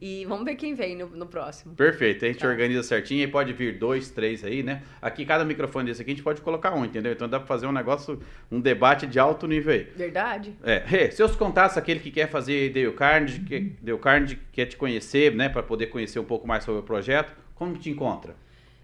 e 0.01 0.25
vamos 0.27 0.45
ver 0.45 0.55
quem 0.57 0.75
vem 0.75 0.97
no, 0.97 1.07
no 1.09 1.27
próximo. 1.27 1.75
Perfeito, 1.75 2.25
a 2.25 2.29
gente 2.29 2.39
Tá. 2.41 2.49
organiza 2.49 2.83
certinho 2.83 3.23
e 3.23 3.27
pode 3.27 3.53
vir 3.53 3.79
dois, 3.79 4.11
três 4.11 4.45
aí, 4.45 4.63
né? 4.63 4.83
Aqui, 5.01 5.25
cada 5.25 5.45
microfone 5.45 5.87
desse 5.87 6.03
aqui, 6.03 6.11
a 6.13 6.15
gente 6.15 6.23
pode 6.23 6.41
colocar 6.41 6.75
um, 6.75 6.85
entendeu? 6.85 7.13
Então 7.13 7.29
dá 7.29 7.39
pra 7.39 7.47
fazer 7.47 7.67
um 7.67 7.73
negócio, 7.73 8.21
um 8.51 8.61
debate 8.61 9.07
de 9.07 9.19
alto 9.19 9.47
nível 9.47 9.73
aí. 9.73 9.85
Verdade? 9.97 10.55
É, 10.63 10.83
Rê, 10.85 11.11
seus 11.11 11.35
contatos, 11.37 11.77
aquele 11.77 12.01
que 12.01 12.11
quer 12.11 12.29
fazer 12.29 12.71
Dale 12.73 12.93
Carnegie, 12.93 13.41
que, 13.41 13.61
Dale 13.83 13.99
Carnegie 13.99 14.39
quer 14.53 14.67
te 14.67 14.77
conhecer, 14.77 15.35
né, 15.35 15.49
para 15.49 15.63
poder 15.63 15.87
conhecer 15.87 16.19
um 16.19 16.25
pouco 16.25 16.47
mais 16.47 16.65
sobre 16.65 16.81
o 16.81 16.85
projeto, 16.85 17.33
como 17.55 17.77
te 17.77 17.91
encontra? 17.91 18.35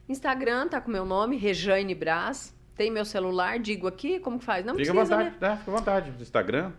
Instagram 0.08 0.68
tá 0.68 0.80
com 0.80 0.90
meu 0.90 1.04
nome, 1.04 1.36
Rejane 1.36 1.94
Brás. 1.94 2.54
Tem 2.74 2.90
meu 2.90 3.04
celular, 3.04 3.58
digo 3.58 3.86
aqui, 3.86 4.18
como 4.18 4.38
que 4.38 4.44
faz? 4.44 4.64
Não 4.64 4.74
Fica 4.74 4.90
à 4.90 4.94
precisa, 4.94 5.16
vontade, 5.16 5.30
né? 5.30 5.36
tá? 5.38 5.56
Fica 5.58 5.70
à 5.70 5.74
vontade. 5.74 6.12
Instagram. 6.20 6.72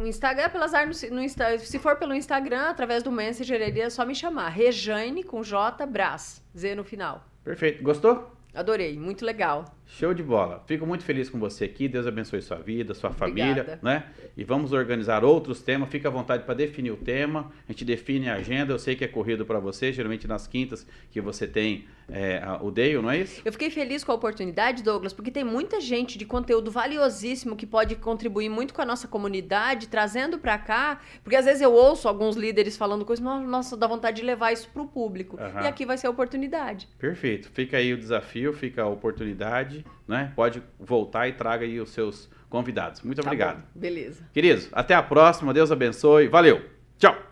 O 0.00 0.06
Instagram, 0.06 0.48
pelas 0.48 0.72
artes, 0.72 1.10
no 1.10 1.22
Insta, 1.22 1.58
se 1.58 1.78
for 1.78 1.96
pelo 1.96 2.14
Instagram, 2.14 2.70
através 2.70 3.02
do 3.02 3.12
Messenger, 3.12 3.60
ele 3.60 3.80
é 3.80 3.90
só 3.90 4.06
me 4.06 4.14
chamar. 4.14 4.48
Rejane 4.48 5.22
com 5.22 5.42
J 5.42 5.84
Brás, 5.84 6.42
Z 6.56 6.74
no 6.74 6.82
final. 6.82 7.22
Perfeito. 7.44 7.82
Gostou? 7.82 8.34
Adorei, 8.54 8.98
muito 8.98 9.26
legal. 9.26 9.66
Show 9.98 10.14
de 10.14 10.22
bola. 10.22 10.62
Fico 10.66 10.86
muito 10.86 11.04
feliz 11.04 11.28
com 11.28 11.38
você 11.38 11.64
aqui. 11.64 11.88
Deus 11.88 12.06
abençoe 12.06 12.40
sua 12.40 12.56
vida, 12.58 12.94
sua 12.94 13.10
família, 13.10 13.50
Obrigada. 13.62 13.80
né? 13.82 14.04
E 14.36 14.44
vamos 14.44 14.72
organizar 14.72 15.24
outros 15.24 15.60
temas. 15.62 15.88
Fica 15.90 16.08
à 16.08 16.10
vontade 16.10 16.44
para 16.44 16.54
definir 16.54 16.90
o 16.92 16.96
tema. 16.96 17.50
A 17.68 17.72
gente 17.72 17.84
define 17.84 18.28
a 18.30 18.34
agenda. 18.36 18.72
Eu 18.72 18.78
sei 18.78 18.94
que 18.94 19.04
é 19.04 19.08
corrido 19.08 19.44
para 19.44 19.58
você, 19.58 19.92
geralmente 19.92 20.26
nas 20.28 20.46
quintas 20.46 20.86
que 21.10 21.20
você 21.20 21.46
tem 21.46 21.86
é, 22.08 22.40
o 22.60 22.70
Dale, 22.70 22.94
não 23.02 23.10
é 23.10 23.18
isso? 23.18 23.40
Eu 23.44 23.52
fiquei 23.52 23.70
feliz 23.70 24.02
com 24.02 24.10
a 24.10 24.14
oportunidade, 24.16 24.82
Douglas, 24.82 25.12
porque 25.12 25.30
tem 25.30 25.44
muita 25.44 25.80
gente 25.80 26.18
de 26.18 26.24
conteúdo 26.24 26.68
valiosíssimo 26.70 27.54
que 27.54 27.66
pode 27.66 27.94
contribuir 27.96 28.48
muito 28.48 28.74
com 28.74 28.82
a 28.82 28.84
nossa 28.84 29.06
comunidade, 29.06 29.86
trazendo 29.88 30.38
pra 30.38 30.58
cá, 30.58 31.00
porque 31.22 31.36
às 31.36 31.44
vezes 31.44 31.62
eu 31.62 31.72
ouço 31.72 32.08
alguns 32.08 32.34
líderes 32.36 32.76
falando 32.76 33.04
coisas, 33.04 33.24
"No- 33.24 33.40
nossa, 33.46 33.76
dá 33.76 33.86
vontade 33.86 34.16
de 34.16 34.22
levar 34.26 34.50
isso 34.52 34.68
pro 34.72 34.86
público. 34.86 35.36
Aham. 35.40 35.62
E 35.62 35.66
aqui 35.68 35.86
vai 35.86 35.96
ser 35.98 36.08
a 36.08 36.10
oportunidade. 36.10 36.88
Perfeito. 36.98 37.48
Fica 37.52 37.76
aí 37.76 37.92
o 37.92 37.96
desafio, 37.98 38.52
fica 38.52 38.82
a 38.82 38.88
oportunidade, 38.88 39.79
né? 40.06 40.32
Pode 40.34 40.62
voltar 40.78 41.28
e 41.28 41.32
traga 41.32 41.64
aí 41.64 41.80
os 41.80 41.90
seus 41.90 42.28
convidados. 42.48 43.00
Muito 43.02 43.22
Tá 43.22 43.28
obrigado. 43.28 43.56
bom, 43.58 43.62
Beleza. 43.80 44.24
Queridos, 44.32 44.68
até 44.72 44.94
a 44.94 45.02
próxima. 45.02 45.52
Deus 45.54 45.70
abençoe. 45.70 46.28
Valeu. 46.28 46.60
Tchau. 46.98 47.29